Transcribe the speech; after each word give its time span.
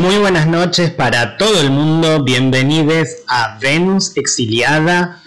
Muy 0.00 0.16
buenas 0.18 0.46
noches 0.46 0.90
para 0.90 1.36
todo 1.36 1.60
el 1.60 1.70
mundo, 1.70 2.22
bienvenidos 2.22 3.08
a 3.26 3.58
Venus 3.60 4.16
Exiliada, 4.16 5.20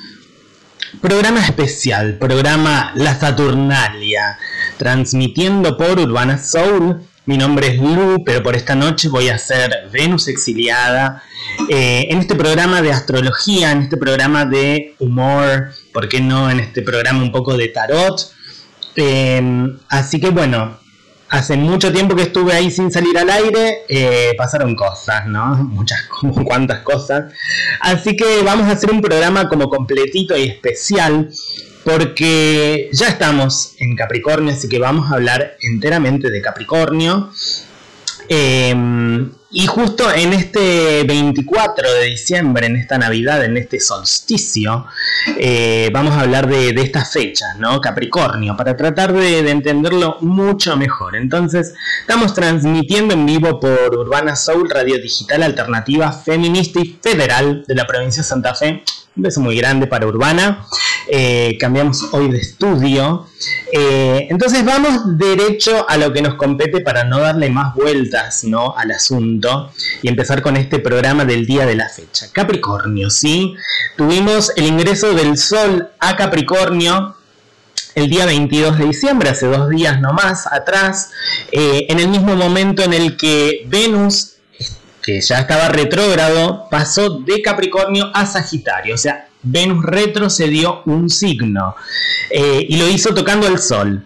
programa 1.02 1.42
especial, 1.42 2.18
programa 2.18 2.94
La 2.96 3.14
Saturnalia, 3.14 4.40
transmitiendo 4.78 5.76
por 5.76 6.00
Urbana 6.00 6.38
Soul. 6.38 7.02
Mi 7.32 7.38
nombre 7.38 7.68
es 7.68 7.78
Lu, 7.78 8.26
pero 8.26 8.44
por 8.44 8.58
esta 8.58 8.76
noche 8.76 9.08
voy 9.08 9.30
a 9.30 9.38
ser 9.38 9.88
Venus 9.90 10.28
Exiliada 10.28 11.24
eh, 11.70 12.08
en 12.10 12.18
este 12.18 12.36
programa 12.36 12.82
de 12.82 12.92
astrología, 12.92 13.72
en 13.72 13.84
este 13.84 13.96
programa 13.96 14.44
de 14.44 14.96
humor, 15.00 15.70
¿por 15.94 16.10
qué 16.10 16.20
no? 16.20 16.52
En 16.52 16.60
este 16.60 16.82
programa 16.82 17.24
un 17.24 17.32
poco 17.32 17.56
de 17.56 17.70
tarot. 17.70 18.34
Eh, 18.98 19.42
así 19.88 20.20
que 20.20 20.30
bueno, 20.30 20.78
hace 21.30 21.56
mucho 21.56 21.94
tiempo 21.94 22.18
que 22.18 22.24
estuve 22.24 22.52
ahí 22.52 22.70
sin 22.70 22.92
salir 22.92 23.18
al 23.18 23.30
aire, 23.30 23.84
eh, 23.88 24.34
pasaron 24.38 24.76
cosas, 24.76 25.26
¿no? 25.26 25.56
Muchas, 25.64 26.02
cuantas 26.44 26.82
cosas. 26.82 27.32
Así 27.80 28.18
que 28.18 28.42
vamos 28.44 28.68
a 28.68 28.72
hacer 28.72 28.92
un 28.92 29.00
programa 29.00 29.48
como 29.48 29.70
completito 29.70 30.36
y 30.36 30.50
especial, 30.50 31.30
porque 31.84 32.90
ya 32.94 33.08
estamos 33.08 33.76
en 33.80 33.96
Capricornio, 33.96 34.54
así 34.54 34.70
que 34.70 34.80
vamos 34.80 35.12
a 35.12 35.16
hablar 35.16 35.58
enteramente 35.62 36.30
de 36.30 36.42
Capricornio. 36.42 37.32
Em, 38.30 39.30
y 39.54 39.68
justo 39.68 40.10
en 40.14 40.32
este 40.32 41.04
24 41.04 41.94
de 41.94 42.06
diciembre, 42.06 42.68
en 42.68 42.78
esta 42.78 42.98
Navidad, 42.98 43.44
en 43.44 43.58
este 43.58 43.82
solsticio, 43.82 44.86
eh, 45.38 45.90
vamos 45.92 46.14
a 46.14 46.22
hablar 46.22 46.48
de, 46.48 46.70
estas 46.82 47.12
fechas, 47.12 47.58
¿no? 47.58 47.82
Capricornio, 47.82 48.56
para 48.56 48.78
tratar 48.78 49.12
de, 49.12 49.40
entenderlo 49.50 50.18
mucho 50.22 50.78
mejor. 50.78 51.18
Entonces, 51.18 51.74
estamos 52.00 52.34
transmitiendo 52.34 53.14
en 53.14 53.26
vivo 53.26 53.60
por 53.60 53.94
Urbana 53.94 54.38
Soul, 54.38 54.70
radio 54.70 54.98
digital 55.00 55.44
alternativa, 55.44 56.14
feminista 56.14 56.80
y 56.80 56.98
federal 57.02 57.66
de 57.68 57.76
la 57.76 57.86
provincia 57.86 58.24
de 58.24 58.30
Santa 58.30 58.56
Fe. 58.56 58.84
Un 59.18 59.24
beso 59.24 59.42
muy 59.42 59.58
grande 59.58 59.88
para 59.88 60.08
Urbana. 60.08 60.66
Eh, 61.10 61.58
cambiamos 61.60 62.08
hoy 62.14 62.30
de 62.30 62.38
estudio. 62.38 63.28
Eh, 63.74 64.28
entonces 64.30 64.64
vamos 64.64 65.18
derecho 65.18 65.86
a 65.90 65.98
lo 65.98 66.14
que 66.14 66.22
nos 66.22 66.36
compete 66.36 66.82
para 66.82 67.04
no 67.04 67.20
darle 67.20 67.50
más 67.50 67.74
vueltas 67.76 68.44
¿no? 68.44 68.76
al 68.78 68.92
asunto 68.92 69.41
y 70.02 70.08
empezar 70.08 70.42
con 70.42 70.58
este 70.58 70.80
programa 70.80 71.26
del 71.26 71.46
día 71.46 71.66
de 71.66 71.76
la 71.76 71.90
fecha. 71.90 72.28
Capricornio, 72.32 73.10
¿sí? 73.10 73.56
Tuvimos 73.98 74.52
el 74.56 74.66
ingreso 74.66 75.14
del 75.14 75.38
Sol 75.38 75.90
a 76.00 76.16
Capricornio 76.16 77.16
el 77.96 78.10
día 78.10 78.26
22 78.26 78.78
de 78.78 78.86
diciembre, 78.86 79.30
hace 79.30 79.48
dos 79.48 79.70
días 79.70 80.00
nomás 80.00 80.48
atrás, 80.48 81.12
eh, 81.52 81.88
en 81.90 82.00
el 82.00 82.08
mismo 82.08 82.36
momento 82.36 82.84
en 82.84 82.94
el 82.94 83.18
que 83.18 83.66
Venus, 83.68 84.36
que 85.02 85.20
ya 85.20 85.40
estaba 85.40 85.68
retrógrado, 85.70 86.68
pasó 86.70 87.20
de 87.20 87.42
Capricornio 87.42 88.10
a 88.14 88.26
Sagitario, 88.26 88.96
o 88.96 88.98
sea, 88.98 89.28
Venus 89.44 89.84
retrocedió 89.84 90.84
un 90.86 91.10
signo 91.10 91.76
eh, 92.30 92.66
y 92.68 92.78
lo 92.78 92.88
hizo 92.88 93.14
tocando 93.14 93.48
el 93.48 93.60
Sol. 93.60 94.06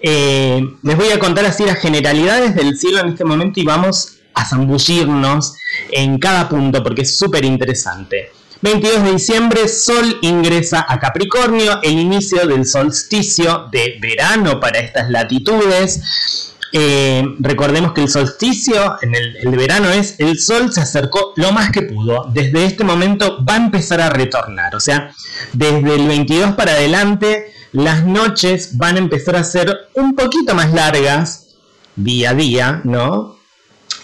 Eh, 0.00 0.60
les 0.82 0.96
voy 0.96 1.10
a 1.10 1.18
contar 1.20 1.44
así 1.44 1.64
las 1.64 1.78
generalidades 1.78 2.56
del 2.56 2.76
cielo 2.76 3.00
en 3.00 3.08
este 3.10 3.24
momento 3.24 3.60
y 3.60 3.64
vamos 3.64 4.16
a 4.34 4.44
zambullirnos 4.44 5.54
en 5.90 6.18
cada 6.18 6.48
punto 6.48 6.82
porque 6.82 7.02
es 7.02 7.16
súper 7.16 7.44
interesante. 7.44 8.30
22 8.62 9.02
de 9.02 9.12
diciembre, 9.12 9.68
Sol 9.68 10.18
ingresa 10.22 10.86
a 10.88 11.00
Capricornio, 11.00 11.80
el 11.82 11.98
inicio 11.98 12.46
del 12.46 12.64
solsticio 12.64 13.66
de 13.72 13.98
verano 14.00 14.60
para 14.60 14.78
estas 14.78 15.10
latitudes. 15.10 16.52
Eh, 16.74 17.24
recordemos 17.40 17.92
que 17.92 18.02
el 18.02 18.08
solsticio 18.08 18.96
en 19.02 19.14
el, 19.14 19.56
verano 19.58 19.90
es 19.90 20.18
el 20.20 20.38
sol 20.38 20.72
se 20.72 20.80
acercó 20.80 21.34
lo 21.36 21.52
más 21.52 21.70
que 21.70 21.82
pudo. 21.82 22.30
Desde 22.32 22.64
este 22.64 22.84
momento 22.84 23.44
va 23.44 23.54
a 23.54 23.64
empezar 23.64 24.00
a 24.00 24.10
retornar. 24.10 24.76
O 24.76 24.80
sea, 24.80 25.12
desde 25.52 25.94
el 25.96 26.06
22 26.06 26.54
para 26.54 26.72
adelante, 26.72 27.52
las 27.72 28.06
noches 28.06 28.78
van 28.78 28.94
a 28.94 29.00
empezar 29.00 29.34
a 29.34 29.44
ser 29.44 29.88
un 29.94 30.14
poquito 30.14 30.54
más 30.54 30.72
largas 30.72 31.48
día 31.96 32.30
a 32.30 32.34
día, 32.34 32.80
¿no? 32.84 33.41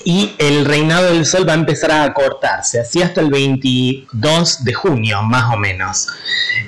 Y 0.05 0.33
el 0.39 0.65
reinado 0.65 1.13
del 1.13 1.27
sol 1.27 1.47
va 1.47 1.53
a 1.53 1.57
empezar 1.57 1.91
a 1.91 2.05
acortarse, 2.05 2.81
así 2.81 3.03
hasta 3.03 3.21
el 3.21 3.31
22 3.31 4.65
de 4.65 4.73
junio, 4.73 5.23
más 5.23 5.53
o 5.53 5.59
menos. 5.59 6.07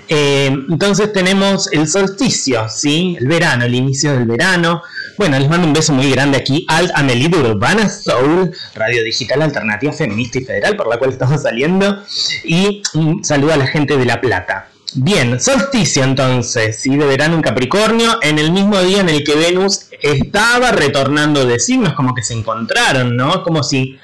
Eh, 0.08 0.46
entonces 0.68 1.12
tenemos 1.12 1.72
el 1.72 1.88
solsticio, 1.88 2.68
¿sí? 2.68 3.16
El 3.20 3.28
verano, 3.28 3.64
el 3.64 3.74
inicio 3.74 4.12
del 4.12 4.26
verano 4.26 4.82
bueno, 5.20 5.38
les 5.38 5.50
mando 5.50 5.66
un 5.66 5.74
beso 5.74 5.92
muy 5.92 6.10
grande 6.10 6.38
aquí 6.38 6.64
al 6.66 6.91
Amelie 6.94 7.28
de 7.28 7.36
Urbana 7.36 7.91
Soul, 7.91 8.56
radio 8.74 9.04
digital 9.04 9.42
alternativa 9.42 9.92
feminista 9.92 10.38
y 10.38 10.47
federal, 10.47 10.76
por 10.76 10.88
la 10.88 10.97
cual 10.97 11.10
estamos 11.10 11.42
saliendo. 11.42 12.02
Y 12.42 12.80
un 12.94 13.22
saludo 13.22 13.52
a 13.52 13.58
la 13.58 13.66
gente 13.66 13.98
de 13.98 14.06
La 14.06 14.18
Plata. 14.22 14.69
Bien, 14.95 15.41
solsticio 15.41 16.03
entonces, 16.03 16.81
¿sí? 16.81 16.97
de 16.97 17.06
verano 17.06 17.37
en 17.37 17.43
Capricornio, 17.43 18.19
en 18.23 18.41
el 18.41 18.51
mismo 18.51 18.81
día 18.83 19.01
en 19.01 19.09
el 19.09 19.23
que 19.23 19.37
Venus 19.37 19.87
estaba 20.03 20.73
retornando 20.73 21.47
de 21.47 21.61
signos, 21.61 21.93
como 21.93 22.12
que 22.12 22.25
se 22.25 22.34
encontraron, 22.34 23.17
¿no? 23.17 23.45
Como 23.45 23.62
si, 23.62 23.99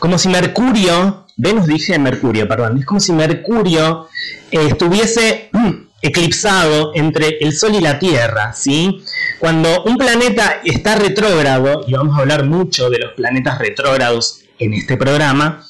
como 0.00 0.18
si 0.18 0.28
Mercurio, 0.28 1.26
Venus 1.36 1.66
dije 1.66 2.00
Mercurio, 2.00 2.48
perdón, 2.48 2.78
es 2.78 2.84
como 2.84 2.98
si 2.98 3.12
Mercurio 3.12 4.08
estuviese 4.50 5.50
mm, 5.52 5.70
eclipsado 6.02 6.90
entre 6.96 7.38
el 7.40 7.52
Sol 7.52 7.76
y 7.76 7.80
la 7.80 8.00
Tierra, 8.00 8.52
¿sí? 8.52 9.04
Cuando 9.38 9.84
un 9.84 9.96
planeta 9.96 10.60
está 10.64 10.96
retrógrado, 10.96 11.84
y 11.86 11.92
vamos 11.92 12.18
a 12.18 12.22
hablar 12.22 12.44
mucho 12.44 12.90
de 12.90 12.98
los 12.98 13.12
planetas 13.12 13.58
retrógrados 13.58 14.40
en 14.58 14.74
este 14.74 14.96
programa, 14.96 15.64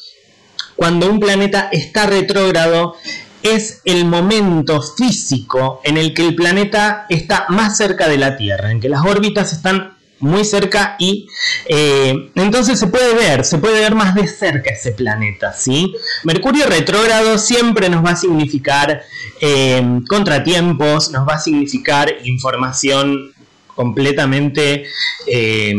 cuando 0.75 1.11
un 1.11 1.21
planeta 1.21 1.69
está 1.71 2.07
retrógrado 2.07 2.95
es 3.43 3.81
el 3.85 4.05
momento 4.05 4.81
físico 4.83 5.81
en 5.85 5.97
el 5.97 6.15
que 6.15 6.27
el 6.27 6.35
planeta 6.35 7.07
está 7.09 7.47
más 7.49 7.77
cerca 7.77 8.09
de 8.09 8.19
la 8.19 8.37
Tierra, 8.37 8.71
en 8.71 8.81
que 8.81 8.89
las 8.89 9.05
órbitas 9.05 9.53
están 9.53 9.99
muy 10.21 10.45
cerca 10.45 10.97
y 10.99 11.29
eh, 11.67 12.31
entonces 12.35 12.79
se 12.79 12.89
puede 12.89 13.15
ver, 13.15 13.45
se 13.45 13.59
puede 13.59 13.81
ver 13.81 13.95
más 13.95 14.15
de 14.15 14.27
cerca 14.27 14.71
ese 14.71 14.93
planeta, 14.93 15.53
¿sí? 15.53 15.95
Mercurio 16.25 16.67
retrógrado 16.67 17.39
siempre 17.39 17.89
nos 17.89 18.05
va 18.05 18.11
a 18.11 18.17
significar 18.17 19.03
eh, 19.41 20.01
contratiempos, 20.09 21.13
nos 21.13 21.27
va 21.27 21.35
a 21.35 21.41
significar 21.41 22.13
información 22.25 23.33
completamente 23.79 24.89
eh, 25.29 25.73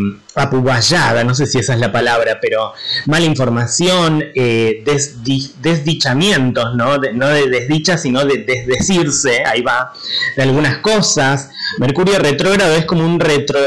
no 1.25 1.35
sé 1.35 1.45
si 1.47 1.59
esa 1.59 1.73
es 1.73 1.79
la 1.81 1.91
palabra, 1.91 2.39
pero 2.41 2.71
mala 3.07 3.25
información, 3.25 4.23
eh, 4.33 4.85
desdichamientos, 5.59 6.75
¿no? 6.75 6.97
De, 6.97 7.11
no 7.11 7.27
de 7.27 7.49
desdicha, 7.49 7.97
sino 7.97 8.23
de 8.23 8.37
desdecirse, 8.45 9.43
ahí 9.45 9.61
va, 9.61 9.91
de 10.37 10.43
algunas 10.43 10.77
cosas. 10.77 11.49
Mercurio 11.79 12.19
retrógrado 12.19 12.73
es 12.73 12.85
como 12.85 13.03
un 13.03 13.19
retro, 13.19 13.59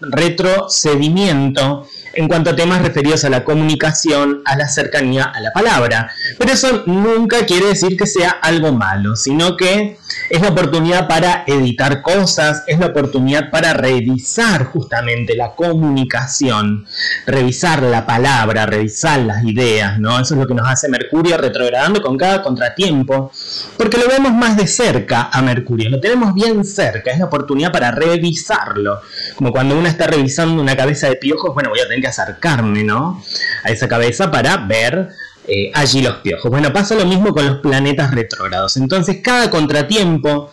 retrocedimiento 0.00 1.88
en 2.12 2.28
cuanto 2.28 2.50
a 2.50 2.56
temas 2.56 2.82
referidos 2.82 3.24
a 3.24 3.30
la 3.30 3.44
comunicación, 3.44 4.42
a 4.44 4.56
la 4.56 4.68
cercanía 4.68 5.24
a 5.24 5.40
la 5.40 5.52
palabra. 5.52 6.10
Pero 6.38 6.52
eso 6.52 6.82
nunca 6.86 7.46
quiere 7.46 7.66
decir 7.66 7.96
que 7.96 8.06
sea 8.06 8.30
algo 8.30 8.72
malo, 8.72 9.16
sino 9.16 9.56
que 9.56 9.98
es 10.28 10.40
la 10.40 10.48
oportunidad 10.48 11.08
para 11.08 11.44
editar 11.46 12.02
cosas, 12.02 12.64
es 12.66 12.78
la 12.78 12.86
oportunidad 12.86 13.50
para 13.50 13.72
revisar 13.72 14.64
justamente 14.64 15.34
la 15.36 15.54
comunicación, 15.54 16.86
revisar 17.26 17.82
la 17.82 18.06
palabra, 18.06 18.66
revisar 18.66 19.20
las 19.20 19.44
ideas, 19.44 19.98
¿no? 19.98 20.20
Eso 20.20 20.34
es 20.34 20.40
lo 20.40 20.46
que 20.46 20.54
nos 20.54 20.68
hace 20.68 20.88
Mercurio 20.88 21.36
retrogradando 21.36 22.02
con 22.02 22.16
cada 22.16 22.42
contratiempo, 22.42 23.32
porque 23.76 23.98
lo 23.98 24.08
vemos 24.08 24.32
más 24.32 24.56
de 24.56 24.66
cerca 24.66 25.30
a 25.32 25.42
Mercurio, 25.42 25.90
lo 25.90 26.00
tenemos 26.00 26.34
bien 26.34 26.64
cerca, 26.64 27.10
es 27.10 27.18
la 27.18 27.26
oportunidad 27.26 27.72
para 27.72 27.90
revisarlo, 27.90 29.00
como 29.36 29.52
cuando 29.52 29.78
uno 29.78 29.88
está 29.88 30.06
revisando 30.06 30.60
una 30.60 30.76
cabeza 30.76 31.08
de 31.08 31.16
piojos, 31.16 31.54
bueno, 31.54 31.70
voy 31.70 31.80
a 31.80 31.84
tener 31.84 31.99
que 32.00 32.08
acercarme, 32.08 32.84
¿no? 32.84 33.22
A 33.64 33.70
esa 33.70 33.88
cabeza 33.88 34.30
para 34.30 34.56
ver 34.56 35.08
eh, 35.46 35.70
allí 35.74 36.02
los 36.02 36.16
piojos. 36.16 36.50
Bueno, 36.50 36.72
pasa 36.72 36.94
lo 36.94 37.06
mismo 37.06 37.32
con 37.32 37.46
los 37.46 37.58
planetas 37.58 38.12
retrógrados. 38.12 38.76
Entonces, 38.76 39.18
cada 39.22 39.50
contratiempo 39.50 40.52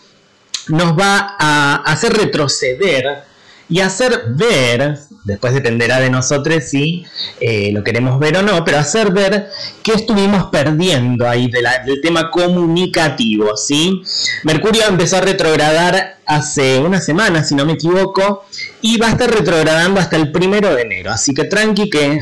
nos 0.69 0.97
va 0.97 1.35
a 1.39 1.75
hacer 1.85 2.13
retroceder 2.13 3.23
y 3.69 3.81
hacer 3.81 4.23
ver, 4.29 4.97
después 5.25 5.53
dependerá 5.53 5.99
de 5.99 6.09
nosotros 6.09 6.63
si 6.63 7.05
eh, 7.39 7.71
lo 7.73 7.83
queremos 7.83 8.17
ver 8.17 8.37
o 8.37 8.41
no, 8.41 8.63
pero 8.63 8.77
hacer 8.77 9.11
ver 9.11 9.49
que 9.83 9.91
estuvimos 9.91 10.45
perdiendo 10.45 11.27
ahí 11.27 11.49
del 11.51 12.01
tema 12.01 12.31
comunicativo, 12.31 13.57
¿sí? 13.57 14.01
Mercurio 14.43 14.83
empezó 14.87 15.17
a 15.17 15.21
retrogradar 15.21 16.17
hace 16.25 16.79
una 16.79 17.01
semana, 17.01 17.43
si 17.43 17.55
no 17.55 17.65
me 17.65 17.73
equivoco, 17.73 18.45
y 18.81 18.97
va 18.97 19.07
a 19.07 19.11
estar 19.11 19.29
retrogradando 19.29 19.99
hasta 19.99 20.15
el 20.15 20.31
primero 20.31 20.73
de 20.73 20.81
enero, 20.81 21.11
así 21.11 21.33
que 21.33 21.45
tranqui 21.45 21.89
que 21.89 22.21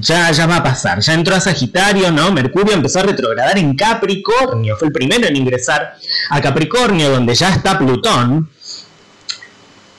ya, 0.00 0.30
ya 0.32 0.46
va 0.46 0.56
a 0.56 0.62
pasar, 0.62 1.00
ya 1.00 1.14
entró 1.14 1.34
a 1.34 1.40
Sagitario, 1.40 2.10
¿no? 2.10 2.32
Mercurio 2.32 2.74
empezó 2.74 3.00
a 3.00 3.04
retrogradar 3.04 3.58
en 3.58 3.76
Capricornio, 3.76 4.76
fue 4.76 4.88
el 4.88 4.92
primero 4.92 5.26
en 5.26 5.36
ingresar 5.36 5.96
a 6.30 6.40
Capricornio, 6.40 7.10
donde 7.10 7.34
ya 7.34 7.50
está 7.50 7.78
Plutón, 7.78 8.50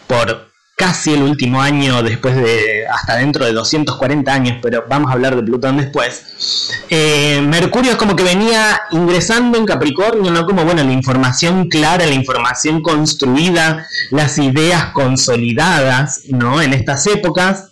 por 0.08 0.49
casi 0.80 1.14
el 1.14 1.24
último 1.24 1.62
año, 1.62 2.02
después 2.02 2.38
de 2.38 2.88
hasta 2.88 3.18
dentro 3.18 3.46
de 3.46 3.52
240 3.52 4.34
años, 4.34 4.60
pero 4.62 4.86
vamos 4.88 5.12
a 5.12 5.14
hablar 5.14 5.36
de 5.36 5.44
Plutón 5.44 5.76
después. 5.76 6.72
Eh, 6.90 7.42
Mercurio 7.46 7.92
es 7.92 7.98
como 7.98 8.16
que 8.16 8.24
venía 8.24 8.84
ingresando 8.92 9.58
en 9.58 9.66
Capricornio, 9.66 10.32
¿no? 10.32 10.46
Como, 10.46 10.64
bueno, 10.64 10.82
la 10.82 10.94
información 10.94 11.68
clara, 11.68 12.06
la 12.06 12.14
información 12.14 12.82
construida, 12.82 13.86
las 14.12 14.38
ideas 14.38 14.94
consolidadas, 14.94 16.22
¿no? 16.30 16.62
En 16.62 16.72
estas 16.72 17.06
épocas. 17.08 17.72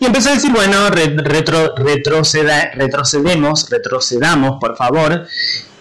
Y 0.00 0.06
empezó 0.06 0.30
a 0.30 0.34
decir, 0.34 0.50
bueno, 0.50 0.90
retro, 0.90 1.76
retrocedemos, 1.76 3.70
retrocedamos, 3.70 4.56
por 4.60 4.76
favor. 4.76 5.28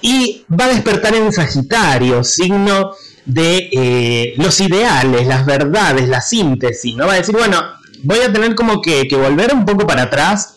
Y 0.01 0.45
va 0.47 0.65
a 0.65 0.69
despertar 0.69 1.15
en 1.15 1.33
Sagitario, 1.33 2.23
signo 2.23 2.91
de 3.29 3.69
eh, 3.71 4.33
los 4.37 4.59
ideales, 4.59 5.27
las 5.27 5.45
verdades, 5.45 6.09
la 6.09 6.19
síntesis, 6.19 6.95
¿no? 6.95 7.05
Va 7.05 7.13
a 7.13 7.17
decir, 7.17 7.35
bueno, 7.35 7.61
voy 8.01 8.19
a 8.21 8.33
tener 8.33 8.55
como 8.55 8.81
que, 8.81 9.07
que 9.07 9.15
volver 9.15 9.53
un 9.53 9.65
poco 9.65 9.85
para 9.85 10.03
atrás, 10.03 10.55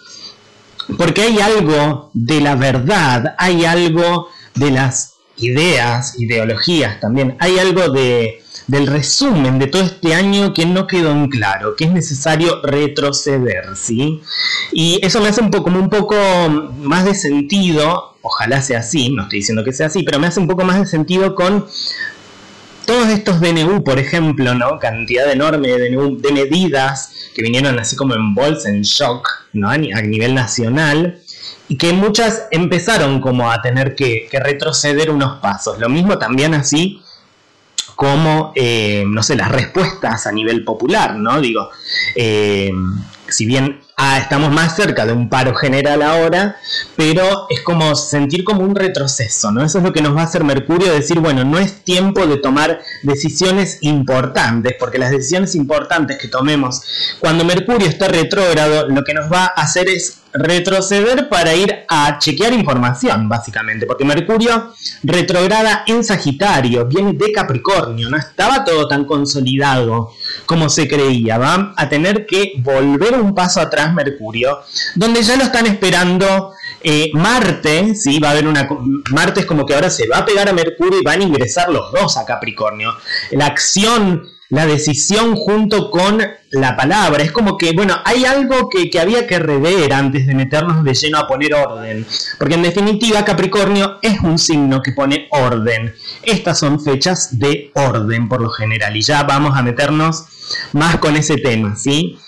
porque 0.97 1.21
hay 1.21 1.39
algo 1.39 2.11
de 2.15 2.41
la 2.41 2.55
verdad, 2.55 3.35
hay 3.39 3.67
algo 3.67 4.29
de 4.55 4.71
las 4.71 5.17
ideas, 5.37 6.19
ideologías 6.19 6.99
también, 6.99 7.37
hay 7.41 7.59
algo 7.59 7.91
de, 7.91 8.43
del 8.69 8.87
resumen 8.87 9.59
de 9.59 9.67
todo 9.67 9.83
este 9.83 10.15
año 10.15 10.55
que 10.55 10.65
no 10.65 10.87
quedó 10.87 11.11
en 11.11 11.29
claro, 11.29 11.77
que 11.77 11.85
es 11.85 11.93
necesario 11.93 12.63
retroceder, 12.63 13.77
¿sí? 13.77 14.23
Y 14.73 14.99
eso 15.03 15.21
me 15.21 15.29
hace 15.29 15.43
un 15.43 15.51
poco, 15.51 15.65
como 15.65 15.79
un 15.79 15.91
poco 15.91 16.17
más 16.79 17.05
de 17.05 17.15
sentido, 17.15 18.15
ojalá 18.23 18.63
sea 18.63 18.79
así, 18.79 19.11
no 19.11 19.25
estoy 19.25 19.41
diciendo 19.41 19.63
que 19.63 19.75
sea 19.75 19.89
así, 19.89 20.03
pero 20.05 20.19
me 20.19 20.29
hace 20.29 20.41
un 20.41 20.49
poco 20.49 20.65
más 20.65 20.79
de 20.81 20.87
sentido 20.87 21.35
con 21.35 21.67
todos 22.93 23.09
estos 23.09 23.41
DNU, 23.41 23.83
por 23.85 23.99
ejemplo, 23.99 24.55
¿no? 24.55 24.79
Cantidad 24.79 25.33
enorme 25.33 25.69
de, 25.69 25.89
DNU, 25.89 26.21
de 26.21 26.31
medidas 26.31 27.11
que 27.35 27.41
vinieron 27.41 27.79
así 27.79 27.97
como 27.97 28.15
en 28.15 28.35
bolsa, 28.35 28.69
en 28.69 28.83
shock, 28.83 29.47
¿no? 29.55 29.71
A 29.71 29.79
nivel 29.79 30.35
nacional 30.35 31.19
y 31.69 31.79
que 31.79 31.95
muchas 31.95 32.49
empezaron 32.51 33.23
como 33.23 33.51
a 33.51 33.63
tener 33.63 33.95
que, 33.95 34.29
retroceder 34.31 35.11
unos 35.11 35.41
pasos. 35.41 35.79
Lo 35.79 35.89
mismo 35.89 36.19
también 36.19 36.53
así 36.53 37.01
como, 37.97 38.53
eh, 38.57 39.05
no 39.07 39.23
sé, 39.23 39.37
las 39.37 39.51
respuestas 39.51 40.27
a 40.27 40.33
nivel 40.33 40.63
popular, 40.63 41.17
¿no? 41.17 41.41
Digo, 41.41 41.71
eh, 42.15 42.73
si 43.27 43.47
bien 43.47 43.81
ah, 44.03 44.19
estamos 44.19 44.51
más 44.51 44.75
cerca 44.75 45.07
de 45.07 45.13
un 45.13 45.29
paro 45.29 45.55
general 45.55 46.03
ahora, 46.03 46.57
pero 46.97 47.47
es 47.49 47.61
como 47.61 47.95
sentir 47.95 48.43
como 48.43 48.63
un 48.63 48.75
retroceso, 48.75 49.53
¿no? 49.53 49.63
Eso 49.63 49.79
es 49.79 49.85
lo 49.85 49.93
que 49.93 50.03
nos 50.03 50.17
va 50.17 50.23
a 50.23 50.25
hacer 50.25 50.43
Mercurio, 50.43 50.93
decir, 50.93 51.21
bueno, 51.21 51.45
no 51.45 51.59
es 51.59 51.85
tiempo 51.85 52.27
de 52.27 52.39
tomar 52.39 52.81
decisiones 53.05 53.79
importantes, 53.83 54.75
porque 54.79 54.99
las 54.99 55.13
decisiones 55.13 55.55
importantes 55.55 56.19
que 56.19 56.27
tomemos 56.27 56.83
cuando 57.21 57.45
Mercurio 57.45 57.89
está 57.89 58.09
retrógrado, 58.09 58.89
lo 58.89 59.05
que 59.05 59.15
nos 59.15 59.31
va 59.33 59.45
a 59.45 59.63
hacer 59.63 59.89
es 59.89 60.23
retroceder 60.33 61.29
para 61.29 61.55
ir 61.55 61.85
a 61.89 62.19
chequear 62.19 62.53
información, 62.53 63.29
básicamente, 63.29 63.87
porque 63.87 64.05
Mercurio 64.05 64.73
retrograda 65.03 65.85
en 65.87 66.03
Sagitario, 66.03 66.87
viene 66.87 67.13
de 67.13 67.33
Capricornio, 67.33 68.09
no 68.09 68.17
estaba 68.17 68.65
todo 68.65 68.89
tan 68.89 69.05
consolidado 69.05 70.11
como 70.47 70.69
se 70.69 70.89
creía, 70.89 71.39
va 71.39 71.75
a 71.77 71.89
tener 71.89 72.27
que 72.27 72.55
volver 72.59 73.15
un 73.21 73.35
paso 73.35 73.61
atrás 73.61 73.92
Mercurio, 73.93 74.61
donde 74.95 75.23
ya 75.23 75.37
lo 75.37 75.45
están 75.45 75.67
esperando 75.67 76.53
eh, 76.83 77.11
Marte, 77.15 77.95
¿sí? 77.95 78.19
va 78.19 78.29
a 78.29 78.31
haber 78.33 78.47
una... 78.47 78.69
Marte 79.11 79.41
es 79.41 79.47
como 79.47 79.65
que 79.65 79.75
ahora 79.75 79.91
se 79.91 80.09
va 80.09 80.19
a 80.19 80.25
pegar 80.25 80.49
a 80.49 80.53
Mercurio 80.53 81.01
y 81.01 81.05
van 81.05 81.21
a 81.21 81.25
ingresar 81.25 81.71
los 81.71 81.93
dos 81.93 82.17
a 82.17 82.25
Capricornio. 82.25 82.95
La 83.31 83.47
acción 83.47 84.29
la 84.53 84.67
decisión 84.67 85.35
junto 85.35 85.91
con 85.91 86.23
la 86.51 86.77
palabra. 86.77 87.23
Es 87.23 87.33
como 87.33 87.57
que, 87.57 87.73
bueno, 87.73 87.97
hay 88.05 88.27
algo 88.27 88.69
que, 88.69 88.91
había 89.01 89.27
que 89.27 89.39
rever 89.39 89.95
antes 89.95 90.27
de 90.27 90.35
meternos 90.35 90.85
de 90.85 90.93
lleno 90.93 91.19
a 91.19 91.27
poner 91.27 91.55
orden. 91.55 92.07
Porque 92.39 92.57
en 92.57 92.63
definitiva 92.63 93.25
Capricornio 93.25 93.99
es 94.03 94.21
un 94.21 94.39
signo 94.39 94.83
que 94.83 94.93
pone 94.93 95.27
orden. 95.31 95.95
Estas 96.23 96.59
son 96.59 96.79
fechas 96.85 97.39
de 97.39 97.73
orden 97.75 98.29
por 98.29 98.43
lo 98.43 98.51
general. 98.51 98.95
Y 98.95 99.01
ya 99.01 99.23
vamos 99.23 99.57
a 99.57 99.63
meternos 99.63 100.25
más 100.73 100.99
con 100.99 101.17
ese 101.17 101.37
tema, 101.37 101.75
¿sí? 101.75 102.19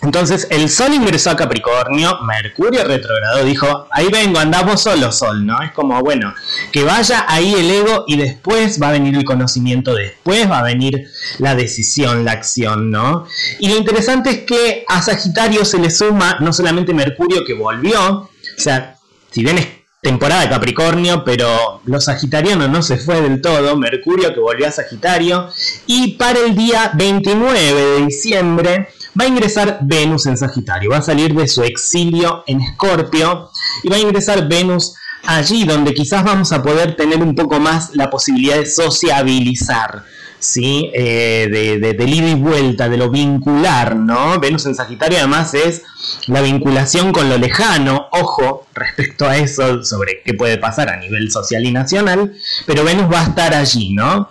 Entonces 0.00 0.46
el 0.50 0.68
Sol 0.68 0.94
ingresó 0.94 1.30
a 1.30 1.36
Capricornio, 1.36 2.20
Mercurio 2.22 2.84
retrogrado, 2.84 3.44
dijo, 3.44 3.88
ahí 3.90 4.08
vengo, 4.12 4.38
andamos 4.38 4.80
solo 4.80 5.10
Sol, 5.10 5.44
¿no? 5.44 5.60
Es 5.60 5.72
como, 5.72 6.00
bueno, 6.02 6.34
que 6.70 6.84
vaya 6.84 7.24
ahí 7.26 7.52
el 7.54 7.68
ego 7.68 8.04
y 8.06 8.16
después 8.16 8.80
va 8.80 8.90
a 8.90 8.92
venir 8.92 9.16
el 9.16 9.24
conocimiento, 9.24 9.94
después 9.94 10.48
va 10.48 10.60
a 10.60 10.62
venir 10.62 11.08
la 11.38 11.56
decisión, 11.56 12.24
la 12.24 12.32
acción, 12.32 12.90
¿no? 12.90 13.26
Y 13.58 13.68
lo 13.68 13.76
interesante 13.76 14.30
es 14.30 14.38
que 14.42 14.84
a 14.86 15.02
Sagitario 15.02 15.64
se 15.64 15.78
le 15.78 15.90
suma 15.90 16.38
no 16.40 16.52
solamente 16.52 16.94
Mercurio 16.94 17.44
que 17.44 17.54
volvió, 17.54 18.08
o 18.08 18.30
sea, 18.56 18.96
si 19.32 19.42
bien 19.42 19.58
es 19.58 19.66
temporada 20.00 20.42
de 20.42 20.48
Capricornio, 20.48 21.24
pero 21.24 21.80
los 21.84 22.04
sagitarianos 22.04 22.70
no 22.70 22.82
se 22.82 22.98
fue 22.98 23.20
del 23.20 23.40
todo, 23.42 23.76
Mercurio 23.76 24.32
que 24.32 24.40
volvió 24.40 24.68
a 24.68 24.70
Sagitario, 24.70 25.50
y 25.86 26.14
para 26.14 26.38
el 26.38 26.54
día 26.54 26.92
29 26.94 27.74
de 27.74 28.06
diciembre, 28.06 28.88
va 29.18 29.24
a 29.24 29.28
ingresar 29.28 29.78
Venus 29.82 30.26
en 30.26 30.36
Sagitario, 30.36 30.90
va 30.90 30.98
a 30.98 31.02
salir 31.02 31.34
de 31.34 31.48
su 31.48 31.62
exilio 31.62 32.44
en 32.46 32.60
Escorpio 32.60 33.50
y 33.82 33.88
va 33.88 33.96
a 33.96 34.00
ingresar 34.00 34.48
Venus 34.48 34.94
allí 35.24 35.64
donde 35.64 35.94
quizás 35.94 36.24
vamos 36.24 36.52
a 36.52 36.62
poder 36.62 36.96
tener 36.96 37.22
un 37.22 37.34
poco 37.34 37.58
más 37.58 37.90
la 37.94 38.10
posibilidad 38.10 38.56
de 38.56 38.66
sociabilizar. 38.66 40.04
¿sí? 40.38 40.90
Eh, 40.94 41.48
de, 41.50 41.78
de, 41.78 41.94
del 41.94 42.14
ida 42.14 42.28
y 42.28 42.34
vuelta, 42.34 42.88
de 42.88 42.96
lo 42.96 43.10
vincular, 43.10 43.96
¿no? 43.96 44.38
Venus 44.38 44.66
en 44.66 44.74
Sagitario 44.76 45.18
además 45.18 45.52
es 45.54 45.82
la 46.26 46.42
vinculación 46.42 47.12
con 47.12 47.28
lo 47.28 47.38
lejano, 47.38 48.06
ojo 48.12 48.66
respecto 48.72 49.26
a 49.26 49.36
eso, 49.36 49.82
sobre 49.82 50.22
qué 50.24 50.34
puede 50.34 50.58
pasar 50.58 50.90
a 50.90 50.96
nivel 50.96 51.30
social 51.32 51.64
y 51.64 51.72
nacional, 51.72 52.34
pero 52.66 52.84
Venus 52.84 53.12
va 53.12 53.22
a 53.22 53.28
estar 53.28 53.52
allí, 53.54 53.94
¿no? 53.94 54.28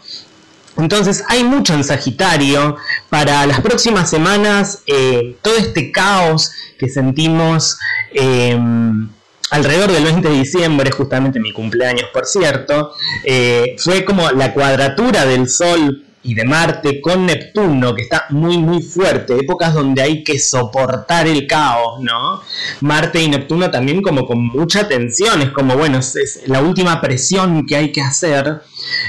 Entonces 0.77 1.23
hay 1.27 1.43
mucho 1.43 1.73
en 1.73 1.83
Sagitario. 1.83 2.77
Para 3.09 3.45
las 3.45 3.61
próximas 3.61 4.09
semanas, 4.09 4.83
eh, 4.87 5.35
todo 5.41 5.55
este 5.57 5.91
caos 5.91 6.51
que 6.77 6.89
sentimos 6.89 7.77
em, 8.13 9.09
alrededor 9.49 9.91
del 9.91 10.03
20 10.03 10.27
de 10.27 10.35
diciembre, 10.35 10.91
justamente 10.91 11.39
mi 11.39 11.53
cumpleaños 11.53 12.09
por 12.13 12.25
cierto, 12.25 12.93
eh, 13.23 13.75
fue 13.79 14.05
como 14.05 14.29
la 14.31 14.53
cuadratura 14.53 15.25
del 15.25 15.49
Sol 15.49 16.06
y 16.27 16.33
de 16.33 16.43
Marte 16.43 16.99
con 16.99 17.25
Neptuno, 17.25 17.95
que 17.95 18.01
está 18.01 18.25
muy 18.31 18.57
muy 18.57 18.83
fuerte, 18.83 19.37
épocas 19.39 19.73
donde 19.73 20.01
hay 20.01 20.25
que 20.25 20.37
soportar 20.37 21.25
el 21.25 21.47
caos, 21.47 22.01
¿no? 22.01 22.41
Marte 22.81 23.21
y 23.21 23.29
Neptuno 23.29 23.71
también 23.71 24.01
como 24.01 24.27
con 24.27 24.45
mucha 24.45 24.89
tensión, 24.89 25.41
es 25.41 25.51
como, 25.51 25.77
bueno, 25.77 25.99
es, 25.99 26.41
la 26.47 26.61
última 26.61 26.99
presión 26.99 27.65
que 27.65 27.77
hay 27.77 27.93
que 27.93 28.01
hacer, 28.01 28.61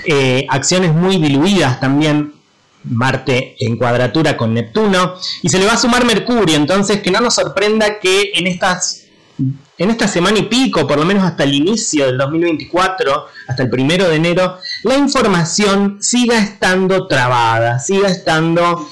eh, 0.06 0.46
acciones 0.48 0.94
muy 0.94 1.18
diluidas 1.18 1.80
también 1.80 2.34
Marte 2.84 3.56
en 3.58 3.76
cuadratura 3.76 4.36
con 4.36 4.54
Neptuno 4.54 5.14
y 5.42 5.48
se 5.48 5.58
le 5.58 5.66
va 5.66 5.72
a 5.72 5.76
sumar 5.76 6.04
Mercurio, 6.04 6.54
entonces 6.54 7.02
que 7.02 7.10
no 7.10 7.20
nos 7.20 7.34
sorprenda 7.34 7.98
que 7.98 8.30
en 8.34 8.46
estas 8.46 9.07
en 9.38 9.90
esta 9.90 10.08
semana 10.08 10.38
y 10.38 10.42
pico, 10.42 10.86
por 10.86 10.98
lo 10.98 11.04
menos 11.04 11.24
hasta 11.24 11.44
el 11.44 11.54
inicio 11.54 12.06
del 12.06 12.18
2024, 12.18 13.26
hasta 13.46 13.62
el 13.62 13.70
primero 13.70 14.08
de 14.08 14.16
enero, 14.16 14.58
la 14.82 14.96
información 14.96 15.98
siga 16.00 16.38
estando 16.38 17.06
trabada, 17.06 17.78
siga 17.78 18.08
estando 18.08 18.88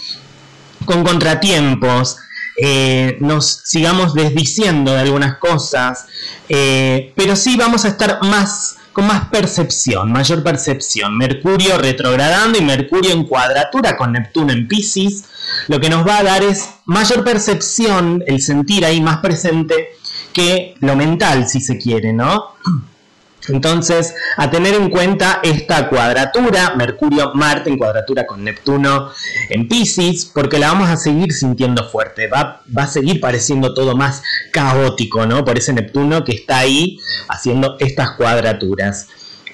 con 0.84 1.02
contratiempos, 1.02 2.18
eh, 2.58 3.18
nos 3.20 3.62
sigamos 3.64 4.14
desdiciendo 4.14 4.92
de 4.92 5.00
algunas 5.00 5.38
cosas, 5.38 6.06
eh, 6.48 7.12
pero 7.16 7.34
sí 7.34 7.56
vamos 7.56 7.84
a 7.84 7.88
estar 7.88 8.20
más 8.22 8.76
con 8.92 9.06
más 9.08 9.28
percepción, 9.28 10.10
mayor 10.10 10.42
percepción. 10.42 11.18
Mercurio 11.18 11.76
retrogradando 11.76 12.56
y 12.58 12.62
Mercurio 12.62 13.12
en 13.12 13.24
cuadratura 13.24 13.94
con 13.94 14.12
Neptuno 14.12 14.54
en 14.54 14.66
Pisces, 14.68 15.24
lo 15.68 15.78
que 15.78 15.90
nos 15.90 16.06
va 16.06 16.16
a 16.16 16.22
dar 16.22 16.42
es 16.42 16.70
mayor 16.86 17.22
percepción, 17.22 18.24
el 18.26 18.40
sentir 18.40 18.86
ahí 18.86 19.02
más 19.02 19.18
presente 19.18 19.98
que 20.36 20.74
lo 20.80 20.94
mental, 20.96 21.48
si 21.48 21.62
se 21.62 21.78
quiere, 21.78 22.12
¿no? 22.12 22.48
Entonces, 23.48 24.14
a 24.36 24.50
tener 24.50 24.74
en 24.74 24.90
cuenta 24.90 25.40
esta 25.42 25.88
cuadratura, 25.88 26.74
Mercurio-Marte 26.76 27.70
en 27.70 27.78
cuadratura 27.78 28.26
con 28.26 28.44
Neptuno 28.44 29.12
en 29.48 29.66
Pisces, 29.66 30.26
porque 30.26 30.58
la 30.58 30.72
vamos 30.72 30.90
a 30.90 30.98
seguir 30.98 31.32
sintiendo 31.32 31.88
fuerte, 31.88 32.26
va, 32.26 32.60
va, 32.76 32.82
a 32.82 32.86
seguir 32.86 33.18
pareciendo 33.18 33.72
todo 33.72 33.96
más 33.96 34.22
caótico, 34.52 35.24
¿no? 35.24 35.42
Por 35.42 35.56
ese 35.56 35.72
Neptuno 35.72 36.22
que 36.22 36.32
está 36.32 36.58
ahí 36.58 36.98
haciendo 37.28 37.76
estas 37.78 38.10
cuadraturas. 38.10 39.08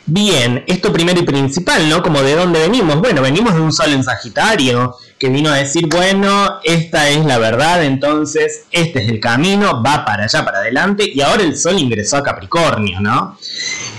Bien, 0.06 0.64
esto 0.66 0.92
primero 0.92 1.21
y 1.21 1.25
principal, 1.25 1.88
¿no? 1.88 2.02
Como 2.02 2.23
de 2.23 2.35
dónde 2.35 2.59
venimos. 2.59 2.97
Bueno, 2.97 3.23
venimos 3.23 3.54
de 3.54 3.61
un 3.61 3.73
sol 3.73 3.92
en 3.92 4.02
Sagitario, 4.02 4.97
que 5.16 5.28
vino 5.28 5.50
a 5.50 5.56
decir, 5.56 5.87
bueno, 5.87 6.59
esta 6.64 7.09
es 7.09 7.25
la 7.25 7.38
verdad, 7.38 7.85
entonces 7.85 8.64
este 8.73 9.04
es 9.04 9.09
el 9.09 9.21
camino, 9.21 9.80
va 9.80 10.04
para 10.04 10.25
allá, 10.25 10.44
para 10.44 10.59
adelante, 10.59 11.09
y 11.09 11.21
ahora 11.21 11.44
el 11.44 11.56
sol 11.56 11.78
ingresó 11.78 12.16
a 12.16 12.25
Capricornio, 12.25 13.00
¿no? 13.00 13.38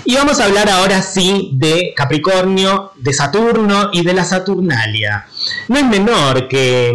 Y 0.04 0.14
vamos 0.16 0.40
a 0.40 0.44
hablar 0.44 0.68
ahora 0.68 1.00
sí 1.00 1.48
de 1.54 1.94
Capricornio, 1.96 2.92
de 2.96 3.14
Saturno 3.14 3.88
y 3.90 4.04
de 4.04 4.12
la 4.12 4.26
Saturnalia. 4.26 5.26
No 5.68 5.78
es 5.78 5.86
menor 5.86 6.48
que, 6.48 6.92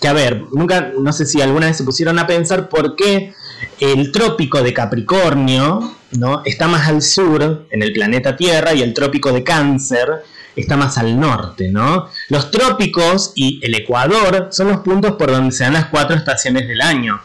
que 0.00 0.08
a 0.08 0.12
ver, 0.12 0.46
nunca, 0.52 0.90
no 0.98 1.12
sé 1.12 1.26
si 1.26 1.40
alguna 1.40 1.68
vez 1.68 1.76
se 1.76 1.84
pusieron 1.84 2.18
a 2.18 2.26
pensar 2.26 2.68
por 2.68 2.96
qué 2.96 3.32
el 3.78 4.10
trópico 4.10 4.60
de 4.64 4.74
Capricornio, 4.74 5.94
¿no? 6.12 6.42
Está 6.44 6.68
más 6.68 6.88
al 6.88 7.02
sur, 7.02 7.66
en 7.70 7.82
el 7.82 7.92
planeta 7.92 8.36
Tierra, 8.36 8.74
y 8.74 8.82
el 8.82 8.94
trópico 8.94 9.32
de 9.32 9.42
Cáncer 9.44 10.24
está 10.56 10.76
más 10.76 10.98
al 10.98 11.18
norte, 11.18 11.68
¿no? 11.70 12.08
Los 12.28 12.50
trópicos 12.50 13.32
y 13.34 13.60
el 13.64 13.74
Ecuador 13.74 14.48
son 14.50 14.68
los 14.68 14.78
puntos 14.78 15.12
por 15.12 15.30
donde 15.30 15.54
se 15.54 15.64
dan 15.64 15.74
las 15.74 15.86
cuatro 15.86 16.16
estaciones 16.16 16.66
del 16.66 16.80
año. 16.80 17.20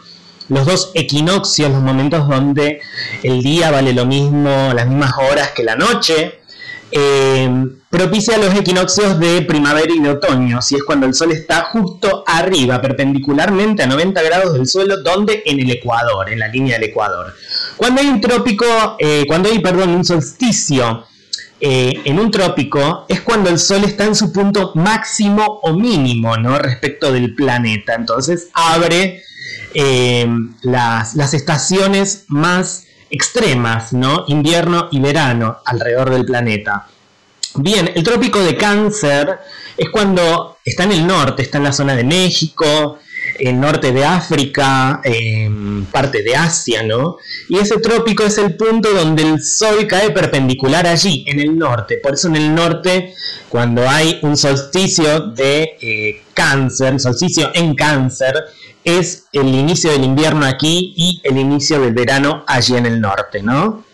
Los 0.48 0.66
dos 0.66 0.90
equinoccios, 0.94 1.70
los 1.70 1.82
momentos 1.82 2.28
donde 2.28 2.80
el 3.22 3.42
día 3.42 3.70
vale 3.70 3.92
lo 3.92 4.04
mismo, 4.04 4.72
las 4.74 4.86
mismas 4.86 5.12
horas 5.18 5.52
que 5.52 5.64
la 5.64 5.74
noche, 5.74 6.40
eh, 6.90 7.50
propicia 7.90 8.38
los 8.38 8.54
equinoccios 8.54 9.18
de 9.18 9.42
primavera 9.42 9.92
y 9.92 10.00
de 10.00 10.10
otoño, 10.10 10.60
si 10.62 10.76
es 10.76 10.84
cuando 10.84 11.06
el 11.06 11.14
sol 11.14 11.32
está 11.32 11.62
justo 11.62 12.22
arriba, 12.26 12.80
perpendicularmente 12.80 13.82
a 13.82 13.86
90 13.86 14.22
grados 14.22 14.52
del 14.52 14.66
suelo, 14.66 15.02
donde 15.02 15.42
en 15.46 15.60
el 15.60 15.70
Ecuador, 15.70 16.30
en 16.30 16.38
la 16.38 16.48
línea 16.48 16.78
del 16.78 16.90
Ecuador. 16.90 17.34
Cuando 17.76 18.00
hay 18.00 18.08
un 18.08 18.20
trópico, 18.20 18.64
eh, 18.98 19.24
cuando 19.26 19.48
hay, 19.48 19.58
perdón, 19.58 19.90
un 19.90 20.04
solsticio 20.04 21.06
eh, 21.60 22.02
en 22.04 22.18
un 22.18 22.30
trópico, 22.30 23.06
es 23.08 23.20
cuando 23.20 23.50
el 23.50 23.58
sol 23.58 23.84
está 23.84 24.04
en 24.04 24.14
su 24.14 24.32
punto 24.32 24.72
máximo 24.74 25.60
o 25.62 25.72
mínimo, 25.72 26.36
¿no? 26.36 26.58
Respecto 26.58 27.12
del 27.12 27.34
planeta. 27.34 27.94
Entonces 27.94 28.48
abre 28.52 29.22
las, 30.62 31.16
las 31.16 31.34
estaciones 31.34 32.24
más 32.28 32.84
extremas, 33.10 33.92
¿no? 33.92 34.24
Invierno 34.28 34.88
y 34.90 35.00
verano 35.00 35.58
alrededor 35.64 36.10
del 36.10 36.24
planeta. 36.24 36.86
Bien, 37.56 37.90
el 37.94 38.02
trópico 38.02 38.40
de 38.40 38.56
cáncer 38.56 39.38
es 39.76 39.88
cuando 39.90 40.58
está 40.64 40.84
en 40.84 40.92
el 40.92 41.06
norte, 41.06 41.42
está 41.42 41.58
en 41.58 41.64
la 41.64 41.72
zona 41.72 41.94
de 41.94 42.02
México, 42.02 42.98
el 43.38 43.60
norte 43.60 43.92
de 43.92 44.04
África, 44.04 45.00
em, 45.04 45.84
parte 45.86 46.22
de 46.22 46.36
Asia, 46.36 46.82
¿no? 46.82 47.16
Y 47.48 47.58
ese 47.58 47.78
trópico 47.78 48.24
es 48.24 48.38
el 48.38 48.56
punto 48.56 48.92
donde 48.92 49.22
el 49.22 49.42
sol 49.42 49.86
cae 49.86 50.10
perpendicular 50.10 50.86
allí, 50.86 51.24
en 51.26 51.40
el 51.40 51.56
norte. 51.58 51.98
Por 52.02 52.14
eso 52.14 52.28
en 52.28 52.36
el 52.36 52.54
norte, 52.54 53.14
cuando 53.48 53.88
hay 53.88 54.18
un 54.22 54.36
solsticio 54.36 55.20
de 55.20 55.76
eh, 55.80 56.22
cáncer, 56.34 56.98
solsticio 57.00 57.50
en 57.54 57.74
cáncer, 57.74 58.34
es 58.84 59.24
el 59.32 59.48
inicio 59.48 59.90
del 59.92 60.04
invierno 60.04 60.46
aquí 60.46 60.92
y 60.96 61.20
el 61.24 61.38
inicio 61.38 61.80
del 61.80 61.94
verano 61.94 62.44
allí 62.46 62.76
en 62.76 62.86
el 62.86 63.00
norte, 63.00 63.42
¿no? 63.42 63.84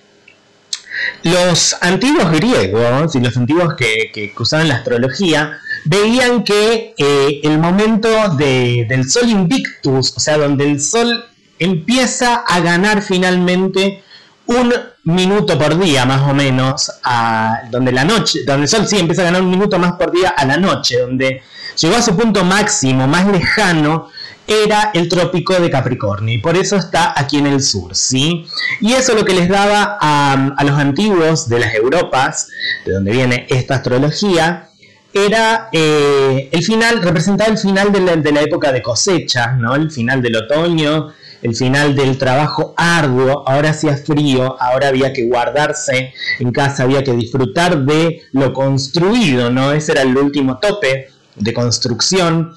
Los 1.23 1.77
antiguos 1.81 2.31
griegos 2.33 3.15
y 3.15 3.21
los 3.21 3.37
antiguos 3.37 3.75
que, 3.75 4.33
usaban 4.39 4.69
la 4.69 4.77
astrología 4.77 5.59
veían 5.85 6.45
que 6.45 6.95
eh, 6.97 7.41
el 7.43 7.59
momento 7.59 8.09
del 8.37 9.11
sol 9.11 9.29
invictus, 9.29 10.17
o 10.17 10.21
sea, 10.21 10.39
donde 10.39 10.71
el 10.71 10.81
sol 10.81 11.25
empieza 11.59 12.37
a 12.37 12.61
ganar 12.61 13.03
finalmente 13.03 14.03
un 14.47 14.73
minuto 15.05 15.59
por 15.59 15.79
día 15.79 16.05
más 16.05 16.29
o 16.29 16.35
menos, 16.35 16.91
a, 17.05 17.63
donde 17.71 17.93
la 17.93 18.05
noche, 18.05 18.41
donde 18.47 18.63
el 18.63 18.69
sol 18.69 18.87
sí 18.87 18.99
empieza 18.99 19.23
a 19.23 19.27
ganar 19.27 19.43
un 19.43 19.51
minuto 19.51 19.79
más 19.79 19.93
por 19.93 20.11
día 20.11 20.31
a 20.31 20.45
la 20.45 20.57
noche, 20.57 20.99
donde 20.99 21.43
llegó 21.79 21.97
a 21.97 22.03
su 22.03 22.17
punto 22.17 22.45
máximo, 22.45 23.07
más 23.07 23.27
lejano, 23.27 24.09
era 24.51 24.91
el 24.95 25.09
trópico 25.09 25.55
de 25.61 25.71
Capricornio 25.71 26.35
y 26.35 26.39
por 26.39 26.57
eso 26.57 26.77
está 26.77 27.15
aquí 27.17 27.39
en 27.39 27.47
el 27.47 27.63
sur, 27.63 27.95
¿sí? 27.95 28.47
Y 28.81 28.95
eso 28.95 29.15
lo 29.15 29.25
que 29.25 29.35
les 29.35 29.49
daba 29.49 29.97
a, 30.01 30.65
los 30.65 30.77
antiguos 30.77 31.49
de 31.49 31.61
las 31.61 31.73
Europas, 31.73 32.49
de 32.85 32.93
donde 32.93 33.13
viene 33.13 33.47
esta 33.49 33.77
astrología, 33.77 34.70
era 35.13 35.69
eh, 35.73 36.49
el 36.53 36.63
final, 36.63 37.03
representaba 37.03 37.51
el 37.51 37.59
final 37.59 37.93
de 37.93 38.33
la, 38.33 38.41
época 38.41 38.73
de 38.73 38.83
cosecha, 38.83 39.53
¿no? 39.53 39.75
El 39.75 39.91
final 39.91 40.23
del 40.23 40.37
otoño, 40.37 41.09
el 41.43 41.57
final 41.57 41.97
del 41.97 42.17
trabajo 42.17 42.75
arduo, 42.77 43.49
ahora 43.49 43.71
hacía 43.71 43.97
frío, 43.97 44.57
ahora 44.61 44.89
había 44.89 45.13
que 45.13 45.27
guardarse 45.27 46.15
en 46.39 46.53
casa, 46.53 46.85
había 46.85 47.03
que 47.03 47.13
disfrutar 47.13 47.85
de 47.85 48.23
lo 48.33 48.53
construido, 48.53 49.51
¿no? 49.51 49.73
Ese 49.73 49.93
era 49.93 50.03
el 50.03 50.17
último 50.17 50.59
tope 50.59 51.09
de 51.35 51.55
construcción 51.55 52.55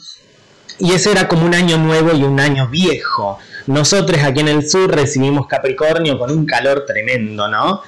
y 0.79 0.91
ese 0.91 1.11
era 1.11 1.27
como 1.27 1.45
un 1.45 1.55
año 1.55 1.77
nuevo 1.77 2.13
y 2.13 2.23
un 2.23 2.39
año 2.39 2.67
viejo. 2.67 3.39
Nosotros 3.67 4.21
aquí 4.21 4.41
en 4.41 4.49
el 4.49 4.69
sur 4.69 4.93
recibimos 4.93 5.47
Capricornio 5.47 6.19
con 6.19 6.31
un 6.31 6.45
calor 6.45 6.83
tremendo, 6.85 7.47
¿no? 7.47 7.81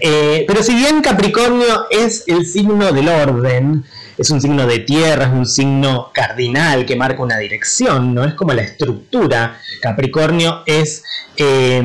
Eh, 0.00 0.44
pero 0.46 0.62
si 0.62 0.74
bien 0.74 1.02
Capricornio 1.02 1.86
es 1.90 2.24
el 2.26 2.44
signo 2.44 2.92
del 2.92 3.08
orden, 3.08 3.84
es 4.20 4.30
un 4.30 4.40
signo 4.42 4.66
de 4.66 4.80
tierra, 4.80 5.24
es 5.24 5.32
un 5.32 5.46
signo 5.46 6.10
cardinal 6.12 6.84
que 6.84 6.94
marca 6.94 7.22
una 7.22 7.38
dirección, 7.38 8.14
¿no? 8.14 8.22
Es 8.24 8.34
como 8.34 8.52
la 8.52 8.60
estructura. 8.60 9.58
Capricornio 9.80 10.62
es 10.66 11.02
eh, 11.38 11.82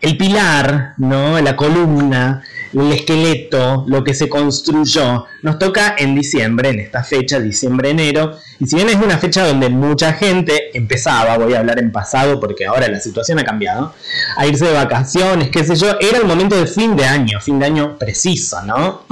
el 0.00 0.16
pilar, 0.16 0.94
¿no? 0.96 1.38
La 1.42 1.54
columna, 1.54 2.42
el 2.72 2.92
esqueleto, 2.92 3.84
lo 3.86 4.02
que 4.02 4.14
se 4.14 4.30
construyó. 4.30 5.26
Nos 5.42 5.58
toca 5.58 5.96
en 5.98 6.14
diciembre, 6.14 6.70
en 6.70 6.80
esta 6.80 7.04
fecha, 7.04 7.38
diciembre-enero. 7.38 8.38
Y 8.58 8.66
si 8.66 8.76
bien 8.76 8.88
es 8.88 8.96
una 8.96 9.18
fecha 9.18 9.46
donde 9.46 9.68
mucha 9.68 10.14
gente 10.14 10.70
empezaba, 10.72 11.36
voy 11.36 11.52
a 11.52 11.58
hablar 11.58 11.78
en 11.78 11.92
pasado 11.92 12.40
porque 12.40 12.64
ahora 12.64 12.88
la 12.88 13.00
situación 13.00 13.38
ha 13.38 13.44
cambiado, 13.44 13.92
a 14.34 14.46
irse 14.46 14.64
de 14.64 14.72
vacaciones, 14.72 15.50
qué 15.50 15.62
sé 15.62 15.76
yo, 15.76 15.98
era 16.00 16.16
el 16.16 16.24
momento 16.24 16.56
de 16.56 16.66
fin 16.66 16.96
de 16.96 17.04
año, 17.04 17.38
fin 17.38 17.58
de 17.58 17.66
año 17.66 17.98
preciso, 17.98 18.62
¿no? 18.62 19.02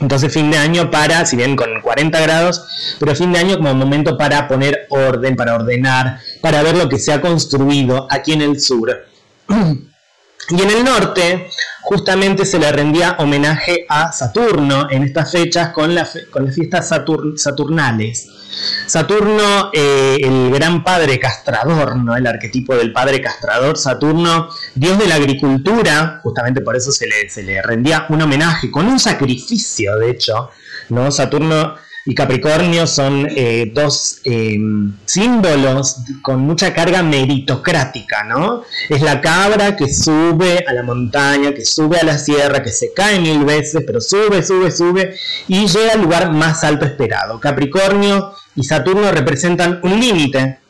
Entonces 0.00 0.32
fin 0.32 0.50
de 0.50 0.58
año 0.58 0.90
para, 0.90 1.26
si 1.26 1.36
bien 1.36 1.56
con 1.56 1.80
40 1.80 2.20
grados, 2.20 2.64
pero 3.00 3.14
fin 3.16 3.32
de 3.32 3.40
año 3.40 3.56
como 3.56 3.74
momento 3.74 4.16
para 4.16 4.46
poner 4.46 4.86
orden, 4.90 5.34
para 5.34 5.56
ordenar, 5.56 6.20
para 6.40 6.62
ver 6.62 6.76
lo 6.76 6.88
que 6.88 6.98
se 6.98 7.12
ha 7.12 7.20
construido 7.20 8.06
aquí 8.10 8.32
en 8.32 8.42
el 8.42 8.60
sur. 8.60 9.06
Y 10.50 10.62
en 10.62 10.70
el 10.70 10.82
norte, 10.82 11.50
justamente 11.82 12.46
se 12.46 12.58
le 12.58 12.72
rendía 12.72 13.16
homenaje 13.18 13.84
a 13.86 14.12
Saturno 14.12 14.88
en 14.90 15.02
estas 15.02 15.30
fechas 15.30 15.74
con, 15.74 15.94
con 16.30 16.46
las 16.46 16.54
fiestas 16.54 16.88
saturnales. 17.36 18.28
Saturno, 18.86 19.70
eh, 19.72 20.18
el 20.22 20.50
gran 20.50 20.82
padre 20.82 21.18
castrador, 21.18 21.96
¿no? 21.96 22.16
el 22.16 22.26
arquetipo 22.26 22.74
del 22.74 22.92
padre 22.92 23.20
castrador, 23.20 23.76
Saturno, 23.76 24.48
dios 24.74 24.98
de 24.98 25.06
la 25.06 25.16
agricultura, 25.16 26.20
justamente 26.22 26.60
por 26.60 26.76
eso 26.76 26.90
se 26.90 27.06
le, 27.06 27.28
se 27.28 27.42
le 27.42 27.60
rendía 27.62 28.06
un 28.08 28.22
homenaje 28.22 28.70
con 28.70 28.86
un 28.86 28.98
sacrificio, 28.98 29.96
de 29.96 30.10
hecho, 30.10 30.50
¿no? 30.88 31.10
Saturno 31.10 31.74
y 32.08 32.14
Capricornio 32.14 32.86
son 32.86 33.28
eh, 33.36 33.70
dos 33.74 34.22
em, 34.24 34.94
símbolos 35.04 35.96
con 36.22 36.40
mucha 36.40 36.72
carga 36.72 37.02
meritocrática, 37.02 38.24
¿no? 38.24 38.62
Es 38.88 39.02
la 39.02 39.20
cabra 39.20 39.76
que 39.76 39.92
sube 39.92 40.64
a 40.66 40.72
la 40.72 40.82
montaña, 40.82 41.52
que 41.52 41.66
sube 41.66 41.98
a 41.98 42.04
la 42.06 42.16
sierra, 42.16 42.62
que 42.62 42.70
se 42.70 42.94
cae 42.94 43.20
mil 43.20 43.44
veces, 43.44 43.84
pero 43.86 44.00
sube, 44.00 44.42
sube, 44.42 44.70
sube 44.70 45.18
y 45.48 45.66
llega 45.66 45.92
al 45.92 46.00
lugar 46.00 46.32
más 46.32 46.64
alto 46.64 46.86
esperado. 46.86 47.38
Capricornio 47.38 48.32
y 48.56 48.64
Saturno 48.64 49.12
representan 49.12 49.78
un 49.82 50.00
límite, 50.00 50.60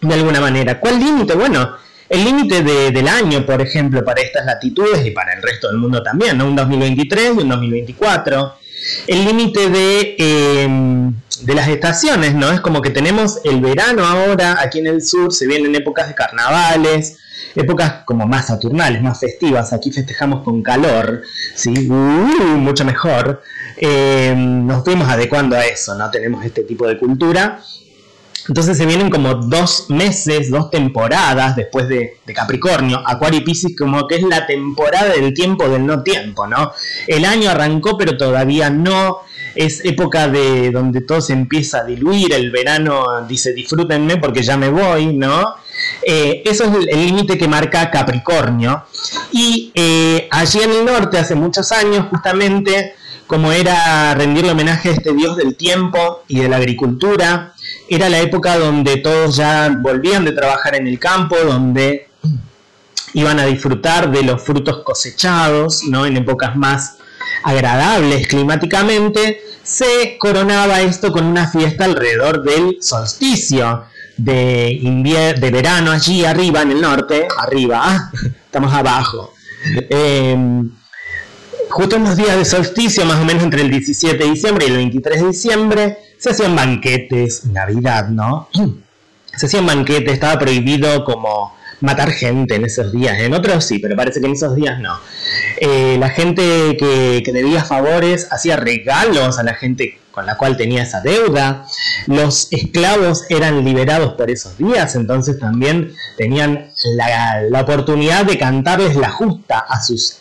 de 0.00 0.14
alguna 0.14 0.40
manera. 0.40 0.80
¿Cuál 0.80 0.98
límite? 0.98 1.34
Bueno, 1.34 1.76
el 2.08 2.24
límite 2.24 2.64
del 2.64 3.06
año, 3.06 3.46
por 3.46 3.62
ejemplo, 3.62 4.04
para 4.04 4.20
estas 4.20 4.44
latitudes 4.44 5.06
y 5.06 5.12
para 5.12 5.32
el 5.32 5.42
resto 5.44 5.68
del 5.68 5.76
mundo 5.76 6.02
también, 6.02 6.36
¿no? 6.36 6.48
Un 6.48 6.56
2023 6.56 7.34
y 7.36 7.42
un 7.42 7.50
2024 7.50 8.65
el 9.06 9.24
límite 9.24 9.68
de, 9.70 10.16
em, 10.18 11.14
de 11.42 11.54
las 11.54 11.68
estaciones, 11.68 12.34
¿no? 12.34 12.50
Es 12.52 12.60
como 12.60 12.82
que 12.82 12.90
tenemos 12.90 13.40
el 13.44 13.60
verano 13.60 14.04
ahora 14.04 14.58
aquí 14.60 14.78
en 14.78 14.86
el 14.86 15.02
sur, 15.02 15.32
se 15.32 15.46
vienen 15.46 15.74
épocas 15.74 16.08
de 16.08 16.14
carnavales, 16.14 17.18
épocas 17.54 18.04
como 18.04 18.26
más 18.26 18.46
saturnales, 18.46 19.02
más 19.02 19.18
festivas. 19.18 19.72
Aquí 19.72 19.90
festejamos 19.90 20.42
con 20.44 20.62
calor, 20.62 21.22
¿sí? 21.54 21.88
Uh, 21.90 22.56
mucho 22.58 22.84
mejor. 22.84 23.42
Em, 23.76 24.66
nos 24.66 24.84
fuimos 24.84 25.08
adecuando 25.08 25.56
a 25.56 25.66
eso, 25.66 25.94
¿no? 25.94 26.10
Tenemos 26.10 26.44
este 26.44 26.62
tipo 26.62 26.86
de 26.86 26.98
cultura. 26.98 27.60
Entonces 28.48 28.76
se 28.76 28.86
vienen 28.86 29.10
como 29.10 29.34
dos 29.34 29.86
meses, 29.88 30.50
dos 30.50 30.70
temporadas 30.70 31.56
después 31.56 31.88
de, 31.88 32.18
Capricornio, 32.34 33.02
Acuario 33.06 33.40
y 33.40 33.44
Pisces 33.44 33.74
como 33.76 34.06
que 34.06 34.16
es 34.16 34.22
la 34.22 34.46
temporada 34.46 35.12
del 35.14 35.32
tiempo 35.32 35.68
del 35.68 35.86
no 35.86 36.02
tiempo, 36.02 36.46
¿no? 36.46 36.72
El 37.06 37.24
año 37.24 37.50
arrancó 37.50 37.96
pero 37.96 38.16
todavía 38.16 38.70
no, 38.70 39.18
es 39.54 39.84
época 39.84 40.28
de 40.28 40.70
donde 40.70 41.00
todo 41.00 41.20
se 41.20 41.32
empieza 41.32 41.78
a 41.78 41.84
diluir, 41.84 42.32
el 42.34 42.50
verano 42.50 43.26
dice 43.26 43.52
disfrútenme 43.52 44.18
porque 44.18 44.42
ya 44.42 44.56
me 44.56 44.68
voy, 44.68 45.14
¿no? 45.14 45.54
Eh, 46.02 46.42
eso 46.44 46.64
es 46.64 46.86
el 46.88 47.06
límite 47.06 47.38
que 47.38 47.48
marca 47.48 47.90
Capricornio. 47.90 48.84
Y 49.32 49.72
eh, 49.74 50.28
allí 50.30 50.60
en 50.60 50.70
el 50.70 50.84
norte, 50.84 51.18
hace 51.18 51.34
muchos 51.34 51.72
años, 51.72 52.06
justamente, 52.10 52.94
como 53.26 53.52
era 53.52 54.14
rendirle 54.14 54.52
homenaje 54.52 54.90
a 54.90 54.92
este 54.92 55.12
dios 55.12 55.36
del 55.36 55.56
tiempo 55.56 56.22
y 56.28 56.40
de 56.40 56.48
la 56.48 56.56
agricultura, 56.56 57.54
era 57.88 58.08
la 58.08 58.20
época 58.20 58.58
donde 58.58 58.98
todos 58.98 59.36
ya 59.36 59.74
volvían 59.80 60.24
de 60.24 60.32
trabajar 60.32 60.74
en 60.74 60.86
el 60.86 60.98
campo, 60.98 61.36
donde 61.36 62.08
iban 63.14 63.38
a 63.38 63.46
disfrutar 63.46 64.10
de 64.10 64.22
los 64.22 64.42
frutos 64.42 64.82
cosechados, 64.84 65.84
¿no? 65.84 66.04
En 66.06 66.16
épocas 66.16 66.56
más 66.56 66.96
agradables 67.42 68.26
climáticamente, 68.28 69.40
se 69.62 70.16
coronaba 70.18 70.82
esto 70.82 71.12
con 71.12 71.24
una 71.24 71.48
fiesta 71.48 71.84
alrededor 71.84 72.42
del 72.42 72.78
solsticio 72.80 73.84
de, 74.16 75.34
de 75.38 75.50
verano 75.50 75.92
allí 75.92 76.24
arriba 76.24 76.62
en 76.62 76.72
el 76.72 76.80
norte, 76.80 77.26
arriba, 77.38 78.10
estamos 78.46 78.72
abajo. 78.72 79.32
Em, 79.90 80.70
justo 81.70 81.96
en 81.96 82.04
los 82.04 82.16
días 82.16 82.36
de 82.36 82.44
solsticio, 82.44 83.04
más 83.04 83.20
o 83.20 83.24
menos 83.24 83.42
entre 83.42 83.62
el 83.62 83.70
17 83.70 84.16
de 84.16 84.30
diciembre 84.30 84.66
y 84.66 84.70
el 84.70 84.76
23 84.76 85.20
de 85.20 85.26
diciembre, 85.26 85.98
se 86.18 86.30
hacían 86.30 86.54
banquetes, 86.56 87.44
Navidad, 87.46 88.08
¿no? 88.08 88.48
Se 89.36 89.44
hacían 89.44 89.66
banquetes, 89.66 90.14
estaba 90.14 90.38
prohibido 90.38 91.04
como 91.04 91.54
matar 91.82 92.10
gente 92.10 92.54
en 92.54 92.64
esos 92.64 92.90
días, 92.90 93.18
en 93.18 93.34
otros 93.34 93.66
sí, 93.66 93.78
pero 93.78 93.94
parece 93.94 94.18
que 94.18 94.26
en 94.26 94.32
esos 94.32 94.56
días 94.56 94.80
no. 94.80 94.98
Eh, 95.60 95.98
la 96.00 96.08
gente 96.08 96.74
que, 96.78 97.22
que 97.22 97.32
debía 97.32 97.62
favores 97.62 98.28
hacía 98.30 98.56
regalos 98.56 99.38
a 99.38 99.42
la 99.42 99.52
gente 99.52 99.98
con 100.16 100.24
la 100.24 100.38
cual 100.38 100.56
tenía 100.56 100.82
esa 100.82 101.02
deuda. 101.02 101.66
Los 102.06 102.48
esclavos 102.50 103.26
eran 103.28 103.62
liberados 103.62 104.14
por 104.14 104.30
esos 104.30 104.56
días, 104.56 104.94
entonces 104.94 105.38
también 105.38 105.92
tenían 106.16 106.70
la, 106.94 107.42
la 107.42 107.60
oportunidad 107.60 108.24
de 108.24 108.38
cantarles 108.38 108.96
la 108.96 109.10
justa 109.10 109.58
a 109.58 109.82
sus 109.82 110.20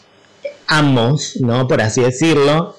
amos, 0.67 1.37
¿no? 1.39 1.67
Por 1.67 1.81
así 1.81 2.01
decirlo. 2.01 2.77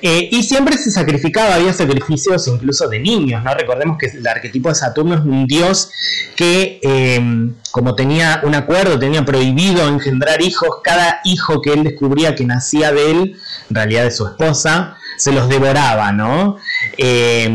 Eh, 0.00 0.28
y 0.30 0.42
siempre 0.42 0.78
se 0.78 0.90
sacrificaba, 0.90 1.54
había 1.54 1.72
sacrificios 1.72 2.46
incluso 2.48 2.88
de 2.88 2.98
niños, 3.00 3.42
¿no? 3.42 3.54
Recordemos 3.54 3.98
que 3.98 4.06
el 4.06 4.26
arquetipo 4.26 4.68
de 4.68 4.74
Saturno 4.74 5.14
es 5.14 5.20
un 5.20 5.46
dios 5.46 5.90
que, 6.34 6.80
eh, 6.82 7.50
como 7.70 7.94
tenía 7.94 8.40
un 8.44 8.54
acuerdo, 8.54 8.98
tenía 8.98 9.24
prohibido 9.24 9.86
engendrar 9.88 10.40
hijos, 10.40 10.68
cada 10.82 11.20
hijo 11.24 11.60
que 11.60 11.72
él 11.72 11.84
descubría 11.84 12.34
que 12.34 12.44
nacía 12.44 12.92
de 12.92 13.10
él, 13.10 13.36
en 13.68 13.74
realidad 13.74 14.04
de 14.04 14.10
su 14.10 14.26
esposa, 14.26 14.96
se 15.18 15.32
los 15.32 15.48
devoraba, 15.48 16.12
¿no? 16.12 16.56
Eh, 16.96 17.50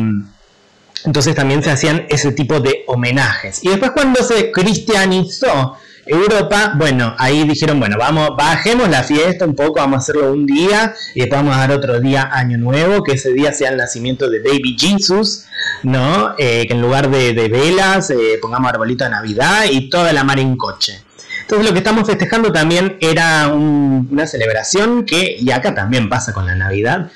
entonces 1.06 1.34
también 1.34 1.64
se 1.64 1.72
hacían 1.72 2.06
ese 2.10 2.32
tipo 2.32 2.60
de 2.60 2.84
homenajes. 2.88 3.64
Y 3.64 3.70
después 3.70 3.92
cuando 3.92 4.24
se 4.24 4.52
cristianizó 4.52 5.78
Europa, 6.12 6.74
bueno, 6.75 7.15
ahí 7.18 7.48
dijeron, 7.48 7.80
bueno, 7.80 7.98
vamos, 7.98 8.32
bajemos 8.36 8.89
la 8.89 9.01
fiesta 9.01 9.46
un 9.46 9.56
poco, 9.56 9.75
vamos 9.75 9.96
a 9.96 9.98
hacerlo 10.00 10.34
un 10.34 10.46
día 10.46 10.94
y 11.15 11.22
después 11.22 11.39
vamos 11.39 11.56
a 11.56 11.60
dar 11.60 11.72
otro 11.72 12.01
día 12.01 12.30
año 12.32 12.58
nuevo, 12.58 13.01
que 13.01 13.13
ese 13.13 13.32
día 13.32 13.53
sea 13.53 13.70
el 13.70 13.77
nacimiento 13.77 14.30
de 14.30 14.39
Baby 14.39 14.75
Jesus, 14.77 15.46
¿no? 15.84 16.36
Eh, 16.38 16.68
que 16.68 16.74
en 16.74 16.82
lugar 16.82 17.10
de, 17.10 17.48
velas 17.48 18.10
eh, 18.10 18.38
pongamos 18.41 18.70
arbolito 18.72 19.06
de 19.06 19.10
Navidad 19.10 19.63
y 19.72 19.89
toda 19.89 20.12
la 20.12 20.25
mar 20.25 20.39
en 20.39 20.58
coche. 20.58 21.01
Entonces 21.39 21.65
lo 21.65 21.74
que 21.74 21.80
estamos 21.80 22.06
festejando 22.06 22.51
también 22.51 22.98
era 23.00 23.48
una 23.48 24.27
celebración 24.27 25.06
que, 25.06 25.38
y 25.39 25.51
acá 25.51 25.74
también 25.74 26.10
pasa 26.10 26.34
con 26.34 26.46
la 26.46 26.56
Navidad, 26.56 27.10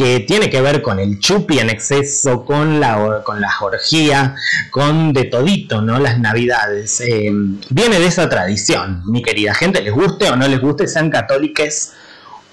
que 0.00 0.20
tiene 0.20 0.48
que 0.48 0.62
ver 0.62 0.80
con 0.80 0.98
el 0.98 1.18
chupi 1.18 1.58
en 1.58 1.68
exceso, 1.68 2.42
con 2.46 2.80
la, 2.80 3.20
con 3.22 3.38
la 3.38 3.50
orgía, 3.60 4.34
con 4.70 5.12
de 5.12 5.24
todito, 5.24 5.82
¿no? 5.82 5.98
Las 5.98 6.18
navidades. 6.18 7.02
Eh, 7.02 7.30
viene 7.68 7.98
de 7.98 8.06
esa 8.06 8.26
tradición, 8.26 9.02
mi 9.04 9.20
querida 9.20 9.52
gente, 9.52 9.82
les 9.82 9.92
guste 9.92 10.30
o 10.30 10.36
no 10.36 10.48
les 10.48 10.58
guste, 10.58 10.88
sean 10.88 11.10
católicos 11.10 11.90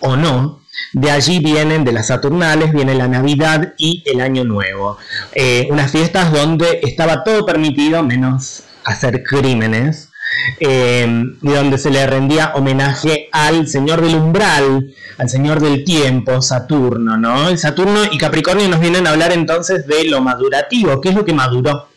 o 0.01 0.17
no. 0.17 0.59
De 0.91 1.09
allí 1.09 1.39
vienen, 1.39 1.85
de 1.85 1.93
las 1.93 2.07
Saturnales, 2.07 2.73
viene 2.73 2.95
la 2.95 3.07
Navidad 3.07 3.75
y 3.77 4.03
el 4.05 4.19
Año 4.19 4.43
Nuevo. 4.43 4.97
Eh, 5.33 5.69
unas 5.71 5.89
fiestas 5.89 6.33
donde 6.33 6.81
estaba 6.83 7.23
todo 7.23 7.45
permitido 7.45 8.03
menos 8.03 8.63
hacer 8.83 9.23
crímenes. 9.23 10.06
Eh, 10.59 11.07
y 11.41 11.49
donde 11.49 11.77
se 11.77 11.89
le 11.89 12.05
rendía 12.07 12.53
homenaje 12.55 13.29
al 13.31 13.67
Señor 13.67 14.01
del 14.01 14.15
Umbral, 14.15 14.93
al 15.17 15.29
señor 15.29 15.59
del 15.59 15.83
tiempo, 15.83 16.41
Saturno, 16.41 17.17
¿no? 17.17 17.49
El 17.49 17.57
Saturno 17.57 18.01
y 18.11 18.17
Capricornio 18.17 18.67
nos 18.67 18.79
vienen 18.79 19.07
a 19.07 19.11
hablar 19.11 19.31
entonces 19.31 19.87
de 19.87 20.05
lo 20.05 20.21
madurativo, 20.21 21.01
¿qué 21.01 21.09
es 21.09 21.15
lo 21.15 21.25
que 21.25 21.33
maduró 21.33 21.89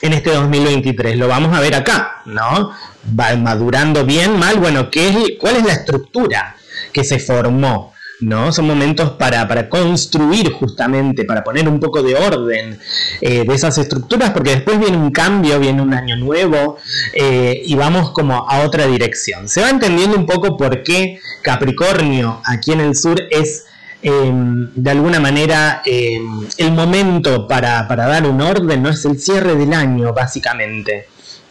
en 0.00 0.12
este 0.12 0.30
2023? 0.30 1.16
Lo 1.16 1.28
vamos 1.28 1.56
a 1.56 1.60
ver 1.60 1.74
acá, 1.74 2.22
¿no? 2.26 2.72
Va 3.18 3.36
madurando 3.36 4.04
bien, 4.04 4.38
mal, 4.38 4.58
bueno, 4.58 4.90
¿qué 4.90 5.08
es, 5.08 5.16
¿cuál 5.38 5.56
es 5.56 5.64
la 5.64 5.72
estructura 5.72 6.56
que 6.92 7.04
se 7.04 7.18
formó? 7.18 7.91
¿No? 8.22 8.52
Son 8.52 8.66
momentos 8.66 9.10
para, 9.12 9.68
construir 9.68 10.52
justamente, 10.52 11.24
para 11.24 11.42
poner 11.42 11.68
un 11.68 11.80
poco 11.80 12.02
de 12.02 12.14
orden 12.14 12.78
eh, 13.20 13.44
de 13.46 13.54
esas 13.54 13.76
estructuras, 13.78 14.30
porque 14.30 14.50
después 14.50 14.78
viene 14.78 14.96
un 14.96 15.10
cambio, 15.10 15.58
viene 15.58 15.82
un 15.82 15.92
año 15.92 16.16
nuevo 16.16 16.76
eh, 17.12 17.60
y 17.64 17.74
vamos 17.74 18.10
como 18.10 18.48
a 18.48 18.60
otra 18.60 18.86
dirección. 18.86 19.48
Se 19.48 19.60
va 19.60 19.70
entendiendo 19.70 20.16
un 20.16 20.26
poco 20.26 20.56
por 20.56 20.82
qué 20.82 21.18
Capricornio 21.42 22.40
aquí 22.46 22.72
en 22.72 22.80
el 22.80 22.96
sur 22.96 23.20
es 23.30 23.66
em, 24.02 24.70
de 24.74 24.90
alguna 24.90 25.20
manera 25.20 25.82
em, 25.84 26.46
el 26.56 26.72
momento 26.72 27.46
para, 27.48 27.86
dar 27.88 28.26
un 28.26 28.40
orden, 28.40 28.82
no 28.82 28.90
es 28.90 29.04
el 29.04 29.18
cierre 29.18 29.54
del 29.56 29.72
año 29.72 30.12
básicamente. 30.12 31.08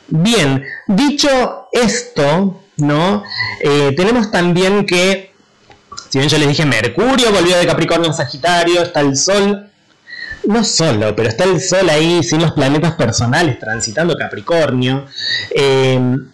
Bien, 0.07 0.65
dicho 0.87 1.67
esto, 1.71 2.61
¿no? 2.77 3.23
Eh, 3.61 3.93
tenemos 3.95 4.29
también 4.31 4.85
que 4.85 5.30
si 6.11 6.17
bien 6.17 6.29
yo 6.29 6.37
les 6.37 6.49
dije 6.49 6.65
Mercurio 6.65 7.31
volvió 7.31 7.57
de 7.57 7.65
Capricornio 7.65 8.09
en 8.09 8.13
Sagitario, 8.13 8.81
está 8.81 8.99
el 8.99 9.15
Sol, 9.15 9.69
no 10.43 10.61
solo, 10.65 11.15
pero 11.15 11.29
está 11.29 11.45
el 11.45 11.61
Sol 11.61 11.89
ahí 11.89 12.21
sin 12.21 12.41
los 12.41 12.51
planetas 12.51 12.95
personales 12.95 13.57
transitando 13.57 14.17
Capricornio. 14.17 15.05
Em, 15.51 16.31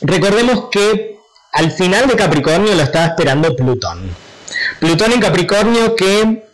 recordemos 0.00 0.64
que 0.72 1.16
al 1.52 1.70
final 1.70 2.08
de 2.08 2.16
Capricornio 2.16 2.74
lo 2.74 2.82
estaba 2.82 3.06
esperando 3.06 3.54
Plutón. 3.54 4.10
Plutón 4.80 5.12
en 5.12 5.20
Capricornio 5.20 5.94
que 5.94 6.48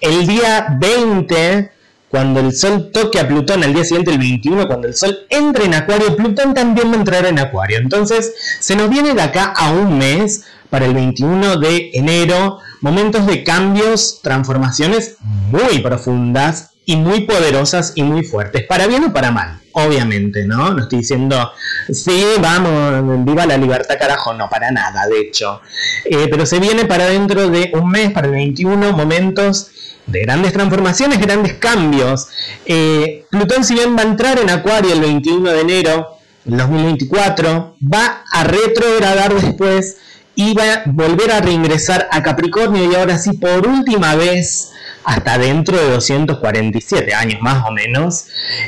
el 0.00 0.26
día 0.28 0.68
20 0.78 1.72
cuando 2.10 2.40
el 2.40 2.54
Sol 2.54 2.90
toque 2.92 3.18
a 3.18 3.28
Plutón 3.28 3.62
al 3.62 3.74
día 3.74 3.84
siguiente, 3.84 4.10
el 4.10 4.18
21, 4.18 4.66
cuando 4.66 4.86
el 4.88 4.96
Sol 4.96 5.26
entre 5.28 5.64
en 5.66 5.74
Acuario, 5.74 6.16
Plutón 6.16 6.54
también 6.54 6.90
va 6.90 6.94
a 6.94 6.98
entrar 6.98 7.26
en 7.26 7.38
Acuario. 7.38 7.78
Entonces, 7.78 8.32
se 8.60 8.76
nos 8.76 8.88
viene 8.88 9.14
de 9.14 9.22
acá 9.22 9.52
a 9.54 9.72
un 9.72 9.98
mes 9.98 10.44
para 10.70 10.86
el 10.86 10.94
21 10.94 11.58
de 11.58 11.90
enero, 11.94 12.58
momentos 12.80 13.26
de 13.26 13.42
cambios, 13.44 14.20
transformaciones 14.22 15.16
muy 15.50 15.78
profundas 15.80 16.70
y 16.84 16.96
muy 16.96 17.22
poderosas 17.22 17.92
y 17.96 18.02
muy 18.02 18.24
fuertes, 18.24 18.64
para 18.66 18.86
bien 18.86 19.04
o 19.04 19.12
para 19.12 19.30
mal, 19.30 19.60
obviamente, 19.72 20.46
¿no? 20.46 20.72
No 20.72 20.82
estoy 20.84 21.00
diciendo, 21.00 21.50
sí, 21.90 22.24
vamos, 22.40 23.24
viva 23.26 23.44
la 23.44 23.58
libertad, 23.58 23.96
carajo, 23.98 24.32
no, 24.32 24.48
para 24.48 24.70
nada, 24.70 25.06
de 25.06 25.20
hecho. 25.20 25.60
Eh, 26.06 26.28
pero 26.30 26.46
se 26.46 26.58
viene 26.58 26.86
para 26.86 27.06
dentro 27.06 27.50
de 27.50 27.72
un 27.74 27.90
mes, 27.90 28.10
para 28.12 28.28
el 28.28 28.32
21, 28.32 28.92
momentos 28.92 29.70
de 30.06 30.22
grandes 30.22 30.54
transformaciones, 30.54 31.20
grandes 31.20 31.54
cambios. 31.54 32.28
Eh, 32.64 33.26
Plutón, 33.30 33.64
si 33.64 33.74
bien 33.74 33.94
va 33.96 34.00
a 34.00 34.06
entrar 34.06 34.38
en 34.38 34.48
Acuario 34.48 34.94
el 34.94 35.00
21 35.00 35.50
de 35.50 35.60
enero 35.60 36.16
del 36.44 36.56
2024, 36.56 37.76
va 37.82 38.24
a 38.32 38.44
retrogradar 38.44 39.34
después 39.34 39.98
iba 40.38 40.62
a 40.62 40.82
volver 40.86 41.32
a 41.32 41.40
reingresar 41.40 42.08
a 42.12 42.22
Capricornio 42.22 42.90
y 42.90 42.94
ahora 42.94 43.18
sí 43.18 43.32
por 43.32 43.66
última 43.66 44.14
vez 44.14 44.70
hasta 45.02 45.36
dentro 45.36 45.76
de 45.76 45.90
247 45.90 47.14
años 47.14 47.40
más 47.40 47.64
o 47.66 47.72
menos, 47.72 48.26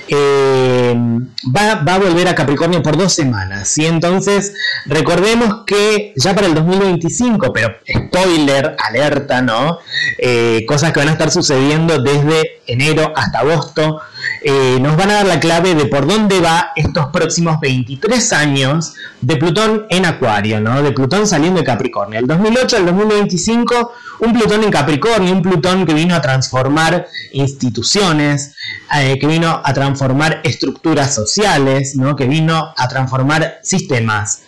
eh, 0.08 0.94
va, 1.54 1.72
a 1.72 1.98
volver 1.98 2.28
a 2.28 2.34
Capricornio 2.34 2.82
por 2.82 2.96
dos 2.96 3.12
semanas. 3.12 3.76
Y 3.76 3.84
entonces 3.84 4.54
recordemos 4.86 5.64
que 5.66 6.12
ya 6.16 6.34
para 6.34 6.46
el 6.46 6.54
2025, 6.54 7.52
pero 7.52 7.74
spoiler, 7.86 8.74
alerta, 8.88 9.42
¿no? 9.42 9.78
Eh, 10.18 10.64
cosas 10.66 10.92
que 10.92 11.00
van 11.00 11.10
a 11.10 11.12
estar 11.12 11.30
sucediendo 11.30 12.02
desde 12.02 12.62
enero 12.66 13.12
hasta 13.14 13.40
agosto 13.40 14.00
eh, 14.42 14.78
nos 14.80 14.96
van 14.96 15.10
a 15.10 15.14
dar 15.14 15.26
la 15.26 15.40
clave 15.40 15.74
de 15.74 15.86
por 15.86 16.06
dónde 16.06 16.40
va 16.40 16.72
estos 16.74 17.06
próximos 17.08 17.60
23 17.60 18.32
años 18.32 18.94
de 19.20 19.36
Plutón 19.36 19.86
en 19.90 20.06
Acuario, 20.06 20.60
¿no? 20.60 20.82
De 20.82 20.92
Plutón 20.92 21.26
saliendo 21.26 21.60
de 21.60 21.66
Capricornio. 21.66 22.18
El 22.18 22.26
2008 22.26 22.78
al 22.78 22.86
2025, 22.86 23.92
un 24.20 24.32
Plutón 24.32 24.64
en 24.64 24.70
Capricornio, 24.70 25.32
un 25.32 25.42
Plutón 25.42 25.84
que 25.84 25.92
vino 25.92 26.14
a 26.14 26.22
transformar 26.22 27.06
instituciones, 27.32 28.54
eh, 28.98 29.18
que 29.20 29.26
vino 29.26 29.60
a 29.62 29.72
transformar 29.74 30.40
estructuras 30.42 31.14
sociales, 31.14 31.96
¿no? 31.96 32.16
Que 32.16 32.26
vino 32.26 32.72
a 32.76 32.88
transformar 32.88 33.58
sistemas. 33.62 34.42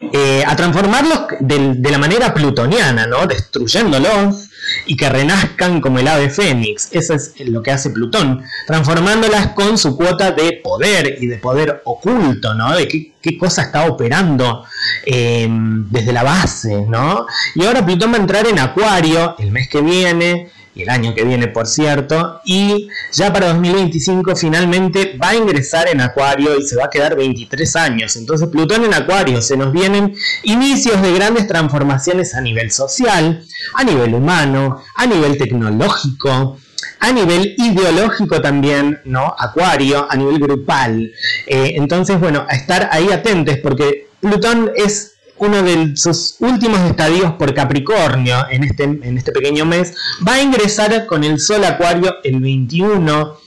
eh, 0.00 0.44
a 0.46 0.54
transformarlos 0.54 1.22
de, 1.40 1.90
la 1.90 1.98
manera 1.98 2.32
plutoniana, 2.32 3.08
¿no? 3.08 3.26
Destruyéndolos 3.26 4.47
y 4.86 4.96
que 4.96 5.08
renazcan 5.08 5.80
como 5.80 5.98
el 5.98 6.08
ave 6.08 6.30
fénix. 6.30 6.88
Eso 6.92 7.14
es 7.14 7.34
lo 7.38 7.62
que 7.62 7.70
hace 7.70 7.90
Plutón, 7.90 8.42
transformándolas 8.66 9.48
con 9.48 9.78
su 9.78 9.96
cuota 9.96 10.32
de 10.32 10.60
poder 10.62 11.18
y 11.20 11.26
de 11.26 11.38
poder 11.38 11.82
oculto, 11.84 12.54
¿no? 12.54 12.76
De 12.76 12.88
qué, 12.88 13.12
cosa 13.38 13.62
está 13.62 13.84
operando 13.86 14.64
em, 15.04 15.86
desde 15.90 16.14
la 16.14 16.22
base, 16.22 16.86
¿no? 16.88 17.26
Y 17.54 17.64
ahora 17.64 17.84
Plutón 17.84 18.12
va 18.12 18.16
a 18.16 18.20
entrar 18.20 18.46
en 18.46 18.58
Acuario 18.58 19.36
el 19.38 19.50
mes 19.50 19.68
que 19.68 19.82
viene 19.82 20.50
el 20.74 20.88
año 20.88 21.14
que 21.14 21.24
viene 21.24 21.48
por 21.48 21.66
cierto, 21.66 22.40
y 22.44 22.88
ya 23.12 23.32
para 23.32 23.48
2025 23.48 24.36
finalmente 24.36 25.18
va 25.22 25.30
a 25.30 25.34
ingresar 25.34 25.88
en 25.88 26.00
Acuario 26.00 26.58
y 26.58 26.62
se 26.62 26.76
va 26.76 26.84
a 26.84 26.90
quedar 26.90 27.16
23 27.16 27.76
años. 27.76 28.16
Entonces 28.16 28.48
Plutón 28.48 28.84
en 28.84 28.94
Acuario, 28.94 29.42
se 29.42 29.56
nos 29.56 29.72
vienen 29.72 30.14
inicios 30.44 31.00
de 31.02 31.12
grandes 31.12 31.46
transformaciones 31.46 32.34
a 32.34 32.40
nivel 32.40 32.70
social, 32.70 33.44
a 33.74 33.84
nivel 33.84 34.14
humano, 34.14 34.82
a 34.94 35.06
nivel 35.06 35.36
tecnológico, 35.38 36.58
a 37.00 37.12
nivel 37.12 37.54
ideológico 37.58 38.40
también, 38.40 39.00
¿no? 39.04 39.34
Acuario, 39.38 40.06
a 40.10 40.16
nivel 40.16 40.38
grupal. 40.38 41.12
Eh, 41.46 41.72
entonces, 41.76 42.18
bueno, 42.20 42.46
a 42.48 42.54
estar 42.54 42.88
ahí 42.92 43.10
atentos 43.10 43.56
porque 43.62 44.08
Plutón 44.20 44.72
es 44.74 45.17
uno 45.38 45.62
de 45.62 45.96
sus 45.96 46.36
últimos 46.40 46.80
estadios 46.80 47.32
por 47.32 47.54
Capricornio 47.54 48.46
en 48.50 48.64
este, 48.64 48.84
en 48.84 49.16
este 49.16 49.32
pequeño 49.32 49.64
mes, 49.64 49.94
va 50.26 50.34
a 50.34 50.42
ingresar 50.42 51.06
con 51.06 51.24
el 51.24 51.38
Sol 51.38 51.64
Acuario 51.64 52.16
el 52.24 52.40
21. 52.40 53.38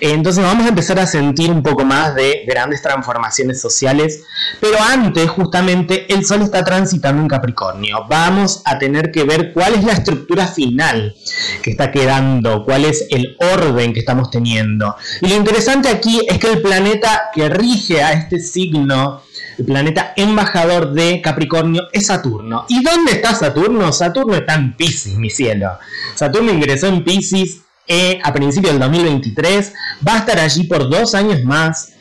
Entonces 0.00 0.42
vamos 0.42 0.66
a 0.66 0.70
empezar 0.70 0.98
a 0.98 1.06
sentir 1.06 1.50
un 1.50 1.62
poco 1.62 1.84
más 1.84 2.14
de 2.14 2.44
grandes 2.46 2.82
transformaciones 2.82 3.60
sociales. 3.60 4.22
Pero 4.60 4.78
antes, 4.80 5.28
justamente, 5.28 6.12
el 6.12 6.24
Sol 6.24 6.42
está 6.42 6.64
transitando 6.64 7.22
en 7.22 7.28
Capricornio. 7.28 8.06
Vamos 8.08 8.62
a 8.64 8.78
tener 8.78 9.10
que 9.10 9.24
ver 9.24 9.52
cuál 9.52 9.74
es 9.74 9.84
la 9.84 9.92
estructura 9.92 10.46
final 10.46 11.14
que 11.62 11.70
está 11.70 11.90
quedando, 11.90 12.64
cuál 12.64 12.84
es 12.84 13.06
el 13.10 13.36
orden 13.38 13.92
que 13.92 14.00
estamos 14.00 14.30
teniendo. 14.30 14.96
Y 15.20 15.28
lo 15.28 15.36
interesante 15.36 15.88
aquí 15.88 16.20
es 16.28 16.38
que 16.38 16.50
el 16.52 16.62
planeta 16.62 17.30
que 17.34 17.48
rige 17.48 18.02
a 18.02 18.12
este 18.12 18.38
signo 18.38 19.22
el 19.60 19.66
planeta 19.66 20.14
embajador 20.16 20.94
de 20.94 21.20
Capricornio 21.20 21.88
es 21.92 22.06
Saturno. 22.06 22.64
¿Y 22.70 22.82
dónde 22.82 23.12
está 23.12 23.34
Saturno? 23.34 23.92
Saturno 23.92 24.34
está 24.34 24.54
en 24.54 24.74
Pisces, 24.74 25.16
mi 25.16 25.28
cielo. 25.28 25.78
Saturno 26.14 26.50
ingresó 26.50 26.86
en 26.86 27.04
Pisces 27.04 27.58
eh, 27.86 28.18
a 28.22 28.32
principios 28.32 28.72
del 28.72 28.80
2023, 28.80 29.74
va 30.06 30.14
a 30.14 30.18
estar 30.20 30.38
allí 30.38 30.64
por 30.64 30.88
dos 30.88 31.14
años 31.14 31.44
más. 31.44 31.92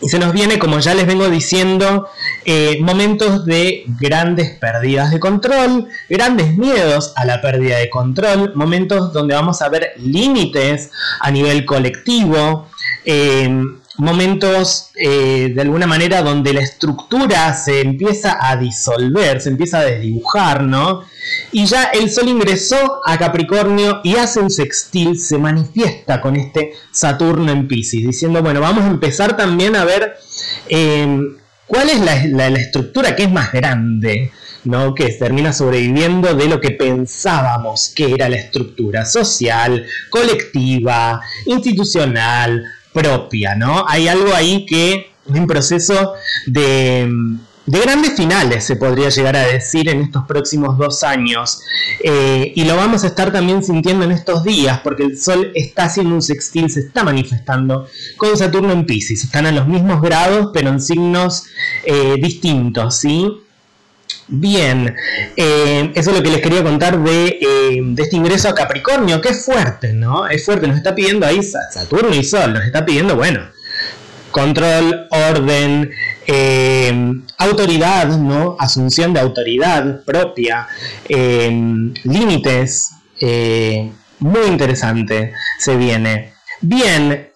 Y 0.00 0.08
se 0.08 0.20
nos 0.20 0.32
viene, 0.32 0.60
como 0.60 0.78
ya 0.78 0.94
les 0.94 1.08
vengo 1.08 1.28
diciendo, 1.28 2.06
eh, 2.44 2.78
momentos 2.80 3.44
de 3.46 3.82
grandes 3.98 4.56
pérdidas 4.56 5.10
de 5.10 5.18
control, 5.18 5.88
grandes 6.08 6.56
miedos 6.56 7.14
a 7.16 7.24
la 7.24 7.40
pérdida 7.40 7.78
de 7.78 7.90
control, 7.90 8.52
momentos 8.54 9.12
donde 9.12 9.34
vamos 9.34 9.60
a 9.60 9.68
ver 9.70 9.94
límites 9.96 10.92
a 11.18 11.32
nivel 11.32 11.64
colectivo, 11.64 12.68
eh, 13.04 13.50
momentos 13.98 14.90
eh, 14.94 15.52
de 15.54 15.62
alguna 15.62 15.86
manera 15.86 16.22
donde 16.22 16.52
la 16.52 16.60
estructura 16.60 17.52
se 17.54 17.80
empieza 17.80 18.38
a 18.40 18.56
disolver, 18.56 19.40
se 19.40 19.48
empieza 19.48 19.78
a 19.78 19.84
desdibujar, 19.84 20.62
¿no? 20.62 21.04
Y 21.52 21.66
ya 21.66 21.84
el 21.84 22.10
Sol 22.10 22.28
ingresó 22.28 23.00
a 23.04 23.18
Capricornio 23.18 24.00
y 24.04 24.16
hace 24.16 24.40
un 24.40 24.50
sextil, 24.50 25.18
se 25.18 25.38
manifiesta 25.38 26.20
con 26.20 26.36
este 26.36 26.72
Saturno 26.90 27.50
en 27.52 27.66
Pisces, 27.68 28.06
diciendo, 28.06 28.42
bueno, 28.42 28.60
vamos 28.60 28.84
a 28.84 28.88
empezar 28.88 29.36
también 29.36 29.76
a 29.76 29.84
ver 29.84 30.16
em, 30.68 31.36
cuál 31.66 31.90
es 31.90 32.00
la, 32.30 32.48
estructura 32.48 33.16
que 33.16 33.24
es 33.24 33.30
más 33.30 33.52
grande, 33.52 34.30
¿no? 34.64 34.94
que 34.94 35.08
termina 35.10 35.52
sobreviviendo 35.52 36.34
de 36.34 36.48
lo 36.48 36.60
que 36.60 36.70
pensábamos 36.70 37.92
que 37.94 38.12
era 38.12 38.28
la 38.28 38.36
estructura 38.36 39.04
social, 39.04 39.86
colectiva, 40.10 41.20
institucional, 41.46 42.64
propia, 42.96 43.54
¿no? 43.54 43.84
Hay 43.86 44.08
algo 44.08 44.32
ahí 44.34 44.64
que 44.64 45.10
es 45.28 45.34
un 45.38 45.46
proceso 45.46 46.14
de, 46.46 47.06
grandes 47.66 48.14
finales, 48.16 48.64
se 48.64 48.76
podría 48.76 49.10
llegar 49.10 49.36
a 49.36 49.46
decir, 49.46 49.88
en 49.88 50.00
estos 50.00 50.24
próximos 50.24 50.78
dos 50.78 51.02
años. 51.02 51.60
Eh, 52.02 52.52
y 52.56 52.64
lo 52.64 52.76
vamos 52.76 53.04
a 53.04 53.08
estar 53.08 53.30
también 53.32 53.62
sintiendo 53.62 54.04
en 54.04 54.12
estos 54.12 54.44
días, 54.44 54.80
porque 54.82 55.02
el 55.02 55.18
Sol 55.18 55.52
está 55.54 55.84
haciendo 55.84 56.14
un 56.14 56.22
sextil, 56.22 56.70
se 56.70 56.80
está 56.80 57.04
manifestando 57.04 57.86
con 58.16 58.36
Saturno 58.36 58.72
en 58.72 58.86
Pisces. 58.86 59.24
Están 59.24 59.44
a 59.44 59.52
los 59.52 59.66
mismos 59.66 60.00
grados, 60.00 60.50
pero 60.54 60.70
en 60.70 60.80
signos 60.80 61.44
eh, 61.84 62.14
distintos, 62.18 62.96
¿sí? 62.96 63.26
Bien, 64.28 64.96
eh, 65.36 65.92
eso 65.94 66.10
es 66.10 66.16
lo 66.16 66.22
que 66.22 66.30
les 66.30 66.40
quería 66.40 66.64
contar 66.64 66.98
eh, 67.06 67.80
de, 67.80 68.02
este 68.02 68.16
ingreso 68.16 68.48
a 68.48 68.54
Capricornio, 68.56 69.20
que 69.20 69.28
es 69.28 69.44
fuerte, 69.44 69.92
¿no? 69.92 70.26
Es 70.26 70.44
fuerte, 70.44 70.66
nos 70.66 70.76
está 70.76 70.96
pidiendo 70.96 71.24
ahí 71.24 71.40
Saturno 71.44 72.12
y 72.12 72.24
Sol, 72.24 72.52
nos 72.52 72.64
está 72.64 72.84
pidiendo, 72.84 73.14
bueno, 73.14 73.40
control, 74.32 75.06
orden, 75.10 75.92
eh, 76.26 77.12
autoridad, 77.38 78.08
¿no? 78.18 78.56
Asunción 78.58 79.14
de 79.14 79.20
autoridad 79.20 80.02
propia, 80.04 80.66
límites, 81.08 82.90
muy 84.18 84.46
interesante 84.48 85.34
se 85.60 85.76
viene. 85.76 86.32
Bien, 86.60 87.30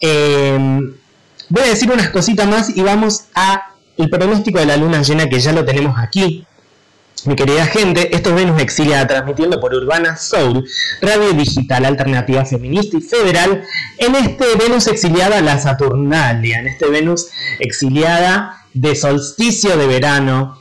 voy 1.49 1.63
a 1.63 1.69
decir 1.69 1.89
unas 1.89 2.09
cositas 2.09 2.49
más 2.49 2.77
y 2.77 2.83
vamos 2.83 3.27
a 3.37 3.67
el 3.97 4.09
pronóstico 4.09 4.59
de 4.59 4.67
la 4.67 4.77
luna 4.77 5.03
llena 5.03 5.29
que 5.29 5.39
ya 5.39 5.53
lo 5.53 5.65
tenemos 5.65 5.99
aquí 5.99 6.47
mi 7.27 7.37
querida 7.37 7.67
gente, 7.67 8.15
esto 8.15 8.31
es 8.31 8.37
Venus 8.37 8.61
Exiliada 8.61 9.07
transmitiendo 9.07 9.61
por 9.61 9.75
Urbana 9.75 10.17
Soul, 10.17 10.65
radio 11.01 11.33
digital 11.33 11.85
alternativa 11.85 12.45
feminista 12.45 12.97
y 12.97 13.01
federal, 13.01 13.65
en 13.99 14.15
este 14.15 14.45
Venus 14.57 14.87
Exiliada 14.87 15.41
la 15.41 15.59
Saturnalia, 15.59 16.61
en 16.61 16.69
este 16.69 16.89
Venus 16.89 17.29
Exiliada 17.59 18.65
de 18.73 18.95
solsticio 18.95 19.77
de 19.77 19.87
verano, 19.87 20.61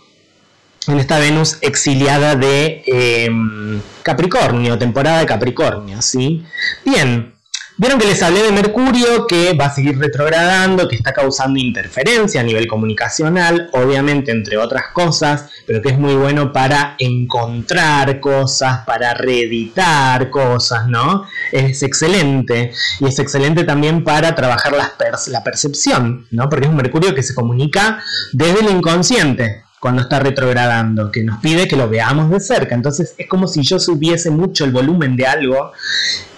en 0.87 0.99
esta 0.99 1.19
Venus 1.19 1.57
exiliada 1.61 2.35
de 2.35 2.83
em, 2.87 3.81
Capricornio, 4.01 4.77
temporada 4.77 5.19
de 5.19 5.25
Capricornio, 5.25 6.01
¿sí? 6.01 6.43
Bien, 6.83 7.33
Vieron 7.79 7.97
que 7.97 8.07
les 8.07 8.21
hablé 8.21 8.43
de 8.43 8.51
Mercurio, 8.51 9.25
que 9.25 9.53
va 9.53 9.67
a 9.67 9.73
seguir 9.73 9.97
retrogradando, 9.97 10.89
que 10.89 10.97
está 10.97 11.13
causando 11.13 11.57
interferencia 11.57 12.41
a 12.41 12.43
nivel 12.43 12.67
comunicacional, 12.67 13.69
obviamente 13.71 14.31
entre 14.31 14.57
otras 14.57 14.87
cosas, 14.91 15.45
pero 15.65 15.81
que 15.81 15.87
es 15.87 15.97
muy 15.97 16.13
bueno 16.15 16.51
para 16.51 16.97
encontrar 16.99 18.19
cosas, 18.19 18.79
para 18.85 19.13
reeditar 19.13 20.29
cosas, 20.29 20.89
¿no? 20.89 21.23
Es 21.53 21.81
excelente. 21.81 22.73
Y 22.99 23.05
es 23.05 23.17
excelente 23.17 23.63
también 23.63 24.03
para 24.03 24.35
trabajar 24.35 24.73
la 24.73 25.43
percepción, 25.45 26.27
¿no? 26.31 26.49
Porque 26.49 26.65
es 26.65 26.71
un 26.71 26.75
Mercurio 26.75 27.15
que 27.15 27.23
se 27.23 27.33
comunica 27.33 28.03
desde 28.33 28.59
el 28.59 28.71
inconsciente 28.71 29.63
cuando 29.79 30.01
está 30.01 30.19
retrogradando, 30.19 31.11
que 31.11 31.23
nos 31.23 31.39
pide 31.39 31.67
que 31.67 31.75
lo 31.75 31.87
veamos 31.89 32.29
de 32.29 32.39
cerca. 32.39 32.75
Entonces 32.75 33.15
es 33.17 33.27
como 33.27 33.47
si 33.47 33.61
yo 33.63 33.79
subiese 33.79 34.29
mucho 34.29 34.65
el 34.65 34.71
volumen 34.71 35.15
de 35.15 35.25
algo 35.25 35.71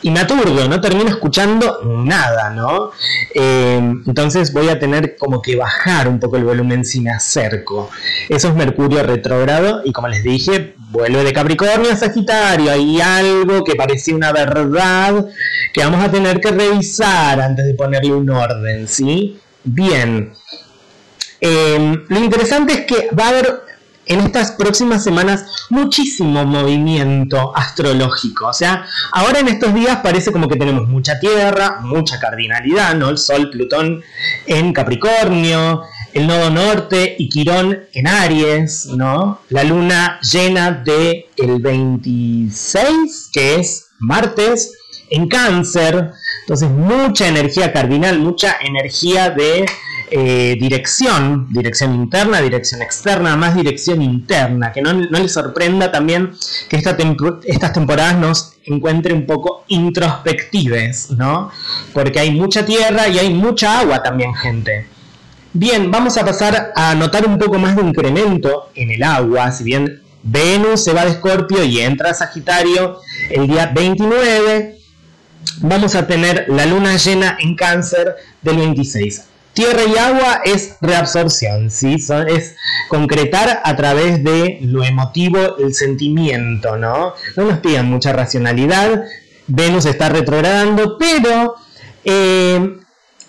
y 0.03 0.11
me 0.11 0.19
aturdo, 0.19 0.67
no 0.67 0.81
termino 0.81 1.09
escuchando 1.09 1.81
nada, 1.85 2.51
¿no? 2.51 2.91
Eh, 3.33 3.77
entonces 4.05 4.53
voy 4.53 4.69
a 4.69 4.79
tener 4.79 5.15
como 5.15 5.41
que 5.41 5.55
bajar 5.55 6.07
un 6.07 6.19
poco 6.19 6.37
el 6.37 6.43
volumen 6.43 6.85
si 6.85 7.01
me 7.01 7.11
acerco. 7.11 7.89
Eso 8.29 8.49
es 8.49 8.55
Mercurio 8.55 9.03
retrógrado 9.03 9.81
y 9.85 9.91
como 9.91 10.07
les 10.07 10.23
dije, 10.23 10.75
vuelve 10.91 11.23
de 11.23 11.33
Capricornio 11.33 11.91
a 11.91 11.95
Sagitario. 11.95 12.71
Hay 12.71 13.01
algo 13.01 13.63
que 13.63 13.75
parecía 13.75 14.15
una 14.15 14.31
verdad 14.31 15.25
que 15.73 15.83
vamos 15.83 16.03
a 16.03 16.11
tener 16.11 16.39
que 16.39 16.51
revisar 16.51 17.41
antes 17.41 17.65
de 17.65 17.73
ponerle 17.73 18.13
un 18.13 18.29
orden, 18.29 18.87
¿sí? 18.87 19.39
Bien. 19.63 20.31
Em, 21.41 22.05
lo 22.07 22.19
interesante 22.19 22.73
es 22.73 22.85
que 22.85 23.09
va 23.17 23.25
a 23.25 23.29
haber 23.29 23.61
en 24.05 24.19
estas 24.19 24.51
próximas 24.51 25.03
semanas 25.03 25.45
muchísimo 25.69 26.45
movimiento 26.45 27.55
astrológico. 27.55 28.47
O 28.47 28.53
sea, 28.53 28.85
ahora 29.11 29.39
en 29.39 29.47
estos 29.47 29.73
días 29.73 29.99
parece 30.03 30.31
como 30.31 30.47
que 30.47 30.55
tenemos 30.55 30.87
mucha 30.87 31.19
tierra, 31.19 31.79
mucha 31.81 32.19
cardinalidad, 32.19 32.93
¿no? 32.95 33.09
El 33.09 33.17
Sol, 33.17 33.49
Plutón 33.49 34.03
en 34.45 34.73
Capricornio, 34.73 35.83
el 36.13 36.27
nodo 36.27 36.49
norte 36.49 37.15
y 37.17 37.29
Quirón 37.29 37.85
en 37.93 38.07
Aries, 38.07 38.87
¿no? 38.87 39.41
La 39.49 39.63
luna 39.63 40.19
llena 40.21 40.71
de 40.71 41.29
el 41.37 41.59
26, 41.59 43.29
que 43.33 43.55
es 43.55 43.87
martes, 43.99 44.73
en 45.11 45.27
Cáncer. 45.27 46.11
Entonces, 46.41 46.69
mucha 46.69 47.27
energía 47.27 47.71
cardinal, 47.71 48.17
mucha 48.19 48.55
energía 48.61 49.29
de 49.29 49.65
eh, 50.09 50.57
dirección, 50.59 51.47
dirección 51.51 51.93
interna, 51.93 52.41
dirección 52.41 52.81
externa, 52.81 53.35
más 53.35 53.55
dirección 53.55 54.01
interna, 54.01 54.71
que 54.71 54.81
no, 54.81 54.93
no 54.93 55.19
les 55.19 55.31
sorprenda 55.31 55.91
también 55.91 56.31
que 56.67 56.77
esta 56.77 56.97
estas 57.45 57.73
temporadas 57.73 58.17
nos 58.17 58.53
encuentren 58.65 59.17
un 59.17 59.25
poco 59.25 59.63
introspectives, 59.67 61.11
¿no? 61.11 61.51
Porque 61.93 62.19
hay 62.19 62.31
mucha 62.31 62.65
tierra 62.65 63.07
y 63.07 63.19
hay 63.19 63.33
mucha 63.33 63.79
agua 63.79 64.01
también, 64.01 64.33
gente. 64.33 64.87
Bien, 65.53 65.91
vamos 65.91 66.17
a 66.17 66.25
pasar 66.25 66.71
a 66.75 66.95
notar 66.95 67.25
un 67.25 67.37
poco 67.37 67.57
más 67.57 67.75
de 67.75 67.81
incremento 67.81 68.69
en 68.75 68.91
el 68.91 69.03
agua, 69.03 69.51
si 69.51 69.63
bien 69.63 70.01
Venus 70.23 70.83
se 70.83 70.93
va 70.93 71.05
de 71.05 71.11
Escorpio 71.11 71.63
y 71.63 71.79
entra 71.79 72.11
a 72.11 72.13
Sagitario 72.13 72.99
el 73.29 73.47
día 73.47 73.71
29, 73.73 74.80
vamos 75.61 75.95
a 75.95 76.07
tener 76.07 76.45
la 76.49 76.65
luna 76.65 76.97
llena 76.97 77.37
en 77.39 77.55
cáncer 77.55 78.15
del 78.41 78.57
26. 78.57 79.23
Tierra 79.53 79.81
y 79.83 79.97
agua 79.97 80.41
es 80.45 80.77
reabsorción, 80.79 81.69
¿sí? 81.69 81.97
es 82.27 82.55
concretar 82.87 83.61
a 83.63 83.75
través 83.75 84.23
de 84.23 84.59
lo 84.61 84.83
emotivo, 84.83 85.57
el 85.57 85.73
sentimiento, 85.73 86.77
¿no? 86.77 87.13
No 87.35 87.43
nos 87.43 87.59
piden 87.59 87.87
mucha 87.87 88.13
racionalidad, 88.13 89.03
Venus 89.47 89.85
está 89.85 90.07
retrogradando, 90.07 90.97
pero 90.97 91.55
eh, 92.05 92.77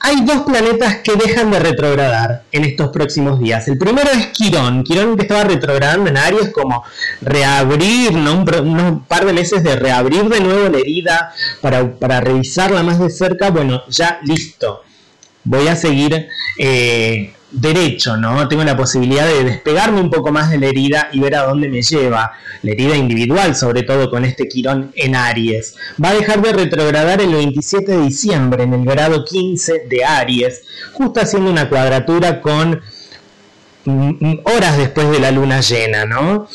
hay 0.03 0.25
dos 0.25 0.43
planetas 0.43 0.97
que 0.97 1.15
dejan 1.15 1.51
de 1.53 1.61
retrogradar 1.61 2.43
en 2.51 2.65
estos 2.65 2.89
próximos 2.89 3.39
días. 3.39 3.69
El 3.69 3.79
primero 3.79 4.11
es 4.11 4.27
Quirón. 4.29 4.83
Quirón 4.83 5.17
que 5.17 5.23
estaba 5.23 5.45
retrogradando 5.45 6.11
en 6.11 6.17
Aries 6.17 6.51
como 6.51 6.83
reabrir, 7.21 8.13
¿no? 8.13 8.35
un, 8.35 9.05
par 9.05 9.25
de 9.25 9.33
meses 9.33 9.63
de 9.63 9.77
reabrir 9.77 10.25
de 10.25 10.41
nuevo 10.41 10.69
la 10.69 10.79
herida 10.79 11.33
para, 11.61 11.93
para 11.95 12.21
revisarla 12.21 12.83
más 12.83 12.99
de 12.99 13.11
cerca. 13.11 13.51
Bueno, 13.51 13.83
ya 13.89 14.19
listo. 14.25 14.83
Voy 15.45 15.69
a 15.69 15.77
seguir 15.77 16.29
eh, 16.59 17.33
derecho, 17.53 18.17
¿no? 18.17 18.49
Tengo 18.49 18.65
la 18.65 18.77
posibilidad 18.77 19.27
de 19.27 19.45
despegarme 19.45 20.01
un 20.01 20.11
poco 20.11 20.33
más 20.33 20.51
de 20.51 20.59
la 20.59 20.67
herida 20.67 21.09
y 21.13 21.21
ver 21.21 21.37
a 21.37 21.45
dónde 21.45 21.69
me 21.69 21.83
lleva. 21.83 22.33
La 22.63 22.73
herida 22.73 22.97
individual, 22.97 23.55
sobre 23.55 23.83
todo 23.83 24.11
con 24.11 24.25
este 24.25 24.49
Quirón 24.49 24.93
en 24.95 25.15
Aries. 25.15 25.75
Va 26.03 26.11
a 26.11 26.15
dejar 26.15 26.41
de 26.41 26.53
retrogradar 26.53 27.21
el 27.21 27.35
27 27.35 27.93
de 27.93 28.03
diciembre 28.03 28.63
en 28.63 28.73
el 28.73 28.85
grado 28.85 29.25
15 29.25 29.85
de 29.89 30.05
Aries, 30.05 30.63
justo 30.93 31.21
haciendo 31.21 31.51
una 31.51 31.69
cuadratura 31.69 32.41
con 32.41 32.81
mm, 33.85 34.11
mm, 34.21 34.41
horas 34.45 34.79
después 34.79 35.11
de 35.11 35.21
la 35.21 35.31
luna 35.31 35.61
llena, 35.61 36.07
¿no? 36.07 36.49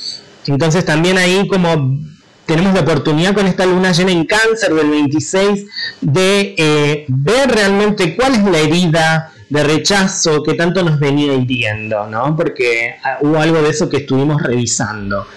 Entonces 0.47 0.85
también 0.85 1.17
ahí 1.17 1.47
como 1.47 1.99
tenemos 2.45 2.73
la 2.73 2.79
oportunidad 2.79 3.33
con 3.33 3.45
esta 3.45 3.65
luna 3.65 3.91
llena 3.91 4.11
en 4.11 4.25
cáncer 4.25 4.73
del 4.73 4.89
26 4.89 5.65
de 5.99 6.55
eh, 6.57 7.05
ver 7.09 7.51
realmente 7.51 8.15
cuál 8.15 8.35
es 8.35 8.43
la 8.43 8.59
herida 8.59 9.33
de 9.49 9.63
rechazo 9.63 10.43
que 10.43 10.53
tanto 10.53 10.83
nos 10.83 10.99
venía 10.99 11.33
hiriendo, 11.33 12.07
¿no? 12.07 12.35
Porque 12.35 12.95
ah, 13.03 13.17
hubo 13.21 13.37
algo 13.39 13.61
de 13.61 13.69
eso 13.69 13.89
que 13.89 13.97
estuvimos 13.97 14.41
revisando. 14.41 15.27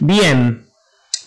Bien, 0.00 0.68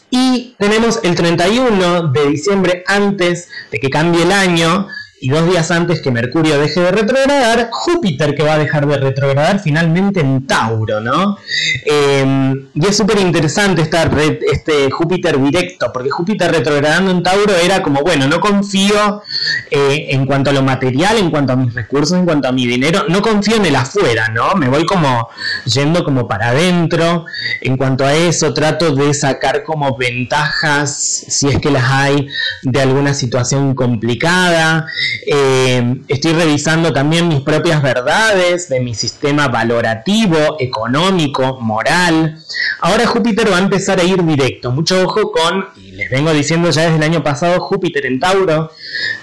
y 0.10 0.56
tenemos 0.60 1.00
el 1.04 1.16
31 1.16 2.10
de 2.10 2.28
diciembre 2.28 2.84
antes 2.86 3.48
de 3.72 3.80
que 3.80 3.90
cambie 3.90 4.24
el 4.24 4.32
año, 4.32 4.88
y 5.24 5.30
dos 5.30 5.48
días 5.48 5.70
antes 5.70 6.02
que 6.02 6.10
Mercurio 6.10 6.58
deje 6.58 6.80
de 6.80 6.92
retrogradar, 6.92 7.70
Júpiter 7.72 8.34
que 8.34 8.42
va 8.42 8.56
a 8.56 8.58
dejar 8.58 8.88
de 8.88 8.98
retrogradar 8.98 9.60
finalmente 9.60 10.20
en 10.20 10.48
Tauro, 10.48 11.00
¿no? 11.00 11.38
Em, 11.86 12.70
y 12.74 12.88
es 12.88 12.98
súper 12.98 13.20
interesante 13.20 13.84
estar 13.84 14.12
este 14.52 14.90
Júpiter 14.90 15.40
directo, 15.40 15.92
porque 15.94 16.10
Júpiter 16.10 16.52
retrogradando 16.52 17.12
en 17.12 17.22
Tauro 17.22 17.56
era 17.56 17.84
como, 17.84 18.02
bueno, 18.02 18.28
no 18.28 18.40
confío 18.40 19.22
eh, 19.70 20.08
en 20.10 20.26
cuanto 20.26 20.50
a 20.50 20.54
lo 20.54 20.64
material, 20.64 21.18
en 21.18 21.30
cuanto 21.30 21.54
a 21.54 21.56
mis 21.56 21.72
recursos, 21.72 22.18
en 22.18 22.26
cuanto 22.26 22.48
a 22.48 22.52
mi 22.52 22.66
dinero, 22.66 23.06
no 23.08 23.22
confío 23.22 23.58
en 23.58 23.68
el 23.68 23.76
afuera, 23.76 24.30
¿no? 24.30 24.56
Me 24.56 24.70
voy 24.70 24.88
como 24.88 25.30
yendo 25.66 26.04
como 26.04 26.28
para 26.28 26.50
adentro, 26.50 27.26
en 27.62 27.78
cuanto 27.78 28.06
a 28.06 28.16
eso 28.16 28.56
trato 28.56 28.96
de 28.96 29.14
sacar 29.14 29.62
como 29.62 29.96
ventajas, 29.96 31.26
si 31.28 31.48
es 31.48 31.60
que 31.60 31.70
las 31.70 31.92
hay, 31.92 32.28
de 32.64 32.82
alguna 32.82 33.14
situación 33.14 33.76
complicada. 33.76 34.88
Eh, 35.26 35.96
estoy 36.08 36.34
revisando 36.34 36.94
también 36.94 37.28
mis 37.28 37.42
propias 37.42 37.82
verdades 37.82 38.70
de 38.70 38.80
mi 38.80 38.96
sistema 38.96 39.48
valorativo, 39.48 40.58
económico, 40.60 41.60
moral. 41.60 42.38
Ahora 42.80 43.06
Júpiter 43.08 43.52
va 43.52 43.58
a 43.58 43.62
empezar 43.62 44.00
a 44.00 44.04
ir 44.04 44.24
directo. 44.24 44.72
Mucho 44.72 45.04
ojo 45.04 45.32
con, 45.32 45.66
y 45.78 45.92
les 45.92 46.10
vengo 46.10 46.34
diciendo 46.34 46.70
ya 46.70 46.84
desde 46.84 46.98
el 46.98 47.04
año 47.04 47.24
pasado, 47.24 47.60
Júpiter 47.60 48.06
en 48.06 48.20
Tauro, 48.20 48.72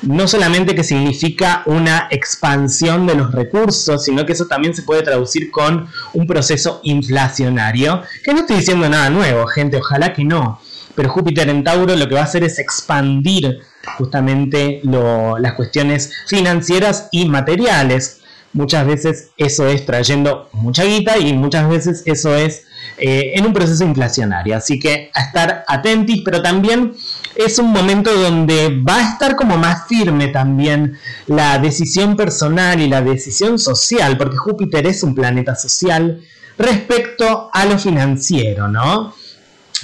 no 0.03 0.29
solamente 0.29 0.75
que 0.75 0.85
significa 0.85 1.63
una 1.67 2.09
expansión 2.11 3.07
de 3.07 3.15
los 3.15 3.33
recursos, 3.33 4.05
sino 4.05 4.25
que 4.27 4.33
eso 4.33 4.47
también 4.47 4.75
se 4.75 4.83
puede 4.83 5.03
traducir 5.03 5.51
con 5.51 5.89
un 6.13 6.27
proceso 6.27 6.81
inflacionario, 6.85 8.03
que 8.23 8.33
no 8.33 8.41
estoy 8.41 8.57
diciendo 8.57 8.89
nada 8.89 9.11
nuevo, 9.11 9.47
gente, 9.47 9.77
ojalá 9.77 10.13
que 10.13 10.25
no. 10.25 10.61
Pero 10.99 11.11
Júpiter 11.11 11.49
en 11.49 11.63
Tauro 11.63 11.95
lo 11.95 12.09
que 12.09 12.17
va 12.17 12.23
a 12.23 12.25
hacer 12.25 12.43
es 12.43 12.59
expandir 12.59 13.61
justamente 13.99 14.81
las 14.83 15.53
cuestiones 15.53 16.11
financieras 16.27 17.07
y 17.13 17.29
materiales. 17.29 18.23
Muchas 18.53 18.85
veces 18.85 19.31
eso 19.37 19.69
es 19.69 19.87
trayendo 19.87 20.49
mucha 20.55 20.83
guita 20.83 21.17
y 21.17 21.35
muchas 21.35 21.69
veces 21.69 22.03
eso 22.05 22.35
es 22.35 22.65
eh, 22.97 23.31
en 23.37 23.47
un 23.47 23.53
proceso 23.53 23.85
inflacionario. 23.85 24.57
Así 24.57 24.81
que 24.81 25.13
a 25.15 25.23
estar 25.23 25.63
atentos, 25.69 26.17
pero 26.25 26.43
también 26.43 26.95
es 27.37 27.61
un 27.61 27.71
momento 27.71 28.13
donde 28.13 28.83
va 28.83 28.97
a 28.97 29.13
estar 29.13 29.37
como 29.37 29.57
más 29.57 29.87
firme 29.87 30.27
también 30.27 30.99
la 31.29 31.61
decisión 31.61 32.17
personal 32.17 32.81
y 32.81 32.89
la 32.89 33.03
decisión 33.03 33.61
social, 33.61 34.19
porque 34.19 34.37
Júpiter 34.37 34.85
es 34.89 35.05
un 35.05 35.15
planeta 35.15 35.55
social 35.55 36.21
respecto 36.59 37.51
a 37.53 37.65
lo 37.67 37.79
financiero, 37.79 38.67
¿no? 38.67 39.15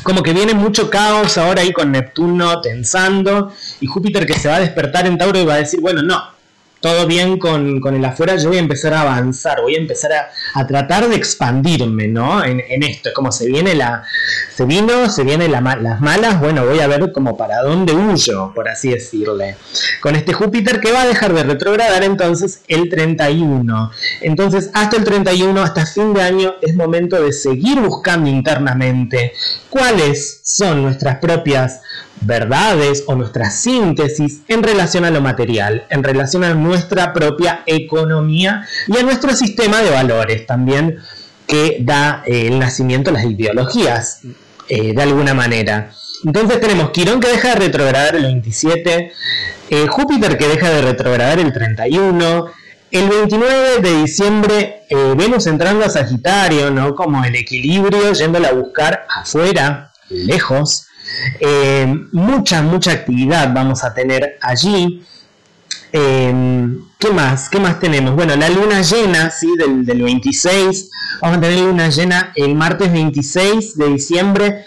Como 0.03 0.23
que 0.23 0.33
viene 0.33 0.55
mucho 0.55 0.91
caos 0.91 1.39
ahora 1.39 1.63
ahí 1.63 1.73
con 1.73 1.93
Neptuno 1.93 2.61
tensando 2.61 3.53
y 3.81 3.87
Júpiter 3.87 4.27
que 4.27 4.35
se 4.35 4.49
va 4.49 4.57
a 4.57 4.61
despertar 4.61 5.07
en 5.07 5.19
Tauro 5.19 5.39
y 5.39 5.45
va 5.45 5.55
a 5.55 5.59
decir, 5.59 5.81
bueno, 5.81 6.03
no, 6.03 6.34
todo 6.85 7.07
bien 7.07 7.39
con, 7.39 7.81
el 7.83 8.05
afuera, 8.05 8.37
yo 8.37 8.49
voy 8.49 8.59
a 8.59 8.61
empezar 8.61 8.93
a 8.93 9.01
avanzar, 9.01 9.63
voy 9.63 9.75
a 9.75 9.79
empezar 9.79 10.11
a, 10.53 10.67
tratar 10.67 11.09
de 11.09 11.17
expandirme, 11.17 12.09
¿no? 12.09 12.45
En, 12.45 12.61
esto, 12.83 13.09
como 13.15 13.33
se 13.33 13.47
viene 13.47 13.75
la, 13.75 14.05
se 14.55 14.67
vino, 14.67 15.09
se 15.09 15.25
vienen 15.25 15.51
las 15.51 15.63
malas, 15.63 16.41
bueno, 16.41 16.67
voy 16.67 16.81
a 16.81 16.87
ver 16.87 17.11
como 17.11 17.39
para 17.39 17.63
dónde 17.63 17.95
huyo, 17.95 18.53
por 18.55 18.69
así 18.69 18.91
decirle. 18.91 19.57
Con 20.03 20.15
este 20.15 20.35
Júpiter 20.35 20.79
que 20.79 20.93
va 20.93 21.01
a 21.01 21.07
dejar 21.07 21.33
de 21.33 21.45
retrogradar 21.45 22.05
entonces 22.05 22.61
el 22.69 22.91
31. 22.91 23.91
Entonces, 24.21 24.71
hasta 24.75 24.99
el 24.99 25.05
31, 25.05 25.63
hasta 25.63 25.87
fin 25.87 26.13
de 26.13 26.21
año, 26.21 26.53
es 26.61 26.75
momento 26.77 27.19
de 27.23 27.33
seguir 27.33 27.81
buscando 27.81 28.29
internamente 28.29 29.33
cuáles 29.71 30.43
son 30.43 30.83
nuestras 30.83 31.17
propias 31.17 31.81
verdades 32.27 33.05
o 33.07 33.15
nuestra 33.15 33.51
síntesis 33.51 34.41
en 34.49 34.63
relación 34.63 35.05
a 35.05 35.11
lo 35.11 35.21
material, 35.21 35.87
en 35.91 36.03
relación 36.03 36.45
a 36.45 36.55
nuestra 36.55 37.13
propia 37.13 37.63
economía 37.67 38.67
y 38.89 38.97
a 38.99 39.03
nuestro 39.03 39.35
sistema 39.35 39.83
de 39.83 39.91
valores 39.91 40.47
también 40.47 40.99
que 41.47 41.79
da 41.81 42.23
eh, 42.27 42.49
el 42.49 42.59
nacimiento 42.59 43.11
a 43.11 43.15
las 43.15 43.25
ideologías 43.25 44.21
eh, 44.69 44.95
de 44.95 45.03
alguna 45.03 45.35
manera. 45.35 45.91
Entonces 46.25 46.61
tenemos 46.61 46.91
Quirón 46.91 47.21
que 47.21 47.29
deja 47.29 47.51
de 47.51 47.57
retrogradar 47.57 48.17
el 48.17 48.23
27, 48.23 49.13
eh, 49.71 49.87
Júpiter 49.89 50.39
que 50.39 50.49
deja 50.49 50.71
de 50.71 50.83
retrogradar 50.83 51.39
el 51.39 51.53
31, 51.53 52.47
el 52.91 53.09
29 53.09 53.81
de 53.81 54.03
diciembre 54.03 54.83
Venus 55.17 55.49
entrando 55.49 55.85
a 55.85 55.89
Sagitario, 55.89 56.71
¿no? 56.71 56.95
Como 56.95 57.25
el 57.25 57.35
equilibrio, 57.35 58.13
yéndola 58.13 58.51
a 58.51 58.53
buscar 58.53 59.05
afuera, 59.09 59.93
lejos. 60.09 60.87
Eh, 61.41 61.87
mucha, 62.13 62.63
mucha 62.63 62.93
actividad 62.93 63.53
vamos 63.53 63.85
a 63.85 63.95
tener 63.95 64.39
allí. 64.41 65.03
Eh, 65.93 66.79
¿Qué 66.99 67.11
más? 67.11 67.49
¿Qué 67.49 67.61
más 67.61 67.79
tenemos? 67.79 68.15
Bueno, 68.15 68.35
la 68.37 68.49
luna 68.49 68.83
llena, 68.83 69.31
¿sí? 69.31 69.55
Del, 69.57 69.85
del 69.85 70.03
26. 70.03 70.91
Vamos 71.21 71.39
a 71.39 71.41
tener 71.41 71.61
luna 71.61 71.89
llena 71.89 72.33
el 72.35 72.55
martes 72.55 72.93
26 72.93 73.77
de 73.77 73.89
diciembre, 73.89 74.65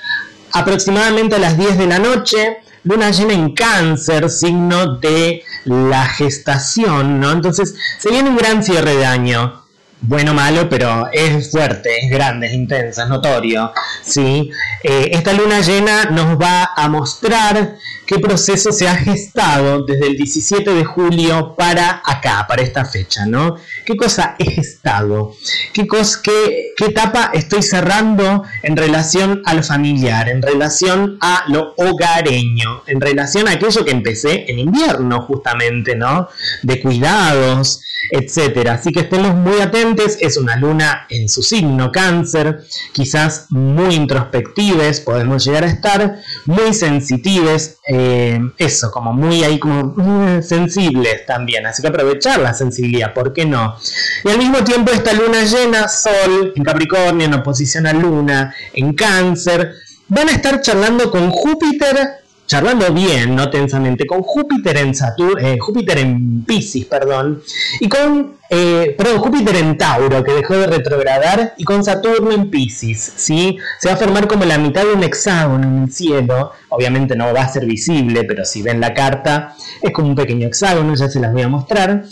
aproximadamente 0.53 1.35
a 1.35 1.39
las 1.39 1.57
10 1.57 1.77
de 1.77 1.87
la 1.87 1.99
noche. 1.99 2.57
Luna 2.83 3.11
llena 3.11 3.33
en 3.33 3.53
cáncer, 3.53 4.29
signo 4.29 4.97
de 4.97 5.43
la 5.65 6.05
gestación, 6.05 7.19
¿no? 7.19 7.31
Entonces, 7.31 7.75
se 7.99 8.09
viene 8.09 8.29
un 8.29 8.37
gran 8.37 8.63
cierre 8.63 8.95
de 8.95 9.05
año 9.05 9.66
bueno 10.01 10.33
malo, 10.33 10.69
pero 10.69 11.09
es 11.11 11.51
fuerte, 11.51 11.89
es 12.03 12.09
grande, 12.09 12.47
es 12.47 12.53
intensa, 12.53 13.03
es 13.03 13.09
notorio. 13.09 13.71
¿sí? 14.03 14.51
Eh, 14.83 15.09
esta 15.11 15.33
luna 15.33 15.61
llena 15.61 16.05
nos 16.05 16.39
va 16.39 16.71
a 16.75 16.87
mostrar 16.87 17.75
qué 18.05 18.19
proceso 18.19 18.71
se 18.71 18.87
ha 18.87 18.95
gestado 18.95 19.85
desde 19.85 20.07
el 20.07 20.15
17 20.15 20.73
de 20.73 20.85
julio 20.85 21.55
para 21.57 22.01
acá, 22.05 22.45
para 22.47 22.61
esta 22.61 22.85
fecha, 22.85 23.25
¿no? 23.25 23.55
¿Qué 23.85 23.95
cosa 23.95 24.35
he 24.39 24.49
gestado? 24.51 25.35
¿Qué, 25.73 25.87
qué, 26.23 26.73
qué 26.77 26.85
etapa 26.85 27.31
estoy 27.33 27.63
cerrando 27.63 28.43
en 28.63 28.77
relación 28.77 29.41
a 29.45 29.53
lo 29.53 29.63
familiar, 29.63 30.29
en 30.29 30.41
relación 30.41 31.17
a 31.21 31.43
lo 31.49 31.73
hogareño, 31.75 32.83
en 32.87 33.01
relación 33.01 33.47
a 33.47 33.51
aquello 33.51 33.83
que 33.83 33.91
empecé 33.91 34.45
en 34.49 34.59
invierno, 34.59 35.21
justamente, 35.21 35.95
¿no? 35.95 36.29
De 36.63 36.79
cuidados, 36.79 37.81
etcétera. 38.11 38.73
Así 38.73 38.91
que 38.91 39.01
estemos 39.01 39.35
muy 39.35 39.59
atentos 39.59 39.86
es 40.19 40.37
una 40.37 40.55
luna 40.55 41.05
en 41.09 41.29
su 41.29 41.41
signo 41.43 41.91
cáncer, 41.91 42.63
quizás 42.93 43.47
muy 43.49 43.95
introspectives, 43.95 45.01
podemos 45.01 45.45
llegar 45.45 45.63
a 45.63 45.67
estar, 45.67 46.19
muy 46.45 46.73
sensitives, 46.73 47.77
eh, 47.87 48.39
eso, 48.57 48.91
como 48.91 49.13
muy 49.13 49.43
ahí 49.43 49.59
como 49.59 49.93
mm, 49.95 50.41
sensibles 50.41 51.25
también, 51.25 51.65
así 51.65 51.81
que 51.81 51.87
aprovechar 51.87 52.39
la 52.39 52.53
sensibilidad, 52.53 53.13
¿por 53.13 53.33
qué 53.33 53.45
no? 53.45 53.75
Y 54.23 54.29
al 54.29 54.37
mismo 54.37 54.63
tiempo 54.63 54.91
esta 54.91 55.13
luna 55.13 55.43
llena, 55.43 55.87
Sol 55.87 56.53
en 56.55 56.63
Capricornio, 56.63 57.25
en 57.25 57.33
oposición 57.33 57.87
a 57.87 57.93
Luna, 57.93 58.53
en 58.73 58.93
Cáncer, 58.93 59.73
van 60.07 60.29
a 60.29 60.31
estar 60.31 60.61
charlando 60.61 61.11
con 61.11 61.29
Júpiter 61.29 62.26
charlando 62.47 62.91
bien, 62.93 63.35
no 63.35 63.49
tensamente, 63.49 64.05
con 64.05 64.21
Júpiter 64.23 64.77
en 64.77 64.95
Saturno, 64.95 65.37
eh, 65.45 65.57
Júpiter 65.59 65.99
en 65.99 66.43
Pisces, 66.45 66.85
perdón, 66.85 67.43
y 67.81 67.89
con, 67.89 68.37
eh, 68.49 68.95
Júpiter 69.19 69.57
en 69.57 69.77
Tauro, 69.77 70.23
que 70.23 70.31
dejó 70.31 70.55
de 70.55 70.67
retrogradar, 70.67 71.53
y 71.57 71.65
con 71.65 71.83
Saturno 71.83 72.31
en 72.31 72.49
Pisces, 72.49 73.13
¿sí? 73.17 73.57
Se 73.79 73.89
va 73.89 73.95
a 73.95 73.97
formar 73.97 74.27
como 74.27 74.45
la 74.45 74.57
mitad 74.57 74.83
de 74.83 74.93
un 74.93 75.03
hexágono 75.03 75.67
en 75.67 75.83
el 75.83 75.91
cielo, 75.91 76.53
obviamente 76.69 77.15
no 77.15 77.33
va 77.33 77.41
a 77.41 77.49
ser 77.49 77.65
visible, 77.65 78.23
pero 78.23 78.45
si 78.45 78.61
ven 78.61 78.79
la 78.79 78.93
carta, 78.93 79.53
es 79.81 79.91
como 79.91 80.07
un 80.07 80.15
pequeño 80.15 80.47
hexágono, 80.47 80.95
ya 80.95 81.09
se 81.09 81.19
las 81.19 81.33
voy 81.33 81.41
a 81.41 81.49
mostrar. 81.49 82.05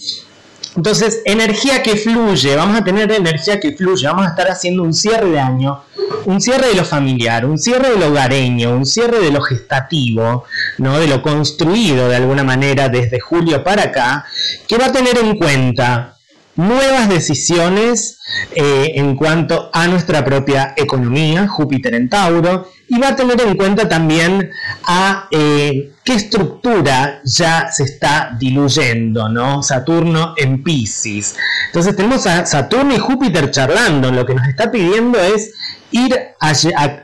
Entonces, 0.76 1.22
energía 1.26 1.82
que 1.82 1.96
fluye, 1.96 2.56
vamos 2.56 2.78
a 2.78 2.84
tener 2.84 3.12
energía 3.12 3.60
que 3.60 3.76
fluye, 3.76 4.08
vamos 4.08 4.26
a 4.26 4.30
estar 4.30 4.50
haciendo 4.50 4.84
un 4.84 4.94
cierre 4.94 5.30
de 5.30 5.40
año, 5.40 5.84
un 6.26 6.42
cierre 6.42 6.68
de 6.70 6.76
lo 6.76 6.84
familiar, 6.84 7.46
un 7.46 7.58
cierre 7.58 7.92
de 7.92 7.98
lo 7.98 8.08
hogareño, 8.08 8.72
un 8.72 8.86
cierre 8.86 9.20
de 9.20 9.32
lo 9.32 9.42
gestativo, 9.42 10.44
¿no? 10.80 11.00
de 11.00 11.08
lo 11.08 11.22
construido 11.22 12.10
de 12.10 12.18
alguna 12.18 12.44
manera 12.44 12.90
desde 12.90 13.20
julio 13.20 13.64
para 13.64 13.84
acá, 13.84 14.26
que 14.68 14.78
va 14.78 14.88
a 14.88 14.92
tener 14.92 15.18
en 15.18 15.38
cuenta 15.38 16.15
nuevas 16.56 17.10
decisiones 17.10 18.20
eh, 18.54 18.94
en 18.96 19.16
cuanto 19.16 19.70
a 19.74 19.88
nuestra 19.88 20.24
propia 20.24 20.74
economía, 20.76 21.48
Júpiter 21.48 21.96
en 21.96 22.10
Tauro, 22.10 22.70
y 22.88 23.00
va 23.00 23.10
a 23.10 23.16
tener 23.16 23.42
en 23.42 23.58
cuenta 23.58 23.90
también 23.90 24.52
a 24.84 25.28
eh, 25.32 25.92
qué 26.04 26.14
estructura 26.14 27.22
ya 27.24 27.72
se 27.72 27.84
está 27.84 28.36
diluyendo, 28.40 29.28
¿no? 29.28 29.64
Saturno 29.64 30.34
en 30.38 30.64
Pisces. 30.64 31.36
Entonces 31.68 31.96
tenemos 31.96 32.26
a 32.28 32.46
Saturno 32.46 32.94
y 32.94 33.00
Júpiter 33.00 33.52
charlando, 33.52 34.12
lo 34.12 34.26
que 34.26 34.36
nos 34.36 34.48
está 34.48 34.72
pidiendo 34.72 35.20
es 35.20 35.54
ir 35.92 36.14
a, 36.40 36.54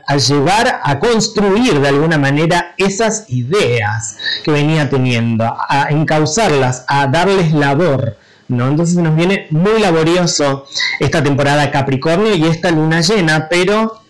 a, 0.06 0.16
llevar, 0.16 0.80
a 0.82 0.98
construir 0.98 1.80
de 1.80 1.88
alguna 1.88 2.18
manera 2.18 2.74
esas 2.76 3.24
ideas 3.28 4.18
que 4.44 4.50
venía 4.50 4.88
teniendo, 4.88 5.44
a 5.44 5.88
encauzarlas, 5.90 6.84
a 6.88 7.06
darles 7.06 7.52
labor. 7.52 8.18
¿No? 8.52 8.68
Entonces 8.68 8.96
nos 8.96 9.16
viene 9.16 9.46
muy 9.50 9.80
laborioso 9.80 10.66
esta 11.00 11.22
temporada 11.22 11.70
Capricornio 11.70 12.34
y 12.34 12.44
esta 12.44 12.70
luna 12.70 13.00
llena, 13.00 13.48
pero 13.48 14.01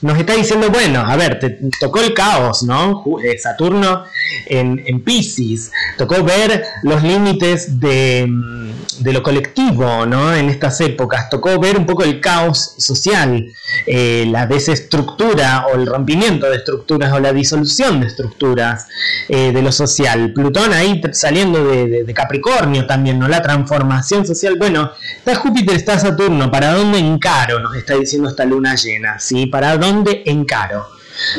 nos 0.00 0.18
está 0.18 0.34
diciendo, 0.34 0.70
bueno, 0.70 1.00
a 1.00 1.16
ver, 1.16 1.38
te 1.40 1.58
tocó 1.80 2.00
el 2.00 2.14
caos, 2.14 2.62
¿no? 2.62 3.04
Eh, 3.22 3.36
Saturno 3.38 4.04
en, 4.46 4.82
en 4.86 5.02
Pisces, 5.02 5.72
tocó 5.96 6.22
ver 6.22 6.64
los 6.82 7.02
límites 7.02 7.80
de, 7.80 8.26
mm, 8.28 8.70
de, 9.00 9.12
lo 9.12 9.22
colectivo, 9.22 10.06
¿no? 10.06 10.34
En 10.34 10.48
estas 10.48 10.80
épocas, 10.80 11.28
tocó 11.28 11.58
ver 11.58 11.76
un 11.76 11.86
poco 11.86 12.04
el 12.04 12.20
caos 12.20 12.74
social, 12.78 13.44
eh, 13.86 14.26
la 14.30 14.46
desestructura 14.46 15.66
o 15.66 15.76
el 15.76 15.86
rompimiento 15.86 16.48
de 16.48 16.56
estructuras 16.56 17.12
o 17.12 17.18
la 17.18 17.32
disolución 17.32 18.00
de 18.00 18.06
estructuras 18.06 18.86
eh, 19.28 19.52
de 19.52 19.62
lo 19.62 19.72
social. 19.72 20.32
Plutón 20.32 20.72
ahí 20.72 21.00
saliendo 21.12 21.64
de, 21.64 22.04
de, 22.04 22.14
Capricornio 22.14 22.86
también, 22.86 23.18
¿no? 23.18 23.28
La 23.28 23.42
transformación 23.42 24.26
social. 24.26 24.56
Bueno, 24.58 24.92
está 25.16 25.34
Júpiter, 25.34 25.76
está 25.76 25.98
Saturno, 25.98 26.50
¿para 26.50 26.72
dónde 26.72 26.98
encaro? 26.98 27.60
Nos 27.60 27.76
está 27.76 27.94
diciendo 27.94 28.28
esta 28.28 28.44
luna 28.44 28.74
llena, 28.74 29.18
¿sí? 29.18 29.46
¿Para 29.46 29.76
dónde 29.76 29.87
dónde 29.92 30.22
encaro. 30.26 30.86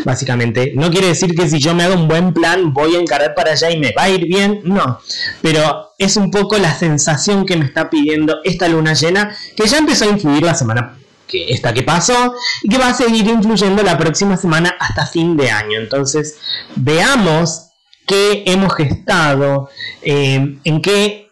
Básicamente, 0.03 0.73
no 0.75 0.89
quiere 0.89 1.07
decir 1.07 1.33
que 1.33 1.47
si 1.47 1.59
yo 1.59 1.73
me 1.73 1.83
hago 1.83 1.95
un 1.95 2.07
buen 2.07 2.33
plan 2.33 2.73
voy 2.73 2.95
a 2.95 2.99
encarar 2.99 3.33
para 3.33 3.51
allá 3.51 3.71
y 3.71 3.79
me 3.79 3.93
va 3.93 4.03
a 4.03 4.09
ir 4.09 4.25
bien, 4.25 4.61
no. 4.65 4.99
Pero 5.41 5.93
es 5.97 6.17
un 6.17 6.31
poco 6.31 6.57
la 6.57 6.73
sensación 6.73 7.45
que 7.45 7.55
me 7.55 7.65
está 7.65 7.89
pidiendo 7.89 8.39
esta 8.43 8.67
luna 8.67 8.93
llena 8.93 9.35
que 9.55 9.67
ya 9.67 9.77
empezó 9.77 10.05
a 10.05 10.09
influir 10.09 10.43
la 10.43 10.55
semana 10.55 10.95
que 11.27 11.51
esta 11.53 11.73
que 11.73 11.83
pasó 11.83 12.33
y 12.63 12.69
que 12.69 12.77
va 12.77 12.89
a 12.89 12.93
seguir 12.93 13.27
influyendo 13.27 13.83
la 13.83 13.97
próxima 13.97 14.35
semana 14.35 14.75
hasta 14.79 15.05
fin 15.05 15.37
de 15.37 15.51
año. 15.51 15.79
Entonces, 15.79 16.37
veamos 16.75 17.69
qué 18.05 18.43
hemos 18.47 18.73
gestado, 18.73 19.69
eh, 20.01 20.57
en, 20.63 20.81
qué, 20.81 21.31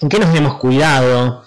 en 0.00 0.08
qué 0.08 0.18
nos 0.20 0.34
hemos 0.34 0.58
cuidado, 0.58 1.44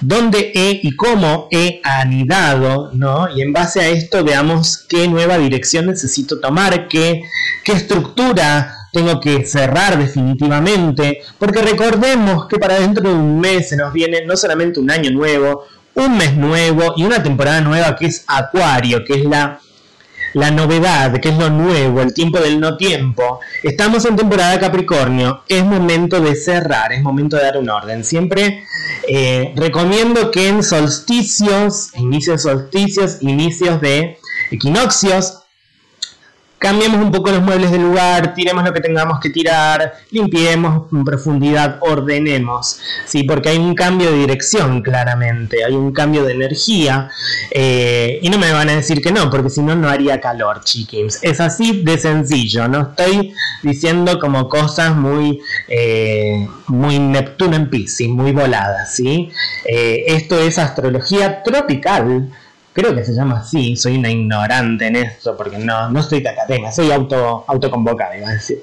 dónde 0.00 0.52
he 0.54 0.80
y 0.82 0.94
cómo 0.96 1.48
he 1.50 1.80
anidado, 1.82 2.90
¿no? 2.92 3.28
Y 3.34 3.42
en 3.42 3.52
base 3.52 3.80
a 3.80 3.88
esto 3.88 4.24
veamos 4.24 4.84
qué 4.88 5.08
nueva 5.08 5.38
dirección 5.38 5.86
necesito 5.86 6.40
tomar, 6.40 6.88
qué, 6.88 7.22
qué 7.64 7.72
estructura 7.72 8.74
tengo 8.92 9.20
que 9.20 9.44
cerrar 9.44 9.98
definitivamente, 9.98 11.20
porque 11.38 11.62
recordemos 11.62 12.46
que 12.46 12.58
para 12.58 12.80
dentro 12.80 13.08
de 13.08 13.14
un 13.14 13.40
mes 13.40 13.68
se 13.68 13.76
nos 13.76 13.92
viene 13.92 14.24
no 14.24 14.36
solamente 14.36 14.80
un 14.80 14.90
año 14.90 15.10
nuevo, 15.10 15.64
un 15.94 16.16
mes 16.16 16.34
nuevo 16.34 16.94
y 16.96 17.04
una 17.04 17.22
temporada 17.22 17.60
nueva 17.60 17.96
que 17.96 18.06
es 18.06 18.24
Acuario, 18.26 19.04
que 19.04 19.14
es 19.14 19.24
la 19.24 19.60
la 20.34 20.50
novedad, 20.50 21.18
que 21.20 21.30
es 21.30 21.38
lo 21.38 21.50
nuevo, 21.50 22.00
el 22.00 22.12
tiempo 22.12 22.38
del 22.38 22.60
no 22.60 22.76
tiempo. 22.76 23.40
Estamos 23.62 24.04
en 24.04 24.16
temporada 24.16 24.58
Capricornio, 24.58 25.42
es 25.48 25.64
momento 25.64 26.20
de 26.20 26.34
cerrar, 26.34 26.92
es 26.92 27.02
momento 27.02 27.36
de 27.36 27.42
dar 27.42 27.58
un 27.58 27.70
orden. 27.70 28.04
Siempre 28.04 28.64
eh, 29.08 29.52
recomiendo 29.56 30.30
que 30.30 30.48
en 30.48 30.62
solsticios, 30.62 31.90
inicios 31.96 32.42
solsticios, 32.42 33.18
inicios 33.20 33.80
de 33.80 34.18
equinoccios, 34.50 35.37
cambiemos 36.58 37.00
un 37.00 37.12
poco 37.12 37.30
los 37.30 37.42
muebles 37.42 37.70
del 37.70 37.82
lugar, 37.82 38.34
tiremos 38.34 38.64
lo 38.64 38.72
que 38.72 38.80
tengamos 38.80 39.20
que 39.20 39.30
tirar, 39.30 39.94
limpiemos 40.10 40.92
en 40.92 41.04
profundidad, 41.04 41.78
ordenemos, 41.80 42.80
¿sí? 43.06 43.22
porque 43.22 43.50
hay 43.50 43.58
un 43.58 43.74
cambio 43.74 44.10
de 44.10 44.18
dirección 44.18 44.82
claramente, 44.82 45.64
hay 45.64 45.74
un 45.74 45.92
cambio 45.92 46.24
de 46.24 46.32
energía 46.32 47.10
eh, 47.50 48.18
y 48.22 48.28
no 48.28 48.38
me 48.38 48.52
van 48.52 48.68
a 48.68 48.76
decir 48.76 49.00
que 49.00 49.12
no, 49.12 49.30
porque 49.30 49.50
si 49.50 49.62
no, 49.62 49.76
no 49.76 49.88
haría 49.88 50.20
calor, 50.20 50.62
chiquins. 50.64 51.20
Es 51.22 51.40
así 51.40 51.82
de 51.82 51.98
sencillo, 51.98 52.68
no 52.68 52.90
estoy 52.90 53.34
diciendo 53.62 54.18
como 54.18 54.48
cosas 54.48 54.96
muy, 54.96 55.40
eh, 55.68 56.48
muy 56.66 56.98
Neptuno 56.98 57.56
en 57.56 57.70
Pisces, 57.70 58.08
muy 58.08 58.32
voladas, 58.32 58.94
¿sí? 58.94 59.30
Eh, 59.64 60.04
esto 60.08 60.38
es 60.38 60.58
astrología 60.58 61.42
tropical 61.42 62.28
creo 62.78 62.94
que 62.94 63.04
se 63.04 63.12
llama 63.12 63.40
así, 63.40 63.74
soy 63.74 63.98
una 63.98 64.08
ignorante 64.08 64.86
en 64.86 64.94
esto, 64.94 65.36
porque 65.36 65.58
no, 65.58 65.90
no 65.90 66.00
soy 66.00 66.24
academia, 66.24 66.70
soy 66.70 66.92
auto, 66.92 67.44
autoconvocada, 67.48 68.16
iba 68.16 68.28
a 68.28 68.34
decir. 68.34 68.62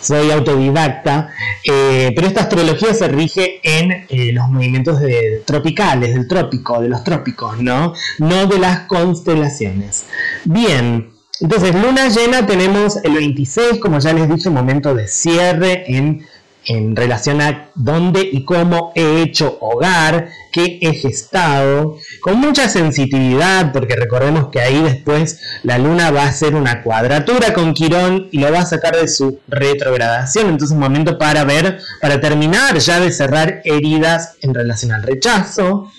Soy 0.00 0.30
autodidacta, 0.30 1.28
eh, 1.62 2.12
pero 2.14 2.26
esta 2.26 2.40
astrología 2.40 2.94
se 2.94 3.08
rige 3.08 3.60
en 3.62 4.06
eh, 4.08 4.32
los 4.32 4.48
movimientos 4.48 4.98
tropicales, 5.44 6.14
del 6.14 6.26
trópico, 6.26 6.80
de 6.80 6.88
los 6.88 7.04
trópicos, 7.04 7.58
¿no? 7.58 7.92
No 8.18 8.46
de 8.46 8.58
las 8.58 8.80
constelaciones. 8.86 10.06
Bien, 10.44 11.10
entonces 11.40 11.74
luna 11.74 12.08
llena 12.08 12.46
tenemos 12.46 12.96
el 13.04 13.14
26, 13.14 13.80
como 13.80 13.98
ya 13.98 14.14
les 14.14 14.28
dije, 14.34 14.48
momento 14.48 14.94
de 14.94 15.08
cierre 15.08 15.84
en 15.94 16.26
en 16.64 16.94
relación 16.94 17.40
a 17.40 17.70
dónde 17.74 18.28
y 18.30 18.44
cómo 18.44 18.92
he 18.94 19.22
hecho 19.22 19.58
hogar, 19.60 20.28
qué 20.52 20.78
he 20.80 20.94
gestado, 20.94 21.96
con 22.20 22.38
mucha 22.38 22.68
sensitividad, 22.68 23.72
porque 23.72 23.96
recordemos 23.96 24.48
que 24.48 24.60
ahí 24.60 24.80
después 24.82 25.40
la 25.62 25.78
luna 25.78 26.10
va 26.10 26.24
a 26.24 26.28
hacer 26.28 26.54
una 26.54 26.82
cuadratura 26.82 27.52
con 27.52 27.74
Quirón 27.74 28.28
y 28.30 28.38
lo 28.38 28.52
va 28.52 28.60
a 28.60 28.66
sacar 28.66 28.96
de 28.96 29.08
su 29.08 29.40
retrogradación. 29.48 30.48
Entonces, 30.48 30.74
un 30.74 30.80
momento 30.80 31.18
para 31.18 31.44
ver, 31.44 31.80
para 32.00 32.20
terminar 32.20 32.78
ya 32.78 33.00
de 33.00 33.12
cerrar 33.12 33.60
heridas 33.64 34.36
en 34.40 34.54
relación 34.54 34.92
al 34.92 35.02
rechazo, 35.02 35.90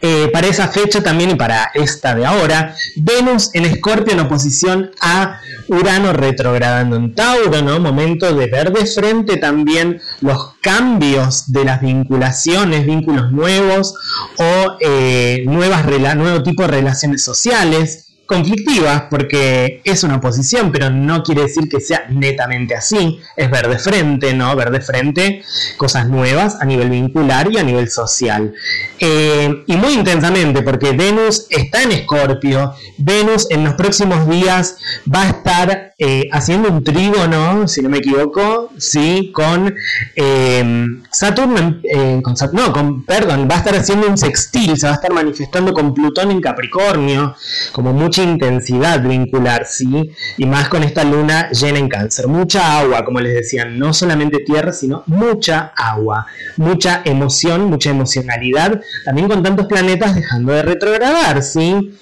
eh, 0.00 0.30
para 0.32 0.46
esa 0.46 0.68
fecha 0.68 1.02
también 1.02 1.30
y 1.30 1.34
para 1.34 1.72
esta 1.74 2.14
de 2.14 2.24
ahora, 2.24 2.76
Venus 2.94 3.50
en 3.54 3.64
Escorpio 3.64 4.12
en 4.12 4.20
oposición 4.20 4.92
a 5.00 5.40
Urano 5.68 6.12
retrogradando 6.12 6.96
en 6.96 7.14
Tauro, 7.14 7.62
¿no? 7.62 7.78
Momento 7.78 8.34
de 8.34 8.46
ver 8.46 8.72
de 8.72 8.86
frente 8.86 9.36
también 9.36 10.00
los 10.20 10.54
cambios 10.60 11.52
de 11.52 11.64
las 11.64 11.80
vinculaciones, 11.80 12.86
vínculos 12.86 13.30
nuevos 13.32 13.94
o 14.38 14.76
eh, 14.80 15.44
nuevas, 15.46 15.84
nuevo 16.16 16.42
tipo 16.42 16.62
de 16.62 16.68
relaciones 16.68 17.22
sociales 17.22 18.07
conflictivas 18.28 19.04
porque 19.08 19.80
es 19.84 20.04
una 20.04 20.16
oposición, 20.16 20.70
pero 20.70 20.90
no 20.90 21.22
quiere 21.22 21.42
decir 21.42 21.66
que 21.66 21.80
sea 21.80 22.04
netamente 22.10 22.76
así. 22.76 23.18
Es 23.34 23.50
ver 23.50 23.68
de 23.68 23.78
frente, 23.78 24.34
¿no? 24.34 24.54
Ver 24.54 24.70
de 24.70 24.82
frente 24.82 25.42
cosas 25.78 26.08
nuevas 26.08 26.58
a 26.60 26.66
nivel 26.66 26.90
vincular 26.90 27.50
y 27.50 27.56
a 27.56 27.62
nivel 27.62 27.88
social. 27.88 28.52
Eh, 29.00 29.64
y 29.66 29.76
muy 29.76 29.94
intensamente, 29.94 30.60
porque 30.60 30.92
Venus 30.92 31.46
está 31.48 31.82
en 31.82 31.92
Escorpio. 31.92 32.74
Venus 32.98 33.46
en 33.50 33.64
los 33.64 33.74
próximos 33.74 34.28
días 34.28 34.76
va 35.12 35.22
a 35.22 35.28
estar 35.30 35.87
eh, 36.00 36.28
haciendo 36.30 36.68
un 36.68 36.84
trígono, 36.84 37.66
si 37.66 37.82
no 37.82 37.88
me 37.88 37.98
equivoco, 37.98 38.70
sí, 38.78 39.32
con 39.34 39.74
eh, 40.14 40.86
Saturno, 41.10 41.80
con, 42.22 42.34
no, 42.52 42.72
con, 42.72 43.04
perdón, 43.04 43.48
va 43.50 43.56
a 43.56 43.58
estar 43.58 43.74
haciendo 43.74 44.06
un 44.06 44.16
sextil, 44.16 44.78
se 44.78 44.86
va 44.86 44.92
a 44.92 44.94
estar 44.94 45.12
manifestando 45.12 45.72
con 45.72 45.92
Plutón 45.92 46.30
en 46.30 46.40
Capricornio, 46.40 47.34
como 47.72 47.92
mucha 47.92 48.22
intensidad 48.22 49.02
vincular, 49.02 49.66
sí, 49.66 50.12
y 50.36 50.46
más 50.46 50.68
con 50.68 50.84
esta 50.84 51.02
luna 51.02 51.50
llena 51.50 51.80
en 51.80 51.88
cáncer, 51.88 52.28
mucha 52.28 52.78
agua, 52.78 53.04
como 53.04 53.18
les 53.18 53.34
decía, 53.34 53.64
no 53.64 53.92
solamente 53.92 54.38
tierra, 54.38 54.70
sino 54.72 55.02
mucha 55.06 55.72
agua, 55.74 56.26
mucha 56.58 57.02
emoción, 57.04 57.64
mucha 57.64 57.90
emocionalidad, 57.90 58.80
también 59.04 59.26
con 59.26 59.42
tantos 59.42 59.66
planetas 59.66 60.14
dejando 60.14 60.52
de 60.52 60.62
retrogradar, 60.62 61.42
sí. 61.42 61.98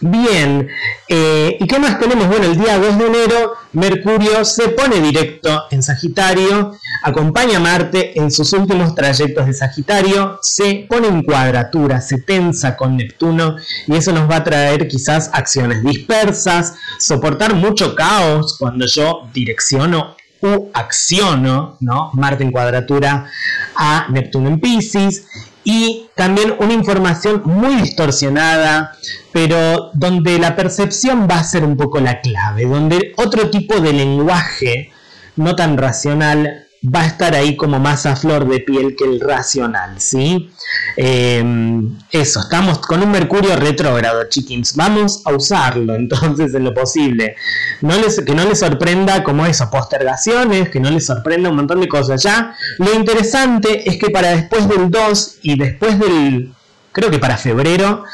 Bien, 0.00 0.68
eh, 1.08 1.56
¿y 1.58 1.66
qué 1.66 1.78
más 1.78 1.98
tenemos? 1.98 2.26
Bueno, 2.26 2.46
el 2.46 2.58
día 2.58 2.78
2 2.78 2.98
de 2.98 3.06
enero 3.06 3.54
Mercurio 3.72 4.44
se 4.44 4.68
pone 4.68 5.00
directo 5.00 5.62
en 5.70 5.82
Sagitario, 5.82 6.72
acompaña 7.02 7.56
a 7.56 7.60
Marte 7.60 8.18
en 8.18 8.30
sus 8.30 8.52
últimos 8.52 8.94
trayectos 8.94 9.46
de 9.46 9.54
Sagitario, 9.54 10.38
se 10.42 10.86
pone 10.88 11.08
en 11.08 11.22
cuadratura, 11.22 12.00
se 12.00 12.20
tensa 12.20 12.76
con 12.76 12.96
Neptuno 12.96 13.56
y 13.86 13.96
eso 13.96 14.12
nos 14.12 14.28
va 14.28 14.36
a 14.36 14.44
traer 14.44 14.88
quizás 14.88 15.30
acciones 15.32 15.82
dispersas, 15.82 16.74
soportar 16.98 17.54
mucho 17.54 17.94
caos 17.94 18.56
cuando 18.58 18.86
yo 18.86 19.28
direcciono 19.32 20.16
u 20.42 20.70
acciono, 20.74 21.78
¿no? 21.80 22.10
Marte 22.12 22.44
en 22.44 22.52
cuadratura 22.52 23.30
a 23.76 24.06
Neptuno 24.10 24.48
en 24.48 24.60
Pisces 24.60 25.26
y 25.64 26.08
también 26.14 26.54
una 26.58 26.74
información 26.74 27.42
muy 27.44 27.74
distorsionada, 27.76 28.92
pero 29.32 29.90
donde 29.94 30.38
la 30.38 30.54
percepción 30.54 31.26
va 31.28 31.40
a 31.40 31.44
ser 31.44 31.64
un 31.64 31.76
poco 31.76 31.98
la 32.00 32.20
clave, 32.20 32.66
donde 32.66 33.14
otro 33.16 33.50
tipo 33.50 33.80
de 33.80 33.92
lenguaje 33.92 34.92
no 35.36 35.56
tan 35.56 35.76
racional 35.76 36.63
va 36.84 37.02
a 37.02 37.06
estar 37.06 37.34
ahí 37.34 37.56
como 37.56 37.78
más 37.78 38.04
a 38.06 38.16
flor 38.16 38.48
de 38.48 38.60
piel 38.60 38.94
que 38.96 39.04
el 39.04 39.20
racional, 39.20 40.00
¿sí? 40.00 40.50
Em, 40.96 41.96
eso, 42.10 42.40
estamos 42.40 42.78
con 42.80 43.02
un 43.02 43.10
Mercurio 43.10 43.56
retrógrado, 43.56 44.28
chiquins. 44.28 44.76
Vamos 44.76 45.22
a 45.24 45.32
usarlo 45.32 45.94
entonces 45.96 46.54
en 46.54 46.64
lo 46.64 46.74
posible. 46.74 47.36
No 47.80 47.94
que 48.26 48.34
no 48.34 48.44
les 48.44 48.58
sorprenda 48.58 49.22
como 49.22 49.46
eso, 49.46 49.70
postergaciones, 49.70 50.68
que 50.68 50.80
no 50.80 50.90
les 50.90 51.06
sorprenda 51.06 51.48
un 51.48 51.56
montón 51.56 51.80
de 51.80 51.88
cosas. 51.88 52.22
Ya, 52.22 52.54
lo 52.78 52.94
interesante 52.94 53.88
es 53.88 53.98
que 53.98 54.10
para 54.10 54.36
después 54.36 54.68
del 54.68 54.90
2 54.90 55.38
y 55.42 55.58
después 55.58 55.98
del, 55.98 56.52
creo 56.92 57.10
que 57.10 57.18
para 57.18 57.38
febrero, 57.38 58.04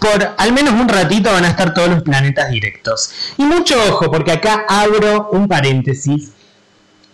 por 0.00 0.34
al 0.36 0.52
menos 0.52 0.74
un 0.74 0.88
ratito 0.88 1.32
van 1.32 1.44
a 1.44 1.48
estar 1.48 1.74
todos 1.74 1.88
los 1.88 2.02
planetas 2.02 2.50
directos. 2.50 3.10
Y 3.36 3.44
mucho 3.44 3.76
ojo, 3.88 4.10
porque 4.10 4.32
acá 4.32 4.64
abro 4.68 5.30
un 5.32 5.48
paréntesis 5.48 6.32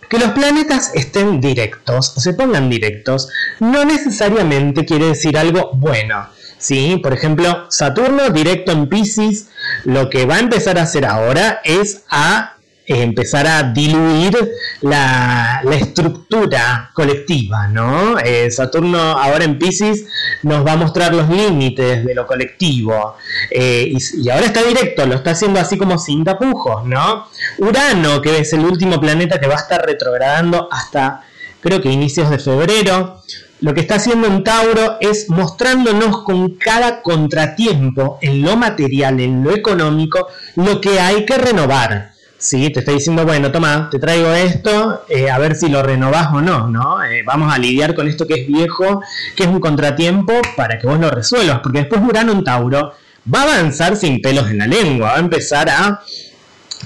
que 0.09 0.19
los 0.19 0.31
planetas 0.31 0.91
estén 0.95 1.39
directos 1.39 2.13
se 2.17 2.33
pongan 2.33 2.69
directos 2.69 3.29
no 3.59 3.85
necesariamente 3.85 4.85
quiere 4.85 5.07
decir 5.07 5.37
algo 5.37 5.71
bueno. 5.73 6.27
¿sí? 6.57 6.99
Por 7.01 7.13
ejemplo, 7.13 7.65
Saturno 7.69 8.29
directo 8.29 8.71
en 8.71 8.87
Pisces, 8.87 9.47
lo 9.85 10.09
que 10.09 10.25
va 10.25 10.35
a 10.35 10.39
empezar 10.39 10.77
a 10.77 10.83
hacer 10.83 11.05
ahora 11.05 11.61
es 11.63 12.03
a 12.09 12.55
empezar 12.89 13.45
a 13.45 13.63
diluir 13.63 14.35
la, 14.81 15.61
estructura 15.71 16.89
colectiva, 16.93 17.67
¿no? 17.67 18.17
Eh, 18.19 18.49
Saturno 18.49 18.99
ahora 18.99 19.45
en 19.45 19.59
Pisces 19.59 20.07
nos 20.43 20.65
va 20.65 20.73
a 20.73 20.77
mostrar 20.77 21.13
los 21.13 21.29
límites 21.29 22.03
de 22.03 22.15
lo 22.15 22.25
colectivo 22.25 23.15
eh, 23.51 23.91
y, 23.91 24.29
ahora 24.29 24.47
está 24.47 24.63
directo, 24.63 25.05
lo 25.05 25.15
está 25.15 25.31
haciendo 25.31 25.59
así 25.59 25.77
como 25.77 25.97
sin 25.99 26.23
tapujos, 26.23 26.85
¿no? 26.85 27.27
Urano, 27.59 28.21
que 28.21 28.39
es 28.39 28.51
el 28.53 28.61
último 28.61 28.99
planeta 28.99 29.39
que 29.39 29.47
va 29.47 29.53
a 29.53 29.59
estar 29.59 29.85
retrogradando 29.85 30.67
hasta 30.71 31.23
creo 31.61 31.81
que 31.81 31.91
inicios 31.91 32.29
de 32.29 32.39
febrero, 32.39 33.21
lo 33.61 33.73
que 33.73 33.81
está 33.81 33.95
haciendo 33.95 34.27
en 34.27 34.43
Tauro 34.43 34.97
es 35.01 35.29
mostrándonos 35.29 36.23
con 36.23 36.55
cada 36.55 37.01
contratiempo 37.01 38.17
en 38.21 38.41
lo 38.41 38.55
material, 38.55 39.19
en 39.19 39.43
lo 39.43 39.53
económico, 39.53 40.27
lo 40.55 40.79
que 40.79 40.99
hay 40.99 41.25
que 41.25 41.37
renovar. 41.37 42.13
Sí, 42.41 42.69
te 42.69 42.79
está 42.79 42.93
diciendo, 42.93 43.25
bueno, 43.25 43.51
toma, 43.51 43.89
te 43.91 43.99
traigo 43.99 44.31
esto, 44.31 45.03
eh, 45.09 45.29
a 45.29 45.37
ver 45.37 45.55
si 45.55 45.67
lo 45.67 45.83
renovás 45.83 46.29
o 46.31 46.41
no, 46.41 46.69
¿no? 46.69 47.03
Eh, 47.03 47.21
vamos 47.25 47.53
a 47.53 47.57
lidiar 47.59 47.93
con 47.93 48.07
esto 48.07 48.25
que 48.25 48.35
es 48.35 48.47
viejo, 48.47 49.01
que 49.35 49.43
es 49.43 49.49
un 49.49 49.59
contratiempo, 49.59 50.31
para 50.55 50.79
que 50.79 50.87
vos 50.87 50.97
lo 50.97 51.11
resuelvas, 51.11 51.59
porque 51.59 51.79
después 51.79 52.01
Urano 52.01 52.31
en 52.31 52.45
Tauro 52.45 52.93
va 53.31 53.41
a 53.41 53.43
avanzar 53.43 53.97
sin 53.97 54.21
pelos 54.21 54.49
en 54.49 54.59
la 54.59 54.67
lengua, 54.67 55.09
va 55.09 55.15
a 55.17 55.19
empezar 55.19 55.69
a 55.69 55.99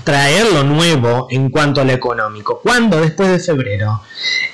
traer 0.04 0.52
lo 0.52 0.64
nuevo 0.64 1.28
en 1.30 1.50
cuanto 1.50 1.82
a 1.82 1.84
lo 1.86 1.92
económico. 1.92 2.60
¿Cuándo? 2.62 3.00
Después 3.00 3.30
de 3.30 3.40
febrero. 3.40 4.02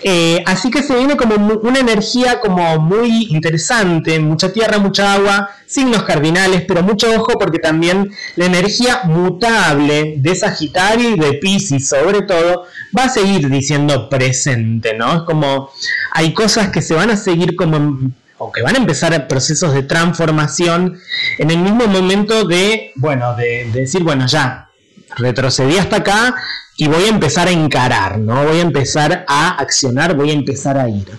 Eh, 0.03 0.43
así 0.45 0.69
que 0.69 0.83
se 0.83 0.95
viene 0.95 1.17
como 1.17 1.35
una 1.35 1.79
energía 1.79 2.39
como 2.39 2.77
muy 2.79 3.27
interesante, 3.29 4.19
mucha 4.19 4.51
tierra, 4.51 4.77
mucha 4.79 5.13
agua, 5.13 5.49
signos 5.65 6.03
cardinales, 6.03 6.63
pero 6.67 6.83
mucho 6.83 7.07
ojo 7.15 7.33
porque 7.39 7.59
también 7.59 8.11
la 8.35 8.45
energía 8.45 9.01
mutable 9.05 10.15
de 10.17 10.35
Sagitario 10.35 11.11
y 11.11 11.19
de 11.19 11.33
Pisces 11.33 11.87
sobre 11.87 12.21
todo 12.23 12.65
va 12.97 13.05
a 13.05 13.09
seguir 13.09 13.49
diciendo 13.49 14.09
presente, 14.09 14.93
¿no? 14.95 15.17
Es 15.17 15.21
como 15.23 15.71
hay 16.11 16.33
cosas 16.33 16.69
que 16.69 16.81
se 16.81 16.95
van 16.95 17.09
a 17.11 17.17
seguir 17.17 17.55
como 17.55 18.11
o 18.39 18.51
que 18.51 18.61
van 18.61 18.75
a 18.75 18.79
empezar 18.79 19.27
procesos 19.27 19.73
de 19.73 19.83
transformación 19.83 20.97
en 21.37 21.51
el 21.51 21.57
mismo 21.57 21.87
momento 21.87 22.45
de, 22.45 22.93
bueno, 22.95 23.35
de 23.35 23.69
decir, 23.71 24.01
bueno, 24.01 24.25
ya, 24.27 24.68
retrocedí 25.17 25.77
hasta 25.77 25.97
acá 25.97 26.35
y 26.79 26.87
voy 26.87 27.03
a 27.03 27.09
empezar 27.09 27.49
a 27.49 27.51
encarar, 27.51 28.19
¿no? 28.19 28.45
Voy 28.45 28.59
a 28.59 28.61
empezar 28.61 29.25
a 29.27 29.49
accionar, 29.49 30.15
voy 30.15 30.29
a 30.29 30.33
empezar 30.33 30.77
a 30.77 30.87
ir. 30.87 31.09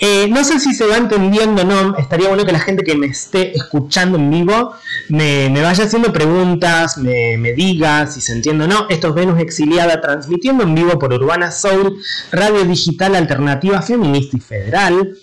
Eh, 0.00 0.26
no 0.28 0.42
sé 0.42 0.58
si 0.58 0.74
se 0.74 0.84
va 0.84 0.96
entendiendo, 0.96 1.62
no, 1.62 1.96
estaría 1.96 2.26
bueno 2.26 2.44
que 2.44 2.50
la 2.50 2.58
gente 2.58 2.82
que 2.82 2.96
me 2.96 3.06
esté 3.06 3.56
escuchando 3.56 4.18
en 4.18 4.30
vivo 4.30 4.74
me, 5.08 5.48
vaya 5.62 5.84
haciendo 5.84 6.12
preguntas, 6.12 6.98
me, 6.98 7.52
diga 7.52 8.08
si 8.08 8.20
se 8.20 8.32
entiende 8.32 8.64
o 8.64 8.66
no. 8.66 8.86
Esto 8.88 9.08
es 9.10 9.14
Venus 9.14 9.38
Exiliada 9.38 10.00
transmitiendo 10.00 10.64
en 10.64 10.74
vivo 10.74 10.98
por 10.98 11.12
Urbana 11.12 11.52
Soul, 11.52 11.96
radio 12.32 12.64
digital 12.64 13.14
alternativa 13.14 13.82
feminista 13.82 14.38
y 14.38 14.40
federal. 14.40 15.16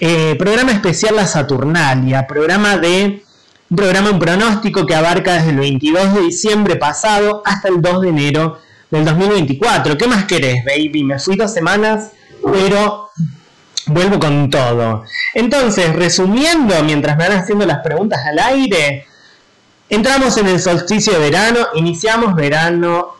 Eh, 0.00 0.34
programa 0.36 0.72
especial 0.72 1.14
La 1.14 1.28
Saturnalia, 1.28 2.26
programa 2.26 2.78
de 2.78 3.22
un 3.70 3.76
programa, 3.76 4.10
un 4.10 4.18
pronóstico 4.18 4.86
que 4.86 4.94
abarca 4.94 5.34
desde 5.34 5.50
el 5.50 5.56
22 5.56 6.14
de 6.14 6.20
diciembre 6.20 6.76
pasado 6.76 7.42
hasta 7.44 7.68
el 7.68 7.80
2 7.80 8.02
de 8.02 8.08
enero 8.08 8.58
del 8.90 9.04
2024. 9.04 9.96
¿Qué 9.96 10.06
más 10.06 10.24
querés, 10.24 10.64
baby? 10.64 11.02
Me 11.02 11.18
fui 11.18 11.36
dos 11.36 11.52
semanas, 11.52 12.10
pero 12.42 13.10
vuelvo 13.86 14.18
con 14.18 14.50
todo. 14.50 15.04
Entonces, 15.34 15.94
resumiendo, 15.94 16.82
mientras 16.84 17.16
me 17.16 17.28
van 17.28 17.38
haciendo 17.38 17.64
las 17.66 17.78
preguntas 17.78 18.20
al 18.24 18.38
aire, 18.38 19.06
entramos 19.88 20.36
en 20.36 20.48
el 20.48 20.60
solsticio 20.60 21.14
de 21.14 21.18
verano, 21.18 21.60
iniciamos 21.74 22.34
verano, 22.34 23.14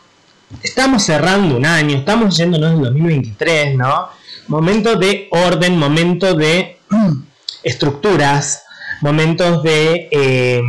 estamos 0.61 1.03
cerrando 1.03 1.57
un 1.57 1.65
año, 1.65 1.97
estamos 1.97 2.37
yéndonos 2.37 2.73
en 2.73 2.83
2023, 2.83 3.75
¿no? 3.75 4.09
Momento 4.47 4.95
de 4.95 5.27
orden, 5.31 5.77
momento 5.77 6.35
de 6.35 6.79
estructuras, 7.63 8.64
momentos 9.01 9.63
de, 9.63 10.07
eh, 10.11 10.61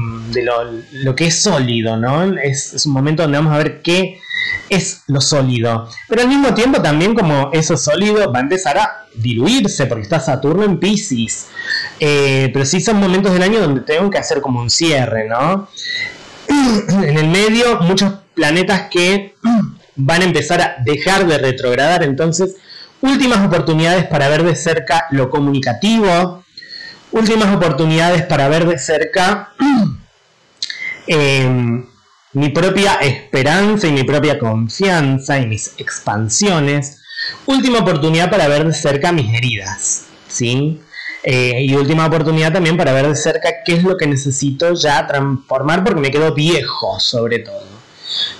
lo, 0.93 1.14
que 1.14 1.27
es 1.27 1.43
sólido, 1.43 1.97
¿no? 1.97 2.24
Es, 2.39 2.85
un 2.87 2.93
momento 2.93 3.22
donde 3.22 3.39
vamos 3.39 3.55
a 3.55 3.59
ver 3.59 3.83
qué 3.83 4.20
es 4.68 5.03
lo 5.07 5.20
sólido. 5.20 5.89
Pero 6.09 6.22
al 6.22 6.29
mismo 6.29 6.55
tiempo 6.55 6.81
también 6.83 7.14
como 7.14 7.51
eso 7.53 7.77
sólido 7.77 8.33
va 8.33 8.39
a 8.39 8.43
empezar 8.43 8.79
a 8.79 9.07
diluirse 9.14 9.87
porque 9.87 10.03
está 10.03 10.20
Saturno 10.20 10.64
en 10.64 10.79
Pisces. 10.79 11.49
Eh, 12.01 12.51
pero 12.53 12.64
sí 12.64 12.81
son 12.81 12.99
momentos 12.99 13.33
del 13.33 13.43
año 13.43 13.61
donde 13.61 13.81
tengo 13.83 14.11
que 14.11 14.18
hacer 14.18 14.41
como 14.41 14.61
un 14.61 14.70
cierre, 14.70 15.29
¿no? 15.29 15.68
en 16.49 17.18
el 17.18 17.29
medio 17.29 17.81
muchos 17.81 18.12
planetas 18.35 18.89
que 18.91 19.35
van 19.97 20.22
a 20.22 20.24
empezar 20.24 20.61
a 20.61 20.77
dejar 20.85 21.27
de 21.27 21.39
retrogradar, 21.39 22.03
entonces 22.03 22.57
últimas 23.01 23.45
oportunidades 23.47 24.07
para 24.07 24.29
ver 24.29 24.43
de 24.43 24.57
cerca 24.57 25.07
lo 25.11 25.31
comunicativo, 25.31 26.45
últimas 27.12 27.54
oportunidades 27.54 28.22
para 28.22 28.48
ver 28.48 28.66
de 28.66 28.78
cerca 28.78 29.52
em, 31.07 31.86
mi 32.32 32.48
propia 32.50 32.94
esperanza 32.96 33.86
y 33.86 33.92
mi 33.92 34.04
propia 34.04 34.38
confianza 34.38 35.38
y 35.38 35.46
mis 35.46 35.72
expansiones. 35.78 37.02
Última 37.46 37.78
oportunidad 37.78 38.30
para 38.30 38.46
ver 38.46 38.66
de 38.66 38.74
cerca 38.74 39.12
mis 39.12 39.32
heridas, 39.34 40.07
¿sí? 40.28 40.80
Eh, 41.22 41.64
y 41.64 41.74
última 41.74 42.07
oportunidad 42.07 42.52
también 42.52 42.76
para 42.76 42.92
ver 42.92 43.09
de 43.09 43.16
cerca 43.16 43.64
qué 43.64 43.74
es 43.74 43.82
lo 43.82 43.96
que 43.96 44.07
necesito 44.07 44.74
ya 44.74 45.07
transformar 45.07 45.82
porque 45.82 46.00
me 46.00 46.11
quedo 46.11 46.34
viejo 46.34 47.00
sobre 47.00 47.40
todo. 47.40 47.66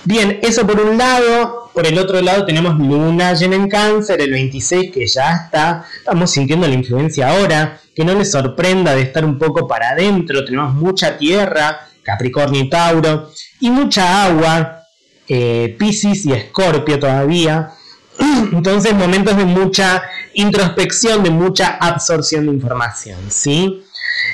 Bien, 0.05 0.39
eso 0.41 0.65
por 0.65 0.79
un 0.79 0.97
lado. 0.97 1.56
Por 1.77 1.85
el 1.85 1.99
otro 1.99 2.19
lado 2.23 2.43
tenemos 2.43 2.79
Luna 2.79 3.35
llena 3.35 3.55
en 3.55 3.69
cáncer, 3.69 4.19
el 4.19 4.31
26 4.31 4.91
que 4.91 5.05
ya 5.05 5.35
está, 5.35 5.85
estamos 5.95 6.31
sintiendo 6.31 6.67
la 6.67 6.73
influencia 6.73 7.29
ahora, 7.29 7.79
que 7.95 8.03
no 8.03 8.15
les 8.15 8.31
sorprenda 8.31 8.95
de 8.95 9.03
estar 9.03 9.23
un 9.23 9.37
poco 9.37 9.67
para 9.67 9.89
adentro, 9.89 10.43
tenemos 10.43 10.73
mucha 10.73 11.19
tierra, 11.19 11.87
Capricornio 12.01 12.61
y 12.61 12.67
Tauro, 12.67 13.29
y 13.59 13.69
mucha 13.69 14.25
agua, 14.25 14.85
eh, 15.27 15.75
Pisces 15.77 16.25
y 16.25 16.33
Escorpio 16.33 16.97
todavía. 16.97 17.69
Entonces, 18.51 18.95
momentos 18.95 19.37
de 19.37 19.45
mucha 19.45 20.01
introspección, 20.33 21.21
de 21.21 21.29
mucha 21.29 21.77
absorción 21.79 22.47
de 22.47 22.53
información, 22.53 23.19
¿sí? 23.29 23.83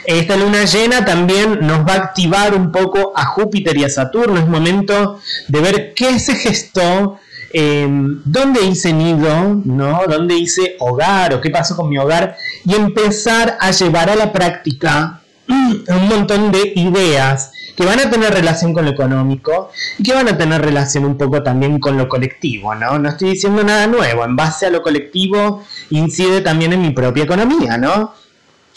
Esta 0.05 0.37
luna 0.37 0.63
llena 0.63 1.03
también 1.03 1.59
nos 1.59 1.85
va 1.85 1.93
a 1.93 1.97
activar 1.97 2.55
un 2.55 2.71
poco 2.71 3.11
a 3.13 3.25
Júpiter 3.25 3.75
y 3.75 3.83
a 3.83 3.89
Saturno. 3.89 4.39
Es 4.39 4.47
momento 4.47 5.19
de 5.49 5.59
ver 5.59 5.93
qué 5.93 6.19
se 6.19 6.35
gestó, 6.35 7.19
eh, 7.53 7.87
dónde 8.25 8.65
hice 8.65 8.91
nido, 8.93 9.61
¿no? 9.63 10.01
dónde 10.07 10.35
hice 10.35 10.75
hogar 10.79 11.33
o 11.35 11.41
qué 11.41 11.51
pasó 11.51 11.75
con 11.75 11.87
mi 11.87 11.97
hogar 11.97 12.35
y 12.65 12.73
empezar 12.73 13.57
a 13.59 13.71
llevar 13.71 14.09
a 14.09 14.15
la 14.15 14.33
práctica 14.33 15.21
un 15.47 16.07
montón 16.07 16.51
de 16.51 16.73
ideas 16.75 17.51
que 17.75 17.85
van 17.85 17.99
a 17.99 18.09
tener 18.09 18.33
relación 18.33 18.73
con 18.73 18.85
lo 18.85 18.91
económico 18.91 19.71
y 19.97 20.03
que 20.03 20.13
van 20.13 20.27
a 20.27 20.37
tener 20.37 20.61
relación 20.61 21.05
un 21.05 21.17
poco 21.17 21.41
también 21.43 21.79
con 21.79 21.97
lo 21.97 22.07
colectivo, 22.07 22.75
¿no? 22.75 22.99
No 22.99 23.09
estoy 23.09 23.31
diciendo 23.31 23.63
nada 23.63 23.87
nuevo, 23.87 24.23
en 24.25 24.35
base 24.35 24.67
a 24.67 24.69
lo 24.69 24.81
colectivo 24.81 25.63
incide 25.89 26.41
también 26.41 26.73
en 26.73 26.81
mi 26.81 26.91
propia 26.91 27.23
economía, 27.23 27.77
¿no? 27.77 28.13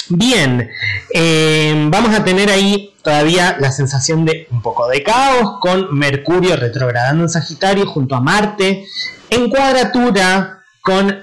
Bien, 0.08 0.70
eh, 1.12 1.88
vamos 1.90 2.14
a 2.14 2.22
tener 2.22 2.48
ahí 2.48 2.94
todavía 3.02 3.56
la 3.58 3.72
sensación 3.72 4.24
de 4.24 4.46
un 4.52 4.62
poco 4.62 4.86
de 4.88 5.02
caos 5.02 5.58
con 5.60 5.96
Mercurio 5.98 6.54
retrogradando 6.56 7.24
en 7.24 7.28
Sagitario 7.28 7.86
junto 7.86 8.14
a 8.14 8.20
Marte 8.20 8.86
en 9.30 9.50
cuadratura 9.50 10.60
con, 10.80 11.18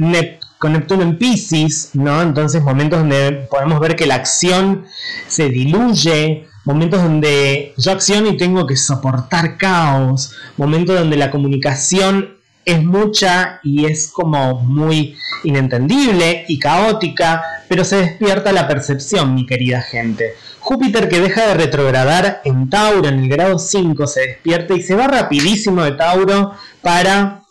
con 0.57 0.73
Neptuno 0.73 1.03
en 1.03 1.17
Pisces, 1.17 1.91
¿no? 1.93 2.21
Entonces 2.21 2.61
momentos 2.61 2.99
donde 2.99 3.47
podemos 3.49 3.79
ver 3.79 3.95
que 3.95 4.05
la 4.05 4.15
acción 4.15 4.85
se 5.27 5.47
diluye, 5.47 6.47
momentos 6.65 7.01
donde 7.01 7.73
yo 7.77 7.91
acciono 7.93 8.29
y 8.29 8.37
tengo 8.37 8.67
que 8.67 8.75
soportar 8.75 9.57
caos, 9.57 10.33
momentos 10.57 10.99
donde 10.99 11.15
la 11.15 11.31
comunicación 11.31 12.37
es 12.65 12.83
mucha 12.83 13.59
y 13.63 13.85
es 13.85 14.09
como 14.09 14.61
muy 14.61 15.15
inentendible 15.43 16.45
y 16.47 16.59
caótica, 16.59 17.43
pero 17.67 17.83
se 17.83 17.97
despierta 17.97 18.51
la 18.51 18.67
percepción, 18.67 19.33
mi 19.35 19.45
querida 19.45 19.81
gente. 19.81 20.35
Júpiter 20.59 21.09
que 21.09 21.19
deja 21.19 21.47
de 21.47 21.53
retrogradar 21.55 22.41
en 22.45 22.69
Tauro 22.69 23.07
en 23.07 23.19
el 23.19 23.29
grado 23.29 23.59
5 23.59 24.07
se 24.07 24.21
despierta 24.21 24.73
y 24.73 24.81
se 24.81 24.95
va 24.95 25.07
rapidísimo 25.07 25.83
de 25.83 25.91
Tauro 25.91 26.53
para 26.81 27.41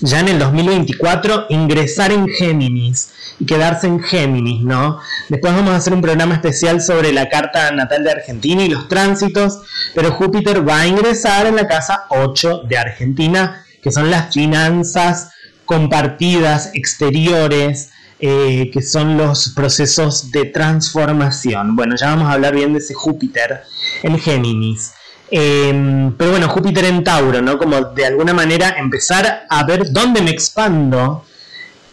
ya 0.00 0.20
en 0.20 0.28
el 0.28 0.38
2024 0.38 1.46
ingresar 1.50 2.10
en 2.10 2.26
Géminis 2.28 3.12
y 3.38 3.46
quedarse 3.46 3.86
en 3.86 4.00
Géminis, 4.00 4.62
¿no? 4.62 4.98
Después 5.28 5.54
vamos 5.54 5.72
a 5.72 5.76
hacer 5.76 5.92
un 5.92 6.00
programa 6.00 6.34
especial 6.34 6.80
sobre 6.80 7.12
la 7.12 7.28
carta 7.28 7.70
natal 7.70 8.02
de 8.04 8.10
Argentina 8.10 8.64
y 8.64 8.68
los 8.68 8.88
tránsitos, 8.88 9.60
pero 9.94 10.12
Júpiter 10.12 10.66
va 10.66 10.80
a 10.80 10.86
ingresar 10.86 11.46
en 11.46 11.56
la 11.56 11.68
casa 11.68 12.06
8 12.08 12.62
de 12.68 12.78
Argentina 12.78 13.64
que 13.82 13.92
son 13.92 14.10
las 14.10 14.32
finanzas 14.32 15.30
compartidas 15.66 16.70
exteriores, 16.74 17.90
eh, 18.24 18.70
que 18.72 18.82
son 18.82 19.18
los 19.18 19.48
procesos 19.48 20.30
de 20.30 20.44
transformación. 20.44 21.74
Bueno, 21.74 21.96
ya 21.96 22.10
vamos 22.10 22.28
a 22.28 22.34
hablar 22.34 22.54
bien 22.54 22.72
de 22.72 22.78
ese 22.78 22.94
Júpiter 22.94 23.62
en 24.04 24.16
Géminis. 24.16 24.92
Em, 25.28 26.12
pero 26.16 26.30
bueno, 26.30 26.48
Júpiter 26.48 26.84
en 26.84 27.02
Tauro, 27.02 27.42
¿no? 27.42 27.58
Como 27.58 27.80
de 27.80 28.06
alguna 28.06 28.32
manera 28.32 28.76
empezar 28.78 29.46
a 29.50 29.64
ver 29.64 29.90
dónde 29.90 30.22
me 30.22 30.30
expando 30.30 31.24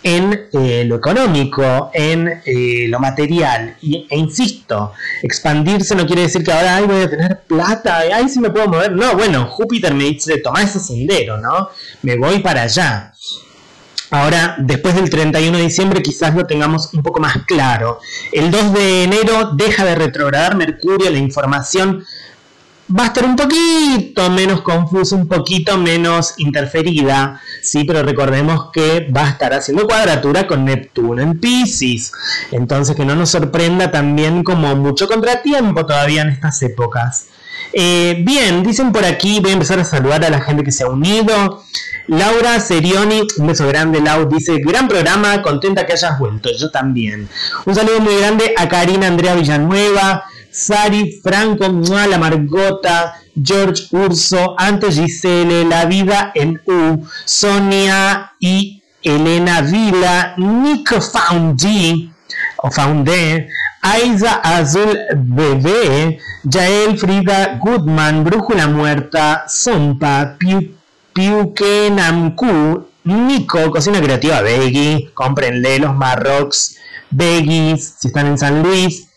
en 0.03 0.49
eh, 0.53 0.83
lo 0.85 0.97
económico, 0.97 1.89
en 1.95 2.41
eh, 2.45 2.85
lo 2.87 2.99
material. 2.99 3.77
Y, 3.81 4.05
e 4.07 4.15
insisto, 4.15 4.93
expandirse 5.23 5.95
no 5.95 6.05
quiere 6.05 6.21
decir 6.21 6.43
que 6.43 6.51
ahora 6.51 6.75
ay, 6.75 6.85
voy 6.85 7.01
a 7.01 7.09
tener 7.09 7.41
plata, 7.41 8.03
ay, 8.13 8.29
sí 8.29 8.39
me 8.39 8.51
puedo 8.51 8.67
mover. 8.67 8.91
No, 8.91 9.15
bueno, 9.15 9.47
Júpiter 9.47 9.95
me 9.95 10.03
dice, 10.03 10.37
toma 10.37 10.61
ese 10.61 10.79
sendero, 10.79 11.39
¿no? 11.39 11.69
Me 12.03 12.17
voy 12.17 12.37
para 12.37 12.61
allá. 12.61 13.13
Ahora, 14.11 14.55
después 14.57 14.95
del 14.95 15.09
31 15.09 15.57
de 15.57 15.63
diciembre 15.63 16.01
quizás 16.01 16.33
lo 16.33 16.45
tengamos 16.45 16.89
un 16.93 17.03
poco 17.03 17.19
más 17.19 17.43
claro. 17.45 17.99
El 18.31 18.49
2 18.49 18.73
de 18.73 19.03
enero 19.03 19.51
deja 19.53 19.85
de 19.85 19.95
retrogradar 19.95 20.55
Mercurio, 20.55 21.09
la 21.09 21.19
información 21.19 22.03
va 22.97 23.03
a 23.03 23.07
estar 23.07 23.23
un 23.23 23.35
poquito 23.35 24.29
menos 24.31 24.61
confusa, 24.61 25.15
un 25.15 25.27
poquito 25.27 25.77
menos 25.77 26.33
interferida, 26.37 27.39
sí, 27.61 27.83
pero 27.83 28.01
recordemos 28.01 28.71
que 28.73 29.11
va 29.15 29.27
a 29.27 29.29
estar 29.29 29.53
haciendo 29.53 29.85
cuadratura 29.85 30.47
con 30.47 30.65
Neptuno 30.65 31.21
en 31.21 31.39
Pisces, 31.39 32.11
entonces 32.51 32.95
que 32.95 33.05
no 33.05 33.15
nos 33.15 33.29
sorprenda 33.29 33.91
también 33.91 34.43
como 34.43 34.75
mucho 34.75 35.07
contratiempo 35.07 35.85
todavía 35.85 36.23
en 36.23 36.29
estas 36.29 36.61
épocas. 36.63 37.27
Eh, 37.73 38.21
bien, 38.25 38.63
dicen 38.63 38.91
por 38.91 39.05
aquí, 39.05 39.39
voy 39.39 39.51
a 39.51 39.53
empezar 39.53 39.79
a 39.79 39.83
saludar 39.83 40.23
a 40.25 40.29
la 40.29 40.41
gente 40.41 40.63
que 40.63 40.71
se 40.71 40.83
ha 40.83 40.87
unido. 40.87 41.63
Laura 42.07 42.59
Serioni, 42.59 43.21
un 43.37 43.47
beso 43.47 43.67
grande, 43.67 44.01
Lau, 44.01 44.27
dice, 44.27 44.57
gran 44.57 44.87
programa, 44.87 45.41
contenta 45.43 45.85
que 45.85 45.93
hayas 45.93 46.17
vuelto, 46.17 46.49
yo 46.57 46.71
también. 46.71 47.29
Un 47.65 47.75
saludo 47.75 47.99
muy 47.99 48.15
grande 48.17 48.53
a 48.57 48.67
Karina 48.67 49.05
Andrea 49.05 49.35
Villanueva, 49.35 50.23
Sari, 50.49 51.19
Franco, 51.21 51.67
La 51.67 52.17
Margota, 52.17 53.13
George 53.41 53.83
Urso, 53.91 54.55
Anto 54.57 54.89
Gisele, 54.89 55.65
La 55.65 55.85
Vida 55.85 56.31
en 56.33 56.59
U, 56.65 57.05
Sonia 57.25 58.33
y 58.39 58.81
Elena 59.03 59.61
Vila, 59.61 60.33
Nico 60.37 60.99
Faundi, 60.99 62.11
o 62.57 62.71
Faundé, 62.71 63.49
Aiza 63.81 64.35
Azul 64.43 64.97
Bebé, 65.15 66.19
Yael 66.43 66.97
Frida 66.97 67.57
Goodman, 67.59 68.23
Brújula 68.23 68.67
Muerta, 68.67 69.45
Zompa, 69.47 70.35
Piu, 70.37 70.75
Piuque 71.13 71.89
Namku, 71.91 72.85
Nico, 73.05 73.71
Cocina 73.71 74.01
Creativa 74.01 74.41
Beggy, 74.41 75.11
cómprenle 75.13 75.79
los 75.79 75.95
Marrocks, 75.95 76.77
Beggies, 77.09 77.95
si 77.99 78.07
están 78.07 78.27
en 78.27 78.37
San 78.37 78.61
Luis, 78.61 79.09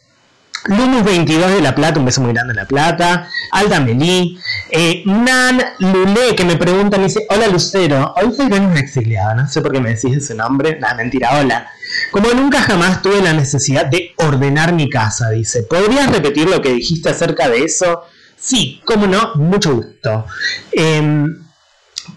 Lumus 0.67 1.03
22 1.03 1.55
de 1.55 1.61
La 1.61 1.75
Plata, 1.75 1.99
un 1.99 2.07
beso 2.07 2.21
muy 2.21 2.33
grande 2.33 2.55
de 2.55 2.61
La 2.61 2.67
Plata. 2.67 3.29
Alda 3.51 3.81
Melí. 3.81 4.39
Eh, 4.71 5.03
Nan 5.07 5.61
Lule, 5.81 6.37
que 6.37 6.45
me 6.45 6.57
pregunta, 6.57 6.99
me 6.99 7.05
dice, 7.05 7.27
hola 7.29 7.49
Lucero, 7.49 8.15
hoy 8.17 8.33
soy 8.35 8.49
Venus 8.49 8.79
exiliada, 8.79 9.35
no 9.35 9.49
sé 9.49 9.61
por 9.61 9.73
qué 9.73 9.81
me 9.81 9.95
decís 9.95 10.17
ese 10.17 10.35
nombre. 10.35 10.79
Nada, 10.79 10.95
mentira, 10.95 11.39
hola. 11.39 11.69
Como 12.11 12.33
nunca 12.33 12.63
jamás 12.63 13.03
tuve 13.03 13.21
la 13.23 13.33
necesidad 13.33 13.87
de 13.87 14.13
ordenar 14.17 14.73
mi 14.73 14.89
casa, 14.89 15.31
dice. 15.31 15.63
¿Podrías 15.63 16.11
repetir 16.11 16.49
lo 16.49 16.61
que 16.61 16.73
dijiste 16.73 17.11
acerca 17.11 17.49
de 17.49 17.65
eso? 17.65 18.03
Sí, 18.37 18.81
cómo 18.85 19.07
no, 19.07 19.35
mucho 19.37 19.75
gusto. 19.75 20.27
Em, 20.73 21.45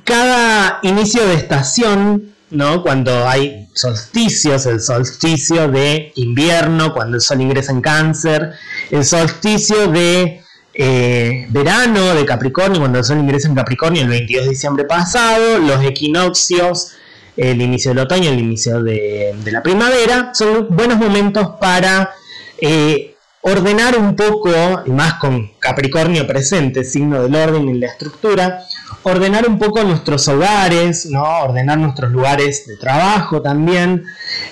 cada 0.03 0.79
inicio 0.83 1.25
de 1.27 1.35
estación 1.35 2.35
¿no? 2.51 2.81
Cuando 2.83 3.27
hay 3.27 3.67
solsticios, 3.73 4.65
el 4.65 4.79
solsticio 4.79 5.67
de 5.67 6.11
invierno, 6.15 6.93
cuando 6.93 7.17
el 7.17 7.21
sol 7.21 7.41
ingresa 7.41 7.71
en 7.71 7.81
cáncer, 7.81 8.53
el 8.91 9.03
solsticio 9.03 9.87
de 9.87 10.41
eh, 10.73 11.47
verano 11.49 12.15
de 12.15 12.25
Capricornio, 12.25 12.79
cuando 12.79 12.99
el 12.99 13.05
sol 13.05 13.19
ingresa 13.19 13.47
en 13.47 13.55
Capricornio 13.55 14.03
el 14.03 14.09
22 14.09 14.45
de 14.45 14.49
diciembre 14.49 14.85
pasado, 14.85 15.59
los 15.59 15.83
equinoccios, 15.83 16.91
el 17.37 17.61
inicio 17.61 17.91
del 17.91 17.99
otoño, 18.03 18.29
el 18.29 18.39
inicio 18.39 18.81
de, 18.81 19.35
la 19.45 19.61
primavera, 19.61 20.31
son 20.33 20.67
buenos 20.69 20.97
momentos 20.97 21.49
para 21.59 22.11
eh, 22.59 23.15
ordenar 23.41 23.97
un 23.97 24.15
poco, 24.15 24.51
y 24.85 24.91
más 24.91 25.15
con 25.15 25.51
Capricornio 25.59 26.25
presente, 26.25 26.83
signo 26.83 27.23
del 27.23 27.35
orden 27.35 27.69
y 27.69 27.79
la 27.79 27.87
estructura, 27.87 28.63
ordenar 29.03 29.47
un 29.47 29.59
poco 29.59 29.83
nuestros 29.83 30.27
hogares, 30.27 31.05
¿no? 31.05 31.23
ordenar 31.43 31.77
nuestros 31.77 32.11
lugares 32.11 32.65
de 32.65 32.77
trabajo 32.77 33.41
también. 33.41 34.03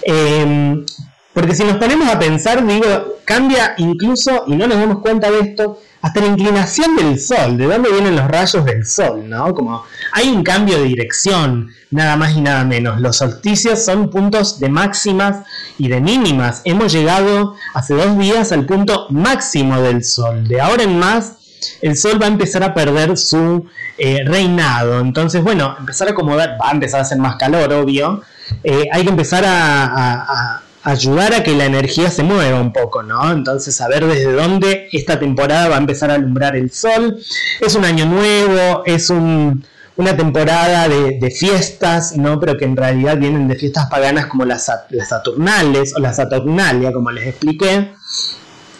Em, 0.04 0.86
porque 1.34 1.56
si 1.56 1.64
nos 1.64 1.78
ponemos 1.78 2.08
a 2.08 2.20
pensar, 2.20 2.66
digo, 2.66 3.18
cambia 3.26 3.74
incluso, 3.78 4.44
y 4.48 4.56
no 4.56 4.68
nos 4.68 4.78
damos 4.78 5.00
cuenta 5.00 5.32
de 5.32 5.40
esto, 5.40 5.80
hasta 6.02 6.20
la 6.20 6.28
inclinación 6.28 6.96
del 6.96 7.20
sol, 7.20 7.58
de 7.58 7.66
dónde 7.66 7.90
vienen 7.90 8.16
los 8.16 8.28
rayos 8.28 8.64
del 8.66 8.86
sol, 8.86 9.28
¿no? 9.28 9.54
Como 9.56 9.84
hay 10.12 10.30
un 10.30 10.44
cambio 10.44 10.78
de 10.78 10.84
dirección, 10.84 11.70
nada 11.92 12.18
más 12.18 12.36
y 12.36 12.42
nada 12.42 12.66
menos. 12.66 13.00
Los 13.00 13.18
solsticios 13.18 13.84
son 13.84 14.10
puntos 14.10 14.60
de 14.60 14.70
máximas 14.70 15.46
y 15.78 15.88
de 15.88 16.02
mínimas. 16.02 16.62
Hemos 16.66 16.92
llegado 16.92 17.56
hace 17.74 17.96
dos 17.96 18.18
días 18.18 18.52
al 18.52 18.66
punto 18.66 19.08
máximo 19.10 19.82
del 19.82 20.04
sol. 20.04 20.46
De 20.48 20.60
ahora 20.60 20.84
en 20.84 21.00
más, 21.00 21.38
el 21.82 21.96
sol 21.96 22.22
va 22.22 22.26
a 22.26 22.30
empezar 22.30 22.64
a 22.64 22.74
perder 22.74 23.18
su 23.18 23.66
eh, 23.98 24.24
reinado. 24.26 25.00
Entonces, 25.00 25.42
bueno, 25.42 25.76
empezar 25.80 26.10
a 26.10 26.12
acomodar, 26.12 26.58
va 26.62 26.70
a 26.70 26.74
empezar 26.74 27.00
a 27.00 27.04
hacer 27.04 27.18
más 27.18 27.38
calor, 27.38 27.72
obvio. 27.72 28.22
Eh, 28.62 28.88
hay 28.92 29.04
que 29.04 29.10
empezar 29.10 29.44
a 29.48 30.62
ayudar 30.84 31.34
a 31.34 31.44
que 31.44 31.56
la 31.56 31.66
energía 31.66 32.10
se 32.10 32.24
mueva 32.24 32.60
un 32.60 32.74
poco, 32.74 33.04
¿no? 33.04 33.32
Entonces, 33.32 33.76
saber 33.76 34.06
desde 34.06 34.34
dónde 34.34 34.90
esta 34.92 35.20
temporada 35.20 35.70
va 35.70 35.76
a 35.76 35.80
empezar 35.80 36.12
a 36.12 36.16
alumbrar 36.16 36.56
el 36.56 36.72
sol. 36.72 37.20
Es 37.62 37.76
un 37.76 37.86
año 37.86 38.06
nuevo, 38.06 38.84
es 38.86 39.10
una 39.10 40.18
temporada 40.18 40.88
de, 40.90 41.32
fiestas, 41.32 42.18
¿no? 42.18 42.40
Pero 42.40 42.58
que 42.58 42.66
en 42.66 42.76
realidad 42.76 43.18
vienen 43.18 43.48
de 43.48 43.56
fiestas 43.56 43.88
paganas 43.90 44.28
como 44.28 44.46
las, 44.46 44.70
las 44.90 45.10
Saturnales 45.10 45.96
o 45.96 46.00
la 46.00 46.14
Saturnalia, 46.14 46.92
como 46.92 47.12
les 47.12 47.28
expliqué. 47.28 47.94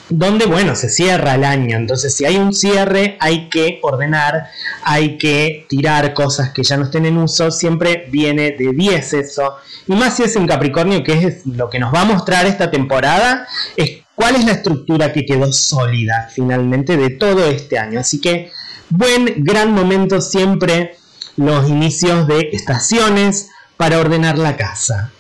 Donde, 0.10 0.46
bueno, 0.46 0.76
se 0.76 0.90
cierra 0.90 1.36
el 1.36 1.44
año. 1.44 1.78
Entonces, 1.78 2.16
si 2.16 2.26
hay 2.26 2.38
un 2.38 2.54
cierre, 2.54 3.18
hay 3.20 3.50
que 3.50 3.80
ordenar, 3.82 4.48
hay 4.84 5.18
que 5.18 5.66
tirar 5.70 6.14
cosas 6.14 6.52
que 6.52 6.64
ya 6.64 6.78
no 6.78 6.86
estén 6.86 7.06
en 7.06 7.18
uso. 7.18 7.52
Siempre 7.52 8.08
viene 8.10 8.52
de 8.52 8.74
10 8.74 9.14
eso. 9.14 9.56
Y 9.88 9.94
más 9.94 10.16
si 10.16 10.24
es 10.24 10.36
en 10.36 10.48
Capricornio, 10.48 11.04
que 11.04 11.14
es 11.14 11.46
lo 11.46 11.70
que 11.70 11.80
nos 11.80 11.94
va 11.94 12.02
a 12.02 12.06
mostrar 12.06 12.46
esta 12.46 12.70
temporada, 12.70 13.48
es 13.78 14.04
cuál 14.16 14.36
es 14.36 14.46
la 14.46 14.54
estructura 14.54 15.12
que 15.12 15.26
quedó 15.26 15.52
sólida 15.52 16.30
finalmente 16.34 16.98
de 16.98 17.10
todo 17.12 17.50
este 17.50 17.80
año. 17.80 18.00
Así 18.00 18.20
que, 18.20 18.52
buen, 18.90 19.44
gran 19.44 19.72
momento 19.72 20.22
siempre 20.22 20.96
los 21.36 21.68
inicios 21.70 22.28
de 22.28 22.50
estaciones 22.52 23.50
para 23.78 24.00
ordenar 24.00 24.38
la 24.38 24.56
casa. 24.56 25.12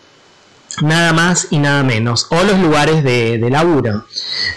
Nada 0.81 1.13
más 1.13 1.47
y 1.51 1.59
nada 1.59 1.83
menos. 1.83 2.27
O 2.29 2.43
los 2.43 2.57
lugares 2.59 3.03
de, 3.03 3.37
laburo. 3.49 4.05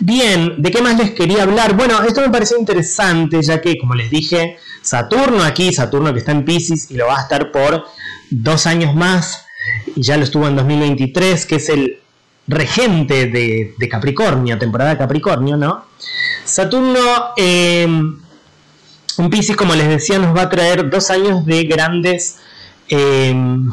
Bien, 0.00 0.62
¿de 0.62 0.70
qué 0.70 0.80
más 0.80 0.96
les 0.96 1.10
quería 1.10 1.42
hablar? 1.42 1.76
Bueno, 1.76 2.02
esto 2.02 2.20
me 2.20 2.30
pareció 2.30 2.58
interesante 2.58 3.42
ya 3.42 3.60
que, 3.60 3.76
como 3.78 3.94
les 3.94 4.10
dije, 4.10 4.56
Saturno 4.82 5.42
aquí, 5.42 5.72
Saturno 5.72 6.12
que 6.12 6.20
está 6.20 6.32
en 6.32 6.44
Pisces 6.44 6.90
y 6.90 6.94
lo 6.94 7.06
va 7.06 7.18
a 7.18 7.22
estar 7.22 7.52
por 7.52 7.84
dos 8.30 8.66
años 8.66 8.94
más, 8.94 9.46
y 9.94 10.02
ya 10.02 10.16
lo 10.16 10.24
estuvo 10.24 10.48
en 10.48 10.56
2023, 10.56 11.44
que 11.46 11.56
es 11.56 11.68
el 11.68 12.00
regente 12.48 13.26
de, 13.26 13.88
Capricornio, 13.90 14.58
temporada 14.58 14.90
de 14.90 14.98
Capricornio, 14.98 15.56
¿no? 15.56 15.84
Saturno 16.44 17.00
em, 17.36 18.18
un 19.18 19.30
Pisces, 19.30 19.56
como 19.56 19.74
les 19.74 19.88
decía, 19.88 20.18
nos 20.18 20.36
va 20.36 20.42
a 20.42 20.48
traer 20.48 20.88
dos 20.88 21.10
años 21.10 21.44
de 21.44 21.64
grandes 21.64 22.36
em, 22.88 23.70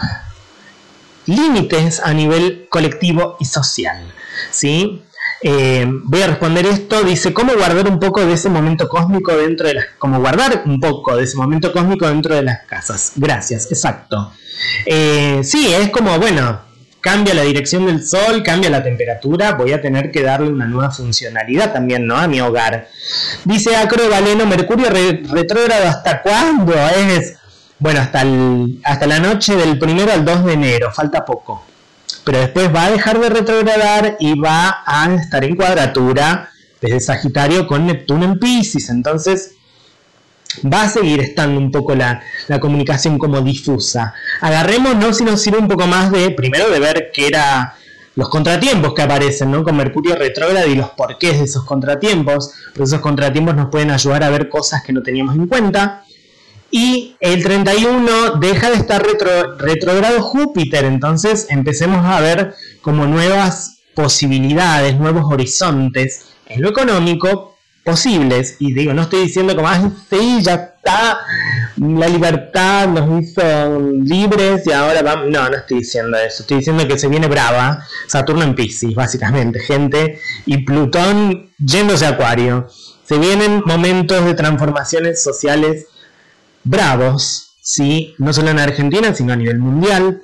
límites 1.26 2.02
a 2.04 2.14
nivel 2.14 2.68
colectivo 2.70 3.38
y 3.40 3.46
social. 3.46 4.14
¿sí? 4.52 5.04
Eh, 5.42 5.86
voy 5.88 6.22
a 6.22 6.28
responder 6.28 6.66
esto. 6.66 7.04
Dice, 7.04 7.34
¿cómo 7.34 7.54
guardar 7.54 7.88
un 7.88 8.00
poco 8.00 8.26
de 8.26 8.34
ese 8.34 8.50
momento 8.50 8.88
cósmico 8.88 9.36
dentro 9.36 9.68
de 9.68 9.76
las... 9.76 9.86
Cómo 9.98 10.20
guardar 10.20 10.64
un 10.66 10.80
poco 10.80 11.16
de 11.18 11.24
ese 11.24 11.38
momento 11.38 11.72
cósmico 11.72 12.08
dentro 12.08 12.36
de 12.36 12.44
las 12.44 12.62
casas. 12.66 13.14
Gracias, 13.16 13.68
exacto. 13.70 14.32
Eh, 14.86 15.42
sí, 15.44 15.74
es 15.74 15.90
como, 15.90 16.18
bueno, 16.18 16.62
cambia 17.02 17.34
la 17.34 17.42
dirección 17.42 17.86
del 17.86 18.06
sol, 18.06 18.42
cambia 18.44 18.70
la 18.70 18.82
temperatura, 18.82 19.54
voy 19.54 19.74
a 19.74 19.82
tener 19.82 20.10
que 20.10 20.22
darle 20.22 20.48
una 20.48 20.66
nueva 20.66 20.90
funcionalidad 20.90 21.74
también, 21.74 22.08
¿no? 22.08 22.16
A 22.16 22.30
mi 22.30 22.40
hogar. 22.40 22.88
Dice 23.44 23.76
Acro 23.76 24.10
Valeno, 24.10 24.46
Mercurio 24.46 24.90
retrógrado, 24.90 25.88
¿hasta 25.88 26.22
cuándo? 26.22 26.74
Es 26.74 27.36
bueno, 27.84 28.00
hasta, 28.00 28.24
hasta 28.86 29.08
la 29.08 29.20
noche 29.20 29.58
del 29.58 29.78
primero 29.78 30.10
al 30.10 30.24
2 30.24 30.46
de 30.46 30.54
enero, 30.54 30.90
falta 30.94 31.26
poco. 31.26 31.66
Pero 32.24 32.40
después 32.40 32.74
va 32.74 32.86
a 32.86 32.92
dejar 32.92 33.20
de 33.20 33.28
retrogradar 33.28 34.16
y 34.22 34.40
va 34.40 34.84
a 34.86 35.14
estar 35.14 35.44
en 35.44 35.58
cuadratura 35.58 36.50
desde 36.80 37.02
Sagitario 37.02 37.68
con 37.68 37.86
Neptuno 37.86 38.24
en 38.24 38.40
Pisces. 38.40 38.90
Entonces 38.90 39.56
va 40.74 40.84
a 40.84 40.90
seguir 40.90 41.20
estando 41.20 41.60
un 41.60 41.72
poco 41.72 41.94
la, 41.94 42.24
comunicación 42.62 43.18
como 43.18 43.42
difusa. 43.42 44.14
Agarrémonos 44.40 45.18
si 45.18 45.26
nos 45.26 45.42
sirve 45.42 45.58
un 45.58 45.68
poco 45.68 45.86
más 45.86 46.10
de, 46.10 46.32
primero 46.32 46.70
de 46.70 46.80
ver 46.80 47.12
qué 47.14 47.28
era 47.28 47.76
los 48.16 48.30
contratiempos 48.30 48.94
que 48.94 49.02
aparecen, 49.02 49.52
¿no? 49.52 49.62
Con 49.62 49.76
Mercurio 49.76 50.16
retrógrado 50.16 50.70
y 50.70 50.76
los 50.76 50.92
porqués 50.92 51.38
de 51.38 51.44
esos 51.44 51.66
contratiempos. 51.66 52.54
Porque 52.68 52.84
esos 52.84 53.02
contratiempos 53.02 53.56
nos 53.56 53.68
pueden 53.68 53.92
ayudar 53.92 54.24
a 54.24 54.30
ver 54.30 54.48
cosas 54.48 54.84
que 54.84 54.94
no 54.94 55.04
teníamos 55.04 55.36
en 55.36 55.48
cuenta. 55.48 56.06
Y 56.76 57.16
el 57.20 57.44
31 57.44 58.38
deja 58.40 58.72
de 58.72 58.78
estar 58.78 59.06
retro, 59.06 59.60
retrogrado 59.60 60.24
Júpiter, 60.24 60.86
entonces 60.86 61.46
empecemos 61.50 62.04
a 62.04 62.20
ver 62.20 62.56
como 62.82 63.06
nuevas 63.06 63.82
posibilidades, 63.94 64.98
nuevos 64.98 65.32
horizontes 65.32 66.30
en 66.48 66.64
lo 66.64 66.70
económico 66.70 67.56
posibles. 67.84 68.56
Y 68.58 68.74
digo, 68.74 68.92
no 68.92 69.04
estoy 69.04 69.22
diciendo 69.26 69.56
como, 69.56 69.68
ah, 69.68 69.92
sí, 70.10 70.40
ya 70.42 70.56
está, 70.56 71.20
la 71.78 72.08
libertad 72.08 72.88
nos 72.88 73.22
hizo 73.22 73.80
libres 74.02 74.66
y 74.66 74.72
ahora 74.72 75.04
vamos. 75.04 75.28
No, 75.30 75.48
no 75.48 75.58
estoy 75.58 75.78
diciendo 75.78 76.18
eso. 76.18 76.42
Estoy 76.42 76.58
diciendo 76.58 76.88
que 76.88 76.98
se 76.98 77.08
viene 77.08 77.28
brava 77.28 77.86
Saturno 78.08 78.46
en 78.46 78.56
Pisces, 78.56 78.96
básicamente, 78.96 79.60
gente, 79.60 80.20
y 80.48 80.66
Plutón 80.66 81.52
yéndose 81.60 82.08
a 82.08 82.10
Acuario. 82.10 82.68
Se 83.04 83.20
vienen 83.20 83.62
momentos 83.64 84.26
de 84.26 84.34
transformaciones 84.34 85.22
sociales 85.22 85.86
bravos, 86.64 87.54
¿sí? 87.62 88.16
no 88.18 88.34
solo 88.34 88.52
en 88.52 88.60
Argentina, 88.60 89.14
sino 89.14 89.34
a 89.34 89.36
nivel 89.36 89.60
mundial. 89.60 90.22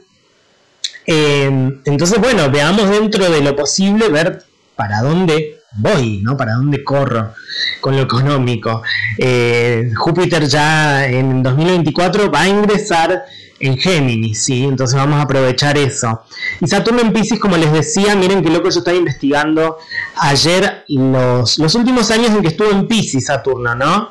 Em, 1.06 1.82
entonces, 1.86 2.20
bueno, 2.20 2.50
veamos 2.52 2.90
dentro 2.90 3.30
de 3.30 3.42
lo 3.42 3.56
posible 3.56 4.10
ver 4.10 4.44
para 4.76 5.02
dónde 5.02 5.60
voy, 5.78 6.22
¿no? 6.24 6.38
Para 6.38 6.54
dónde 6.54 6.84
corro 6.84 7.34
con 7.82 7.96
lo 7.96 8.04
económico. 8.04 8.82
Eh, 9.18 9.92
Júpiter 9.96 10.48
ya 10.48 11.08
en 11.08 11.44
2024 11.44 12.32
va 12.32 12.42
a 12.42 12.48
ingresar 12.48 13.24
en 13.60 13.78
Géminis, 13.78 14.44
¿sí? 14.44 14.64
Entonces 14.64 14.96
vamos 14.96 15.20
a 15.20 15.24
aprovechar 15.24 15.78
eso. 15.78 16.22
Y 16.62 16.68
Saturno 16.68 17.02
en 17.02 17.14
Pisces, 17.14 17.40
como 17.40 17.58
les 17.58 17.72
decía, 17.72 18.16
miren 18.16 18.44
qué 18.44 18.50
loco 18.50 18.70
yo 18.70 18.80
estaba 18.80 18.98
investigando 18.98 19.78
ayer 20.16 20.86
los, 20.88 21.60
los 21.60 21.76
últimos 21.76 22.10
años 22.12 22.30
en 22.32 22.42
que 22.42 22.50
estuvo 22.50 22.72
en 22.72 22.88
Pisces 22.88 23.26
Saturno, 23.26 23.76
¿no? 23.76 24.10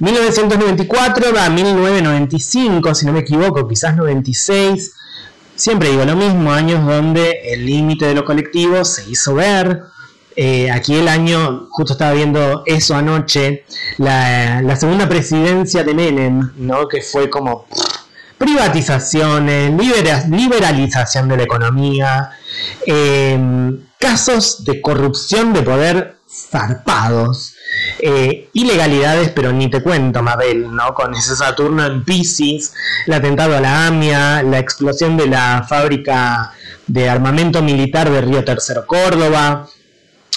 1994 0.00 1.38
a 1.38 1.50
1995, 1.50 2.94
si 2.94 3.06
no 3.06 3.12
me 3.12 3.20
equivoco, 3.20 3.66
quizás 3.66 3.96
96. 3.96 4.92
Siempre 5.56 5.90
digo 5.90 6.04
lo 6.04 6.16
mismo, 6.16 6.52
años 6.52 6.84
donde 6.84 7.52
el 7.52 7.64
límite 7.64 8.06
de 8.06 8.14
lo 8.14 8.24
colectivo 8.24 8.84
se 8.84 9.08
hizo 9.08 9.34
ver. 9.34 9.82
Eh, 10.36 10.68
aquí 10.70 10.96
el 10.96 11.06
año, 11.06 11.68
justo 11.70 11.92
estaba 11.92 12.12
viendo 12.12 12.64
eso 12.66 12.96
anoche, 12.96 13.64
la, 13.98 14.74
segunda 14.76 15.08
presidencia 15.08 15.84
de 15.84 15.94
Menem, 15.94 16.50
¿no? 16.56 16.88
que 16.88 17.02
fue 17.02 17.30
como 17.30 17.66
privatizaciones, 18.44 19.72
liberalización 20.28 21.28
de 21.28 21.36
la 21.36 21.42
economía, 21.44 22.30
eh, 22.86 23.38
casos 23.98 24.64
de 24.64 24.82
corrupción 24.82 25.54
de 25.54 25.62
poder 25.62 26.16
zarpados. 26.28 27.54
Eh, 27.98 28.50
ilegalidades, 28.52 29.30
pero 29.30 29.52
ni 29.52 29.68
te 29.68 29.82
cuento, 29.82 30.22
Mabel, 30.22 30.72
¿no? 30.74 30.94
Con 30.94 31.14
ese 31.14 31.34
Saturno 31.34 31.84
en 31.86 32.04
Pisces, 32.04 32.74
el 33.06 33.14
atentado 33.14 33.56
a 33.56 33.60
la 33.60 33.86
AMIA, 33.86 34.42
la 34.42 34.58
explosión 34.58 35.16
de 35.16 35.26
la 35.26 35.64
fábrica 35.68 36.52
de 36.86 37.08
armamento 37.08 37.62
militar 37.62 38.10
de 38.10 38.20
Río 38.20 38.44
Tercero 38.44 38.86
Córdoba, 38.86 39.66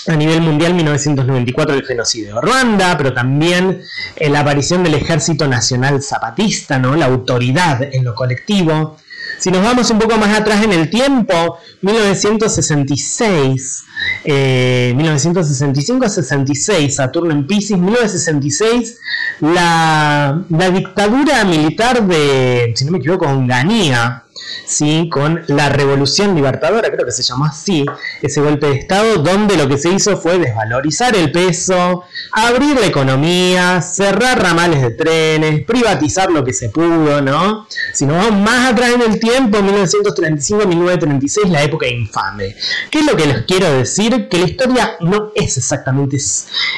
a 0.07 0.15
nivel 0.15 0.41
mundial 0.41 0.73
1994 0.73 1.75
el 1.75 1.85
genocidio 1.85 2.33
de 2.35 2.41
Ruanda, 2.41 2.97
pero 2.97 3.13
también 3.13 3.81
eh, 4.15 4.29
la 4.29 4.39
aparición 4.41 4.83
del 4.83 4.95
Ejército 4.95 5.47
Nacional 5.47 6.01
Zapatista, 6.01 6.79
¿no? 6.79 6.95
la 6.95 7.05
autoridad 7.05 7.83
en 7.83 8.03
lo 8.03 8.15
colectivo. 8.15 8.97
Si 9.39 9.51
nos 9.51 9.61
vamos 9.61 9.91
un 9.91 9.99
poco 9.99 10.17
más 10.17 10.39
atrás 10.39 10.63
en 10.63 10.71
el 10.73 10.89
tiempo, 10.89 11.59
1966, 11.81 13.83
1965-66, 14.25 16.73
eh, 16.73 16.89
Saturno 16.89 17.33
en 17.33 17.45
Pisces, 17.45 17.77
1966, 17.77 18.97
la, 19.41 20.43
la, 20.49 20.71
dictadura 20.71 21.43
militar 21.43 22.07
de, 22.07 22.73
si 22.75 22.85
no 22.85 22.91
me 22.91 22.97
equivoco, 22.97 23.27
Onganía, 23.27 24.23
¿sí? 24.65 25.09
con 25.11 25.43
la 25.47 25.69
Revolución 25.69 26.35
Libertadora, 26.35 26.89
creo 26.91 27.05
que 27.05 27.11
se 27.11 27.23
llamó 27.23 27.45
así, 27.45 27.85
ese 28.21 28.41
golpe 28.41 28.67
de 28.67 28.75
Estado, 28.75 29.17
donde 29.17 29.57
lo 29.57 29.67
que 29.67 29.77
se 29.77 29.89
hizo 29.89 30.17
fue 30.17 30.37
desvalorizar 30.39 31.15
el 31.15 31.31
peso, 31.31 32.03
abrir 32.31 32.79
la 32.79 32.85
economía, 32.87 33.81
cerrar 33.81 34.41
ramales 34.41 34.81
de 34.81 34.91
trenes, 34.91 35.63
privatizar 35.65 36.31
lo 36.31 36.43
que 36.43 36.53
se 36.53 36.69
pudo, 36.69 37.21
¿no? 37.21 37.67
Si 37.93 38.05
nos 38.05 38.17
vamos 38.17 38.41
más 38.41 38.71
atrás 38.71 38.91
en 38.95 39.01
el 39.01 39.19
tiempo, 39.19 39.59
1935-1936, 39.59 41.49
la 41.49 41.63
época 41.63 41.87
infame. 41.87 42.55
¿Qué 42.89 42.99
es 42.99 43.05
lo 43.05 43.15
que 43.15 43.25
les 43.25 43.43
quiero 43.43 43.71
decir? 43.71 44.27
Que 44.29 44.37
la 44.39 44.45
historia 44.45 44.97
no 45.01 45.31
es 45.35 45.57
exactamente, 45.57 46.17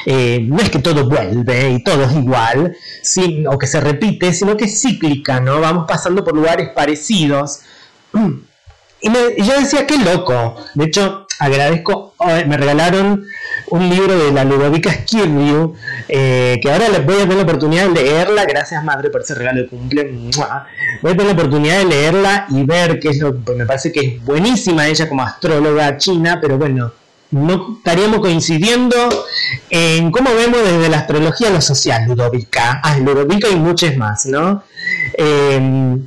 eh, 0.06 0.40
no 0.42 0.58
es 0.58 0.70
que 0.70 0.78
todo 0.78 1.08
vuelve 1.08 1.70
y 1.70 1.82
todo 1.82 2.04
es 2.04 2.12
igual, 2.12 2.76
o 3.48 3.58
que 3.58 3.66
se 3.66 3.80
repite, 3.80 4.32
sino 4.32 4.56
que 4.56 4.64
es 4.66 4.80
cíclica, 4.80 5.40
¿no? 5.40 5.60
Vamos 5.60 5.84
pasando 5.88 6.24
por 6.24 6.34
lugares 6.34 6.70
parecidos. 6.74 7.59
Y, 9.02 9.42
yo 9.42 9.58
decía, 9.58 9.86
qué 9.86 9.98
loco. 9.98 10.56
De 10.74 10.84
hecho, 10.86 11.26
agradezco, 11.38 12.14
me 12.46 12.56
regalaron 12.56 13.24
un 13.68 13.88
libro 13.88 14.18
de 14.18 14.32
la 14.32 14.44
Ludovica 14.44 14.92
Skirview, 14.92 15.74
eh, 16.08 16.58
que 16.60 16.70
ahora 16.70 16.88
les 16.88 17.04
voy 17.04 17.16
a 17.16 17.20
tener 17.20 17.36
la 17.36 17.42
oportunidad 17.44 17.88
de 17.88 18.02
leerla. 18.02 18.44
Gracias, 18.44 18.84
madre, 18.84 19.10
por 19.10 19.22
ese 19.22 19.34
regalo 19.34 19.62
de 19.62 19.68
cumple. 19.68 20.04
Voy 21.02 21.12
a 21.12 21.16
tener 21.16 21.26
la 21.26 21.32
oportunidad 21.32 21.78
de 21.78 21.84
leerla 21.86 22.46
y 22.50 22.62
ver 22.64 23.00
qué 23.00 23.08
es 23.08 23.18
lo 23.18 23.42
que 23.42 23.54
me 23.54 23.64
parece 23.64 23.90
que 23.90 24.00
es 24.00 24.24
buenísima 24.24 24.86
ella 24.86 25.08
como 25.08 25.22
astróloga 25.22 25.96
china, 25.96 26.38
pero 26.40 26.58
bueno, 26.58 26.92
no 27.30 27.76
estaríamos 27.78 28.20
coincidiendo 28.20 28.96
en 29.70 30.10
cómo 30.10 30.34
vemos 30.34 30.60
desde 30.62 30.88
la 30.88 30.98
astrología 30.98 31.48
lo 31.50 31.60
social, 31.60 32.06
Ludovica. 32.06 32.80
Ah, 32.82 32.98
Ludovica 32.98 33.48
y 33.48 33.56
muchas 33.56 33.96
más, 33.96 34.26
¿no? 34.26 34.62
Eh, 35.16 35.98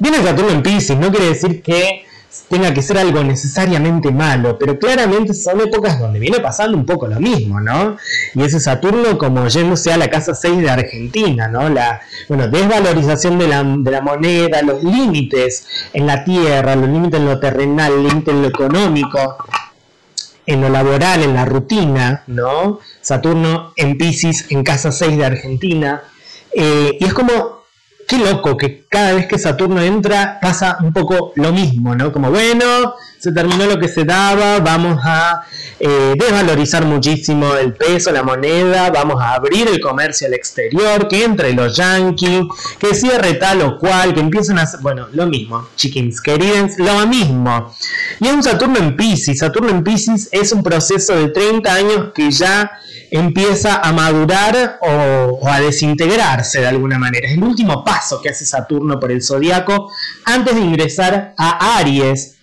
viene 0.00 0.22
Saturno 0.22 0.50
en 0.50 0.62
Pisces, 0.62 0.98
no 0.98 1.10
quiere 1.10 1.26
decir 1.26 1.62
que 1.62 2.04
tenga 2.48 2.72
que 2.72 2.82
ser 2.82 2.98
algo 2.98 3.22
necesariamente 3.24 4.10
malo, 4.10 4.58
pero 4.58 4.78
claramente 4.78 5.34
son 5.34 5.60
épocas 5.60 5.98
donde 5.98 6.18
viene 6.18 6.40
pasando 6.40 6.76
un 6.76 6.86
poco 6.86 7.06
lo 7.06 7.20
mismo, 7.20 7.60
¿no? 7.60 7.96
Y 8.34 8.42
ese 8.42 8.60
Saturno 8.60 9.18
como 9.18 9.46
yéndose 9.48 9.92
a 9.92 9.96
la 9.96 10.08
casa 10.08 10.34
6 10.34 10.58
de 10.58 10.70
Argentina, 10.70 11.48
¿no? 11.48 11.68
La 11.68 12.00
bueno, 12.28 12.48
desvalorización 12.48 13.38
de 13.38 13.48
la, 13.48 13.62
de 13.62 13.90
la 13.90 14.00
moneda, 14.00 14.62
los 14.62 14.82
límites 14.82 15.66
en 15.92 16.06
la 16.06 16.24
tierra, 16.24 16.76
los 16.76 16.88
límites 16.88 17.20
en 17.20 17.26
lo 17.26 17.38
terrenal, 17.40 18.02
límites 18.02 18.34
en 18.34 18.42
lo 18.42 18.48
económico, 18.48 19.36
en 20.46 20.60
lo 20.60 20.68
laboral, 20.68 21.22
en 21.22 21.34
la 21.34 21.44
rutina, 21.44 22.24
¿no? 22.26 22.80
Saturno 23.00 23.72
en 23.76 23.98
Pisces, 23.98 24.46
en 24.50 24.62
casa 24.64 24.92
6 24.92 25.16
de 25.16 25.24
Argentina. 25.24 26.02
Eh, 26.52 26.96
y 26.98 27.04
es 27.04 27.14
como, 27.14 27.59
qué 28.10 28.18
loco 28.18 28.56
que 28.56 28.86
cada 28.88 29.12
vez 29.12 29.26
que 29.28 29.38
Saturno 29.38 29.80
entra 29.80 30.40
pasa 30.42 30.78
un 30.80 30.92
poco 30.92 31.32
lo 31.36 31.52
mismo, 31.52 31.94
¿no? 31.94 32.12
Como, 32.12 32.28
bueno, 32.28 32.96
se 33.20 33.30
terminó 33.30 33.66
lo 33.66 33.78
que 33.78 33.86
se 33.86 34.04
daba, 34.04 34.58
vamos 34.58 34.98
a 35.04 35.42
eh, 35.78 36.14
desvalorizar 36.18 36.84
muchísimo 36.84 37.54
el 37.54 37.74
peso, 37.74 38.10
la 38.10 38.24
moneda, 38.24 38.90
vamos 38.90 39.22
a 39.22 39.34
abrir 39.34 39.68
el 39.68 39.78
comercio 39.80 40.26
al 40.26 40.34
exterior, 40.34 41.06
que 41.06 41.22
entre 41.22 41.52
los 41.52 41.76
yankees, 41.76 42.46
que 42.80 42.96
cierre 42.96 43.34
tal 43.34 43.62
o 43.62 43.78
cual, 43.78 44.12
que 44.12 44.18
empiecen 44.18 44.58
a 44.58 44.62
hacer, 44.62 44.80
bueno, 44.80 45.06
lo 45.12 45.26
mismo, 45.28 45.68
chickens 45.76 46.20
queridos, 46.20 46.72
lo 46.78 47.06
mismo. 47.06 47.72
Y 48.18 48.26
es 48.26 48.32
un 48.32 48.42
Saturno 48.42 48.78
en 48.78 48.96
Pisces, 48.96 49.38
Saturno 49.38 49.70
en 49.70 49.84
Pisces 49.84 50.28
es 50.32 50.50
un 50.50 50.64
proceso 50.64 51.14
de 51.14 51.28
30 51.28 51.72
años 51.72 52.08
que 52.12 52.28
ya 52.32 52.72
empieza 53.10 53.80
a 53.82 53.92
madurar 53.92 54.78
o, 54.80 55.40
a 55.48 55.60
desintegrarse 55.60 56.60
de 56.60 56.68
alguna 56.68 56.98
manera. 56.98 57.28
Es 57.28 57.34
el 57.34 57.42
último 57.42 57.84
paso 57.84 57.99
que 58.22 58.30
hace 58.30 58.46
Saturno 58.46 58.98
por 58.98 59.12
el 59.12 59.22
zodiaco 59.22 59.90
antes 60.24 60.54
de 60.54 60.60
ingresar 60.60 61.34
a 61.36 61.78
Aries 61.78 62.36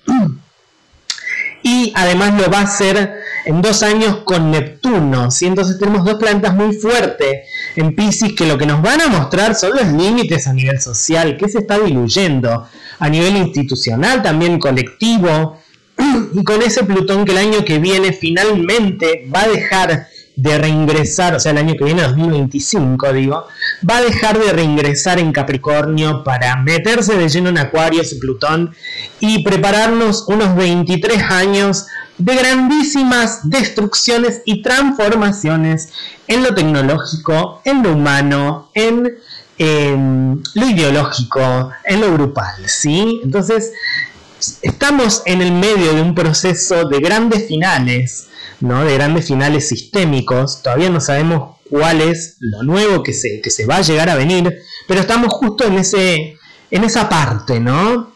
y 1.64 1.92
además 1.96 2.40
lo 2.40 2.50
va 2.50 2.60
a 2.60 2.64
hacer 2.64 3.22
en 3.46 3.62
dos 3.62 3.84
años 3.84 4.20
con 4.24 4.52
Neptuno. 4.52 5.32
¿sí? 5.32 5.48
Entonces 5.48 5.78
tenemos 5.78 6.06
dos 6.06 6.16
planetas 6.16 6.54
muy 6.54 6.74
fuertes 6.76 7.48
en 7.76 7.96
Pisces 7.96 8.34
que 8.34 8.46
lo 8.46 8.58
que 8.58 8.66
nos 8.66 8.82
van 8.82 9.02
a 9.02 9.08
mostrar 9.08 9.56
son 9.56 9.72
los 9.76 9.88
límites 9.88 10.48
a 10.48 10.54
nivel 10.54 10.80
social, 10.80 11.38
que 11.38 11.50
se 11.50 11.60
está 11.60 11.80
diluyendo, 11.80 12.68
a 13.00 13.10
nivel 13.10 13.38
institucional, 13.38 14.24
también 14.24 14.60
colectivo, 14.60 15.60
y 16.34 16.44
con 16.44 16.62
ese 16.62 16.84
Plutón 16.84 17.26
que 17.26 17.32
el 17.32 17.38
año 17.38 17.66
que 17.66 17.80
viene 17.80 18.14
finalmente 18.14 19.28
va 19.34 19.42
a 19.42 19.48
dejar 19.48 20.08
de 20.38 20.56
reingresar, 20.60 21.36
o 21.36 21.40
sea, 21.40 21.52
el 21.52 21.58
año 21.58 21.74
que 21.76 21.84
viene, 21.84 22.04
2025, 22.04 23.12
digo, 23.12 23.48
va 23.90 23.98
a 23.98 24.02
dejar 24.02 24.40
de 24.40 24.54
reingresar 24.54 25.18
en 25.20 25.32
Capricornio 25.32 26.24
para 26.24 26.56
meterse 26.58 27.18
de 27.18 27.28
lleno 27.28 27.50
en 27.50 27.58
Acuario, 27.58 28.04
ese 28.04 28.18
Plutón, 28.18 28.76
y 29.20 29.44
prepararnos 29.44 30.26
unos 30.28 30.56
23 30.56 31.24
años 31.24 31.88
de 32.20 32.36
grandísimas 32.36 33.50
destrucciones 33.50 34.44
y 34.46 34.62
transformaciones 34.62 35.90
en 36.28 36.44
lo 36.44 36.54
tecnológico, 36.54 37.62
en 37.66 37.82
lo 37.82 37.94
humano, 37.94 38.70
en, 38.76 39.18
en 39.58 40.44
lo 40.54 40.70
ideológico, 40.70 41.72
en 41.84 42.02
lo 42.02 42.14
grupal, 42.14 42.68
¿sí? 42.68 43.22
Entonces, 43.24 43.72
estamos 44.62 45.24
en 45.26 45.42
el 45.42 45.52
medio 45.52 45.94
de 45.96 46.02
un 46.02 46.14
proceso 46.14 46.88
de 46.88 47.00
grandes 47.00 47.48
finales 47.48 48.28
¿no? 48.60 48.84
de 48.84 48.94
grandes 48.94 49.28
finales 49.28 49.68
sistémicos. 49.68 50.62
Todavía 50.64 50.90
no 50.90 51.02
sabemos 51.02 51.58
cuál 51.70 52.02
es 52.02 52.38
lo 52.40 52.64
nuevo 52.64 53.04
que 53.04 53.14
se, 53.14 53.42
que 53.42 53.50
se 53.50 53.66
va 53.66 53.78
a 53.78 53.82
llegar 53.82 54.10
a 54.10 54.16
venir, 54.16 54.60
pero 54.88 55.02
estamos 55.02 55.34
justo 55.34 55.66
en, 55.66 55.74
ese, 55.74 56.38
en 56.72 56.84
esa 56.84 57.10
parte, 57.10 57.60
¿no? 57.60 58.16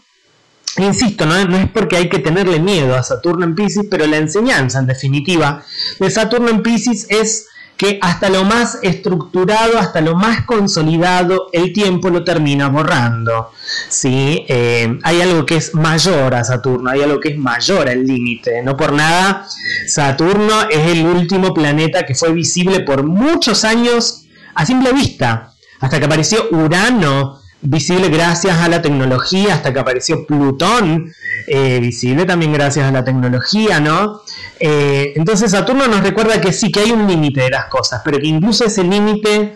Insisto, 0.77 1.25
¿no? 1.25 1.43
no 1.45 1.57
es 1.57 1.69
porque 1.69 1.97
hay 1.97 2.09
que 2.09 2.19
tenerle 2.19 2.59
miedo 2.59 2.95
a 2.95 3.03
Saturno 3.03 3.45
en 3.45 3.55
Pisces, 3.55 3.87
pero 3.91 4.07
la 4.07 4.17
enseñanza, 4.17 4.79
en 4.79 4.87
definitiva, 4.87 5.65
de 5.99 6.09
Saturno 6.09 6.49
en 6.49 6.63
Pisces 6.63 7.07
es 7.09 7.47
que 7.81 7.97
hasta 7.99 8.29
lo 8.29 8.43
más 8.43 8.77
estructurado, 8.83 9.79
hasta 9.79 10.01
lo 10.01 10.15
más 10.15 10.45
consolidado, 10.45 11.49
el 11.51 11.73
tiempo 11.73 12.11
lo 12.11 12.23
termina 12.23 12.69
borrando. 12.69 13.49
¿sí? 13.89 14.45
Eh, 14.47 14.99
hay 15.01 15.21
algo 15.21 15.47
que 15.47 15.55
es 15.55 15.73
mayor 15.73 16.35
a 16.35 16.43
Saturno, 16.43 16.91
hay 16.91 17.01
algo 17.01 17.19
que 17.19 17.29
es 17.29 17.37
mayor 17.39 17.89
al 17.89 18.05
límite. 18.05 18.61
No 18.61 18.77
por 18.77 18.93
nada, 18.93 19.47
Saturno 19.87 20.69
es 20.69 20.91
el 20.91 21.07
último 21.07 21.55
planeta 21.55 22.05
que 22.05 22.13
fue 22.13 22.31
visible 22.33 22.81
por 22.81 23.01
muchos 23.01 23.63
años 23.63 24.27
a 24.53 24.63
simple 24.63 24.93
vista, 24.93 25.51
hasta 25.79 25.97
que 25.97 26.05
apareció 26.05 26.49
Urano 26.51 27.41
visible 27.61 28.09
gracias 28.09 28.59
a 28.59 28.67
la 28.67 28.81
tecnología, 28.81 29.55
hasta 29.55 29.73
que 29.73 29.79
apareció 29.79 30.25
Plutón, 30.27 31.11
eh, 31.47 31.79
visible 31.79 32.25
también 32.25 32.53
gracias 32.53 32.85
a 32.85 32.91
la 32.91 33.03
tecnología, 33.03 33.79
¿no? 33.79 34.21
Eh, 34.63 35.13
entonces 35.15 35.51
Saturno 35.51 35.87
nos 35.87 36.03
recuerda 36.03 36.39
que 36.39 36.53
sí, 36.53 36.71
que 36.71 36.81
hay 36.81 36.91
un 36.91 37.07
límite 37.07 37.41
de 37.41 37.49
las 37.49 37.65
cosas, 37.65 38.01
pero 38.05 38.19
que 38.19 38.27
incluso 38.27 38.63
ese 38.63 38.83
límite 38.83 39.55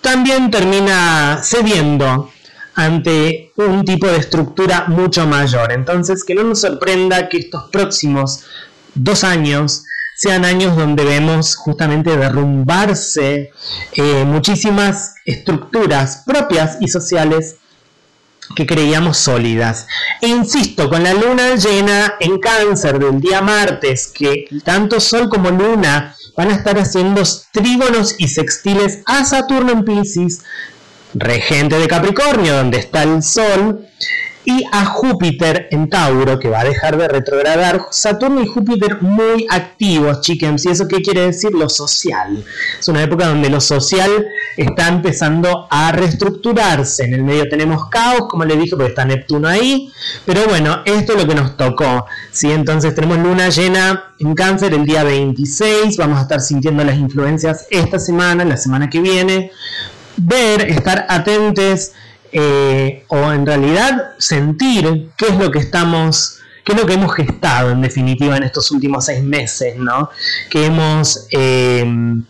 también 0.00 0.50
termina 0.50 1.40
cediendo 1.44 2.30
ante 2.74 3.52
un 3.54 3.84
tipo 3.84 4.08
de 4.08 4.16
estructura 4.16 4.86
mucho 4.88 5.28
mayor. 5.28 5.72
Entonces, 5.72 6.24
que 6.24 6.34
no 6.34 6.42
nos 6.42 6.60
sorprenda 6.60 7.28
que 7.28 7.38
estos 7.38 7.70
próximos 7.70 8.44
dos 8.94 9.22
años 9.22 9.84
sean 10.16 10.44
años 10.44 10.76
donde 10.76 11.04
vemos 11.04 11.54
justamente 11.54 12.16
derrumbarse 12.16 13.52
eh, 13.92 14.24
muchísimas 14.24 15.14
estructuras 15.24 16.24
propias 16.26 16.78
y 16.80 16.88
sociales 16.88 17.56
que 18.54 18.66
creíamos 18.66 19.18
sólidas. 19.18 19.86
E 20.20 20.28
insisto, 20.28 20.88
con 20.88 21.02
la 21.02 21.14
luna 21.14 21.56
llena 21.56 22.14
en 22.20 22.38
cáncer 22.38 22.98
del 22.98 23.20
día 23.20 23.42
martes, 23.42 24.12
que 24.14 24.46
tanto 24.64 25.00
Sol 25.00 25.28
como 25.28 25.50
Luna 25.50 26.14
van 26.36 26.50
a 26.50 26.54
estar 26.54 26.78
haciendo 26.78 27.22
trígonos 27.52 28.14
y 28.18 28.28
sextiles 28.28 29.00
a 29.06 29.24
Saturno 29.24 29.72
en 29.72 29.84
Pisces, 29.84 30.42
regente 31.14 31.78
de 31.78 31.88
Capricornio, 31.88 32.56
donde 32.56 32.78
está 32.78 33.02
el 33.02 33.22
Sol, 33.22 33.86
y 34.46 34.64
a 34.70 34.84
Júpiter 34.84 35.66
en 35.72 35.90
Tauro, 35.90 36.38
que 36.38 36.48
va 36.48 36.60
a 36.60 36.64
dejar 36.64 36.96
de 36.96 37.08
retrogradar. 37.08 37.86
Saturno 37.90 38.40
y 38.40 38.46
Júpiter 38.46 39.02
muy 39.02 39.44
activos, 39.50 40.20
chickens. 40.20 40.64
¿Y 40.64 40.70
eso 40.70 40.86
qué 40.86 41.02
quiere 41.02 41.22
decir? 41.22 41.52
Lo 41.52 41.68
social. 41.68 42.44
Es 42.78 42.86
una 42.86 43.02
época 43.02 43.26
donde 43.26 43.50
lo 43.50 43.60
social 43.60 44.28
está 44.56 44.86
empezando 44.86 45.66
a 45.68 45.90
reestructurarse. 45.90 47.04
En 47.04 47.14
el 47.14 47.24
medio 47.24 47.48
tenemos 47.48 47.88
caos, 47.88 48.28
como 48.28 48.44
le 48.44 48.56
dije, 48.56 48.76
porque 48.76 48.90
está 48.90 49.04
Neptuno 49.04 49.48
ahí. 49.48 49.90
Pero 50.24 50.46
bueno, 50.46 50.80
esto 50.84 51.14
es 51.14 51.22
lo 51.22 51.28
que 51.28 51.34
nos 51.34 51.56
tocó. 51.56 52.06
¿sí? 52.30 52.52
Entonces 52.52 52.94
tenemos 52.94 53.18
luna 53.18 53.48
llena 53.48 54.12
en 54.20 54.32
cáncer 54.36 54.74
el 54.74 54.84
día 54.84 55.02
26. 55.02 55.96
Vamos 55.96 56.20
a 56.20 56.22
estar 56.22 56.40
sintiendo 56.40 56.84
las 56.84 56.96
influencias 56.96 57.66
esta 57.68 57.98
semana, 57.98 58.44
la 58.44 58.56
semana 58.56 58.88
que 58.88 59.00
viene. 59.00 59.50
Ver, 60.16 60.70
estar 60.70 61.04
atentos 61.08 61.90
eh, 62.38 63.04
o 63.08 63.32
en 63.32 63.46
realidad 63.46 64.10
sentir 64.18 65.08
qué 65.16 65.28
es 65.28 65.36
lo 65.36 65.50
que 65.50 65.58
estamos, 65.58 66.38
qué 66.66 66.72
es 66.72 66.78
lo 66.78 66.86
que 66.86 66.92
hemos 66.92 67.14
gestado 67.14 67.70
en 67.70 67.80
definitiva 67.80 68.36
en 68.36 68.42
estos 68.42 68.70
últimos 68.72 69.06
seis 69.06 69.22
meses, 69.22 69.78
¿no? 69.78 70.10
Que 70.50 70.66
hemos 70.66 71.28
em, 71.30 72.24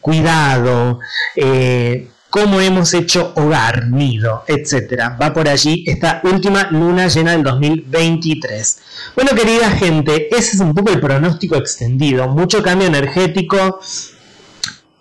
cuidado, 0.00 0.98
eh, 1.36 2.08
cómo 2.30 2.60
hemos 2.60 2.94
hecho 2.94 3.32
hogar, 3.36 3.86
nido, 3.90 4.42
etcétera. 4.48 5.16
Va 5.22 5.32
por 5.32 5.48
allí 5.48 5.84
esta 5.86 6.20
última 6.24 6.66
luna 6.72 7.06
llena 7.06 7.30
del 7.30 7.44
2023. 7.44 8.78
Bueno, 9.14 9.36
querida 9.36 9.70
gente, 9.70 10.34
ese 10.36 10.56
es 10.56 10.60
un 10.60 10.74
poco 10.74 10.90
el 10.90 10.98
pronóstico 10.98 11.54
extendido. 11.54 12.26
Mucho 12.26 12.60
cambio 12.60 12.88
energético, 12.88 13.78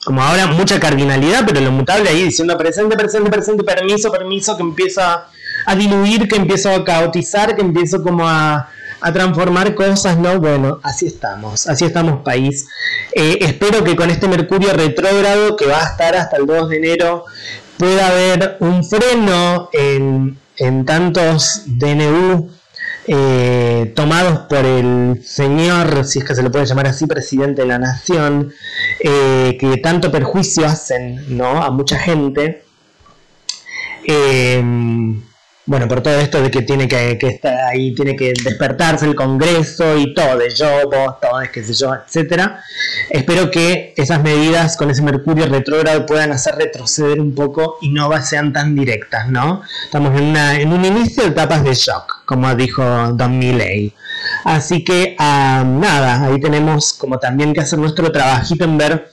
como 0.04 0.22
ahora 0.22 0.48
mucha 0.48 0.80
cardinalidad, 0.80 1.44
pero 1.46 1.62
lo 1.62 1.72
mutable 1.72 2.10
ahí 2.10 2.24
diciendo 2.24 2.58
presente, 2.58 2.96
presente, 2.96 3.30
presente, 3.30 3.64
permiso, 3.64 4.12
permiso, 4.12 4.58
que 4.58 4.64
empieza 4.64 5.28
a 5.66 5.76
diluir, 5.76 6.28
que 6.28 6.36
empiezo 6.36 6.70
a 6.72 6.84
caotizar, 6.84 7.56
que 7.56 7.62
empiezo 7.62 8.02
como 8.04 8.28
a, 8.28 8.70
transformar 9.14 9.76
cosas, 9.76 10.18
¿no? 10.18 10.40
Bueno, 10.40 10.80
así 10.82 11.08
estamos, 11.08 11.68
así 11.68 11.84
estamos 11.84 12.24
país. 12.24 12.70
Eh, 13.12 13.38
espero 13.42 13.84
que 13.84 13.98
con 13.98 14.10
este 14.10 14.30
Mercurio 14.30 14.72
retrógrado, 14.72 15.58
que 15.58 15.66
va 15.66 15.84
a 15.84 15.90
estar 15.90 16.16
hasta 16.16 16.38
el 16.38 16.46
2 16.46 16.70
de 16.70 16.78
enero, 16.78 17.26
pueda 17.78 18.08
haber 18.08 18.56
un 18.62 18.82
freno 18.86 19.70
en, 19.74 20.38
en 20.56 20.86
tantos 20.86 21.64
DNU 21.66 22.50
eh, 23.06 23.92
tomados 23.96 24.40
por 24.48 24.66
el 24.66 25.22
señor, 25.24 26.06
si 26.06 26.20
es 26.20 26.26
que 26.26 26.36
se 26.36 26.44
lo 26.44 26.52
puede 26.52 26.66
llamar 26.66 26.88
así, 26.88 27.06
presidente 27.06 27.64
de 27.64 27.68
la 27.68 27.80
nación, 27.80 28.54
eh, 29.00 29.58
que 29.60 29.78
tanto 29.78 30.12
perjuicio 30.12 30.66
hacen 30.66 31.38
¿no? 31.38 31.62
a 31.62 31.70
mucha 31.70 31.98
gente. 32.00 32.64
Eh, 34.06 34.62
bueno, 35.66 35.88
por 35.88 36.02
todo 36.02 36.16
esto 36.16 36.42
de 36.42 36.52
que 36.52 36.62
tiene 36.64 36.90
que, 36.90 37.18
estar 37.22 37.56
ahí, 37.72 37.96
tiene 37.96 38.18
que 38.18 38.34
despertarse 38.44 39.06
el 39.06 39.16
Congreso 39.16 39.98
y 39.98 40.14
todo, 40.14 40.38
de 40.38 40.50
yo, 40.50 40.90
vos, 40.90 41.22
todo, 41.22 41.40
qué 41.54 41.64
sé 41.64 41.74
yo, 41.74 41.94
etcétera. 41.94 42.62
Espero 43.10 43.50
que 43.50 43.94
esas 43.96 44.22
medidas 44.22 44.76
con 44.76 44.90
ese 44.90 45.02
Mercurio 45.02 45.46
retrógrado 45.46 46.06
puedan 46.06 46.34
hacer 46.34 46.56
retroceder 46.56 47.22
un 47.22 47.34
poco 47.34 47.78
y 47.82 47.90
no 47.92 48.12
sean 48.24 48.52
tan 48.52 48.76
directas, 48.76 49.30
¿no? 49.30 49.62
Estamos 49.86 50.20
en 50.20 50.74
un 50.74 50.84
inicio 50.84 51.24
de 51.24 51.30
etapas 51.30 51.64
de 51.64 51.74
shock 51.74 52.23
como 52.34 52.56
dijo 52.56 52.84
Don 53.14 53.38
Milley. 53.38 53.94
Así 54.44 54.84
que 54.84 55.16
nada, 55.20 56.26
ahí 56.26 56.40
tenemos 56.40 56.94
como 56.94 57.20
también 57.20 57.54
que 57.54 57.62
hacer 57.62 57.78
nuestro 57.78 58.12
trabajito 58.12 58.64
en 58.64 58.78
ver 58.78 59.12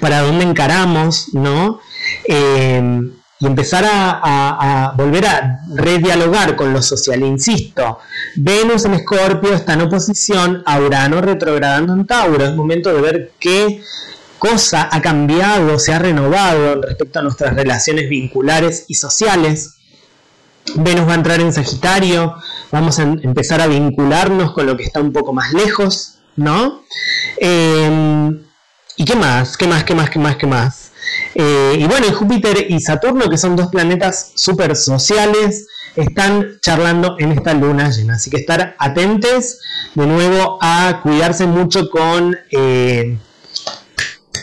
para 0.00 0.20
dónde 0.20 0.44
encaramos, 0.44 1.28
¿no? 1.32 1.80
Em, 2.26 3.12
y 3.40 3.46
empezar 3.46 3.84
a, 3.86 4.92
volver 4.96 5.26
a 5.26 5.60
redialogar 5.74 6.54
con 6.54 6.72
lo 6.72 6.82
social. 6.82 7.22
Insisto, 7.22 7.98
Venus 8.36 8.84
en 8.84 8.94
Escorpio 8.94 9.54
está 9.54 9.72
en 9.72 9.82
oposición 9.82 10.62
a 10.66 10.80
Urano 10.80 11.20
retrogradando 11.20 11.94
en 11.94 12.06
Tauro. 12.06 12.44
Es 12.44 12.54
momento 12.54 12.92
de 12.94 13.00
ver 13.00 13.32
qué 13.38 13.82
cosa 14.38 14.88
ha 14.92 15.00
cambiado, 15.00 15.78
se 15.78 15.94
ha 15.94 15.98
renovado 15.98 16.80
respecto 16.82 17.18
a 17.18 17.22
nuestras 17.22 17.54
relaciones 17.54 18.08
vinculares 18.08 18.84
y 18.88 18.94
sociales. 18.94 19.73
Venus 20.76 21.08
va 21.08 21.12
a 21.12 21.16
entrar 21.16 21.40
en 21.40 21.52
Sagitario, 21.52 22.34
vamos 22.72 22.98
a 22.98 23.02
empezar 23.02 23.60
a 23.60 23.66
vincularnos 23.66 24.52
con 24.52 24.66
lo 24.66 24.76
que 24.76 24.84
está 24.84 25.00
un 25.00 25.12
poco 25.12 25.32
más 25.32 25.52
lejos, 25.52 26.18
¿no? 26.36 26.82
Em, 27.38 28.44
¿Y 28.96 29.04
qué 29.04 29.16
más? 29.16 29.56
¿Qué 29.56 29.66
más? 29.66 29.84
¿Qué 29.84 29.94
más? 29.94 30.10
¿Qué 30.10 30.18
más? 30.18 30.36
¿Qué 30.36 30.46
más? 30.46 30.92
Eh, 31.34 31.76
y 31.78 31.84
bueno, 31.84 32.12
Júpiter 32.12 32.66
y 32.70 32.80
Saturno, 32.80 33.28
que 33.28 33.36
son 33.36 33.56
dos 33.56 33.68
planetas 33.68 34.32
súper 34.36 34.76
sociales, 34.76 35.66
están 35.96 36.58
charlando 36.60 37.16
en 37.18 37.32
esta 37.32 37.54
luna 37.54 37.90
llena. 37.90 38.14
Así 38.14 38.30
que 38.30 38.38
estar 38.38 38.76
atentos 38.78 39.58
de 39.94 40.06
nuevo 40.06 40.58
a 40.60 41.00
cuidarse 41.02 41.46
mucho 41.46 41.90
con 41.90 42.36
eh, 42.50 43.18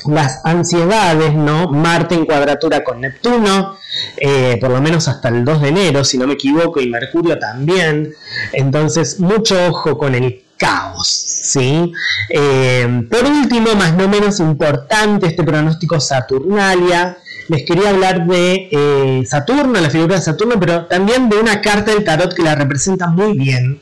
las 0.07 0.41
ansiedades, 0.45 1.33
¿no? 1.33 1.69
Marte 1.69 2.15
en 2.15 2.25
cuadratura 2.25 2.83
con 2.83 3.01
Neptuno, 3.01 3.77
eh, 4.17 4.57
por 4.59 4.71
lo 4.71 4.81
menos 4.81 5.07
hasta 5.07 5.29
el 5.29 5.43
2 5.43 5.61
de 5.61 5.67
enero, 5.69 6.03
si 6.03 6.17
no 6.17 6.27
me 6.27 6.33
equivoco, 6.33 6.81
y 6.81 6.89
Mercurio 6.89 7.37
también. 7.39 8.13
Entonces, 8.53 9.19
mucho 9.19 9.57
ojo 9.67 9.97
con 9.97 10.15
el 10.15 10.43
caos, 10.57 11.07
¿sí? 11.07 11.91
Eh, 12.29 13.03
por 13.09 13.25
último, 13.25 13.73
más 13.75 13.95
no 13.95 14.07
menos 14.07 14.39
importante, 14.39 15.27
este 15.27 15.43
pronóstico 15.43 15.99
Saturnalia. 15.99 17.17
Les 17.47 17.65
quería 17.65 17.89
hablar 17.89 18.27
de 18.27 18.69
eh, 18.71 19.23
Saturno, 19.25 19.81
la 19.81 19.89
figura 19.89 20.15
de 20.15 20.21
Saturno, 20.21 20.59
pero 20.59 20.85
también 20.85 21.27
de 21.29 21.37
una 21.37 21.61
carta 21.61 21.91
del 21.91 22.03
tarot 22.03 22.33
que 22.33 22.43
la 22.43 22.55
representa 22.55 23.07
muy 23.07 23.37
bien. 23.37 23.81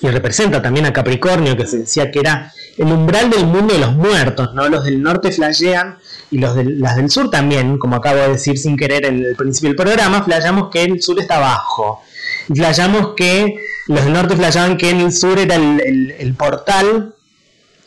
Y 0.00 0.08
representa 0.08 0.60
también 0.60 0.86
a 0.86 0.92
Capricornio, 0.92 1.56
que 1.56 1.66
se 1.66 1.78
decía 1.78 2.10
que 2.10 2.20
era 2.20 2.52
el 2.76 2.86
umbral 2.86 3.30
del 3.30 3.46
mundo 3.46 3.74
de 3.74 3.80
los 3.80 3.94
muertos, 3.94 4.54
¿no? 4.54 4.68
Los 4.68 4.84
del 4.84 5.02
norte 5.02 5.30
flashean 5.30 5.98
y 6.30 6.38
los 6.38 6.56
las 6.56 6.96
del 6.96 7.10
sur 7.10 7.30
también, 7.30 7.78
como 7.78 7.96
acabo 7.96 8.18
de 8.18 8.28
decir 8.30 8.58
sin 8.58 8.76
querer 8.76 9.06
en 9.06 9.24
el 9.24 9.36
principio 9.36 9.70
del 9.70 9.76
programa, 9.76 10.22
flasheamos 10.22 10.70
que 10.70 10.82
el 10.82 11.00
sur 11.02 11.18
está 11.20 11.36
abajo. 11.36 12.02
Y 12.48 12.54
flasheamos 12.54 13.14
que 13.16 13.56
los 13.86 14.04
del 14.04 14.12
norte 14.12 14.36
flasheaban 14.36 14.76
que 14.76 14.90
el 14.90 15.12
sur 15.12 15.38
era 15.38 15.54
el, 15.54 16.34
portal, 16.36 17.14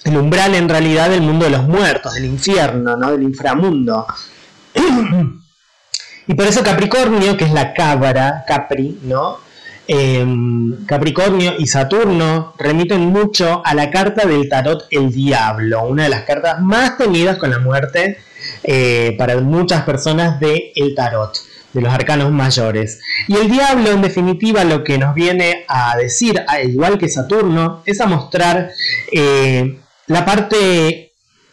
el 0.04 0.18
umbral 0.18 0.56
en 0.56 0.70
realidad 0.70 1.10
del 1.10 1.22
mundo 1.22 1.46
de 1.46 1.52
los 1.52 1.64
muertos, 1.64 2.14
del 2.14 2.26
infierno, 2.26 2.96
¿no? 2.96 3.12
Del 3.12 3.24
inframundo. 3.24 4.06
y 6.28 6.34
por 6.34 6.46
eso 6.46 6.64
Capricornio, 6.64 7.36
que 7.36 7.46
es 7.46 7.52
la 7.52 7.74
cabra, 7.74 8.46
Capri, 8.48 9.00
¿no? 9.04 9.47
Em, 9.90 10.86
Capricornio 10.86 11.54
y 11.58 11.68
Saturno 11.68 12.54
remiten 12.58 13.02
mucho 13.02 13.62
a 13.66 13.74
la 13.74 13.90
carta 13.90 14.28
del 14.28 14.50
tarot 14.50 14.86
El 14.92 15.14
Diablo, 15.14 15.88
una 15.88 16.04
de 16.04 16.10
las 16.10 16.24
cartas 16.24 16.60
más 16.60 16.98
temidas 16.98 17.38
con 17.38 17.52
la 17.52 17.60
muerte 17.60 18.18
eh, 18.64 19.16
para 19.18 19.38
muchas 19.38 19.84
personas 19.84 20.42
del 20.42 20.72
el 20.76 20.94
tarot, 20.94 21.38
de 21.72 21.82
los 21.82 21.94
arcanos 21.94 22.32
mayores. 22.34 23.00
Y 23.30 23.38
el 23.38 23.50
Diablo, 23.50 23.92
en 23.92 24.02
definitiva, 24.02 24.66
lo 24.66 24.84
que 24.84 24.98
nos 24.98 25.16
viene 25.16 25.64
a 25.70 25.96
decir, 25.96 26.44
igual 26.66 26.98
que 26.98 27.08
Saturno, 27.08 27.82
es 27.86 28.02
a 28.02 28.08
mostrar 28.08 28.72
eh, 29.14 29.80
la 30.08 30.26
parte 30.26 31.07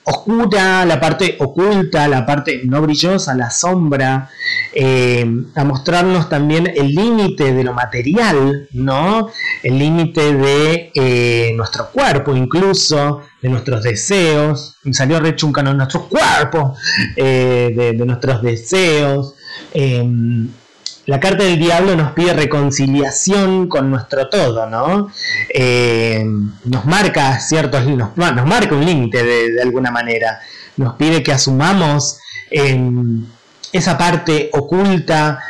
oscura, 0.04 0.84
la 0.84 1.00
parte 1.00 1.36
oculta, 1.40 2.06
la 2.08 2.26
parte 2.26 2.62
no 2.64 2.80
brillosa, 2.82 3.34
la 3.34 3.50
sombra, 3.50 4.30
eh, 4.72 5.26
a 5.54 5.64
mostrarnos 5.64 6.28
también 6.28 6.66
el 6.66 6.94
límite 6.94 7.52
de 7.52 7.64
lo 7.64 7.72
material, 7.72 8.68
¿no? 8.72 9.30
El 9.62 9.78
límite 9.78 10.34
de 10.34 10.90
eh, 10.94 11.52
nuestro 11.56 11.90
cuerpo, 11.90 12.36
incluso, 12.36 13.22
de 13.40 13.48
nuestros 13.48 13.82
deseos. 13.82 14.76
Salió 14.92 15.20
rechuncano 15.20 15.72
nuestro 15.74 16.08
cuerpo, 16.08 16.76
eh, 17.16 17.72
de, 17.74 17.92
de, 17.92 18.06
nuestros 18.06 18.42
deseos. 18.42 19.34
La 21.06 21.20
carta 21.20 21.44
del 21.44 21.58
diablo 21.58 21.96
nos 21.96 22.12
pide 22.12 22.32
reconciliación 22.32 23.68
con 23.68 23.90
nuestro 23.90 24.30
todo, 24.30 24.66
¿no? 24.66 25.10
Eh, 25.52 26.24
nos 26.64 26.84
marca 26.86 27.38
ciertos, 27.40 27.86
nos, 27.86 28.16
nos 28.16 28.46
marca 28.46 28.74
un 28.74 28.86
límite 28.86 29.22
de, 29.22 29.62
alguna 29.62 29.90
manera. 29.90 30.40
Nos 30.78 30.94
pide 30.94 31.22
que 31.22 31.32
asumamos 31.32 32.18
em, 32.50 33.26
esa 33.70 33.98
parte 33.98 34.48
oculta 34.54 35.40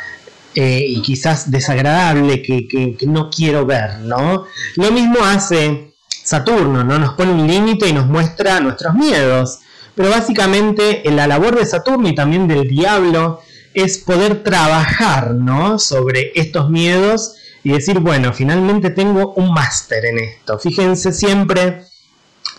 eh, 0.53 0.83
y 0.87 1.01
quizás 1.01 1.49
desagradable 1.49 2.41
que, 2.41 2.67
que, 2.67 2.97
no 3.07 3.29
quiero 3.29 3.65
ver, 3.65 3.99
¿no? 3.99 4.45
Lo 4.75 4.91
mismo 4.91 5.23
hace 5.23 5.93
Saturno, 6.09 6.83
¿no? 6.83 6.99
Nos 6.99 7.13
pone 7.13 7.31
un 7.31 7.47
límite 7.47 7.87
y 7.87 7.93
nos 7.93 8.07
muestra 8.07 8.59
nuestros 8.59 8.93
miedos. 8.93 9.59
Pero 9.95 10.09
básicamente 10.09 11.07
en 11.07 11.15
la 11.15 11.27
labor 11.27 11.57
de 11.57 11.65
Saturno 11.65 12.09
y 12.09 12.15
también 12.15 12.45
del 12.49 12.67
diablo 12.67 13.41
es 13.75 13.97
poder 13.97 14.41
trabajar 14.43 15.35
sobre 15.77 16.31
estos 16.35 16.69
miedos 16.69 17.35
y 17.63 17.71
decir, 17.71 17.99
bueno, 17.99 18.31
finalmente 18.33 18.89
tengo 18.89 19.33
un 19.33 19.53
máster 19.53 20.05
en 20.05 20.19
esto. 20.19 20.57
Fíjense 20.57 21.11
siempre 21.11 21.83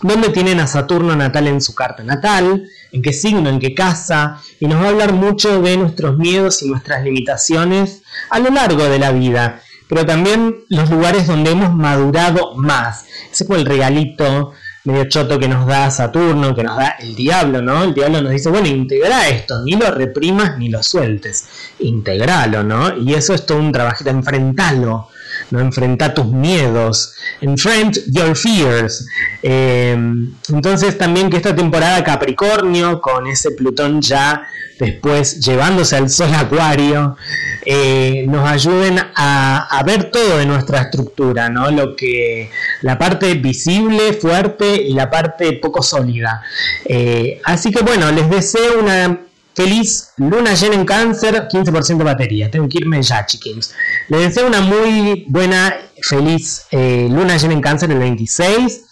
dónde 0.02 0.28
tienen 0.28 0.60
a 0.60 0.66
Saturno 0.66 1.16
natal 1.16 1.48
en 1.48 1.60
su 1.60 1.74
carta 1.74 2.02
natal, 2.02 2.68
en 2.92 3.02
qué 3.02 3.12
signo, 3.12 3.48
en 3.48 3.58
qué 3.58 3.74
casa, 3.74 4.42
y 4.60 4.66
nos 4.66 4.82
va 4.82 4.86
a 4.86 4.88
hablar 4.90 5.12
mucho 5.14 5.62
de 5.62 5.76
nuestros 5.76 6.18
miedos 6.18 6.62
y 6.62 6.68
nuestras 6.68 7.02
limitaciones 7.02 8.02
a 8.30 8.38
lo 8.38 8.50
largo 8.50 8.84
de 8.84 8.98
la 8.98 9.12
vida, 9.12 9.62
pero 9.88 10.04
también 10.04 10.64
los 10.68 10.90
lugares 10.90 11.26
donde 11.26 11.52
hemos 11.52 11.74
madurado 11.74 12.54
más. 12.56 13.06
Ese 13.32 13.44
fue 13.44 13.56
el 13.56 13.64
regalito 13.64 14.52
medio 14.86 15.08
choto 15.08 15.38
que 15.38 15.48
nos 15.48 15.66
da 15.66 15.90
Saturno, 15.90 16.54
que 16.54 16.62
nos 16.62 16.76
da 16.76 16.96
el 17.00 17.14
diablo, 17.14 17.60
¿no? 17.60 17.84
El 17.84 17.94
diablo 17.94 18.22
nos 18.22 18.32
dice, 18.32 18.48
bueno, 18.48 18.68
integra 18.68 19.28
esto, 19.28 19.62
ni 19.62 19.72
lo 19.72 19.90
reprimas 19.90 20.58
ni 20.58 20.68
lo 20.68 20.82
sueltes, 20.82 21.46
integralo, 21.80 22.62
¿no? 22.62 22.96
Y 22.96 23.14
eso 23.14 23.34
es 23.34 23.44
todo 23.44 23.58
un 23.58 23.72
trabajito, 23.72 24.10
enfrentalo, 24.10 25.08
¿no? 25.50 25.60
Enfrenta 25.60 26.14
tus 26.14 26.26
miedos, 26.26 27.14
enfrent 27.40 27.98
your 28.06 28.36
fears. 28.36 29.06
Em, 29.42 30.34
entonces 30.48 30.98
también 30.98 31.30
que 31.30 31.36
esta 31.36 31.54
temporada 31.54 32.02
Capricornio, 32.02 33.00
con 33.00 33.26
ese 33.26 33.52
Plutón 33.52 34.00
ya 34.00 34.46
después 34.78 35.40
llevándose 35.40 35.96
al 35.96 36.10
Sol 36.10 36.34
Acuario, 36.34 37.16
eh, 37.64 38.24
nos 38.28 38.48
ayuden 38.48 38.98
a, 39.14 39.82
ver 39.86 40.10
todo 40.10 40.38
de 40.38 40.46
nuestra 40.46 40.82
estructura, 40.82 41.48
¿no? 41.48 41.70
Lo 41.70 41.94
que, 41.96 42.50
la 42.82 42.98
parte 42.98 43.34
visible, 43.34 44.12
fuerte 44.14 44.74
y 44.82 44.92
la 44.94 45.10
parte 45.10 45.52
poco 45.54 45.82
sólida. 45.82 46.42
Eh, 46.84 47.40
así 47.44 47.70
que 47.70 47.82
bueno, 47.82 48.10
les 48.10 48.28
deseo 48.28 48.80
una 48.80 49.25
feliz 49.56 50.10
luna 50.18 50.54
llena 50.54 50.76
en 50.76 50.84
cáncer, 50.84 51.48
15% 51.50 51.96
de 51.96 52.04
batería. 52.04 52.50
Tengo 52.50 52.68
que 52.68 52.78
irme 52.78 53.02
ya, 53.02 53.26
chiquins. 53.26 53.74
Les 54.08 54.20
deseo 54.20 54.46
una 54.46 54.60
muy 54.60 55.24
buena, 55.28 55.76
feliz 56.02 56.66
eh, 56.70 57.08
luna 57.10 57.36
llena 57.36 57.54
en 57.54 57.60
cáncer 57.60 57.90
el 57.90 57.98
26. 57.98 58.82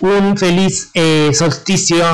Un 0.00 0.36
feliz 0.36 0.90
solsticio 1.32 2.04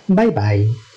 Bye 0.07 0.31
bye. 0.31 0.94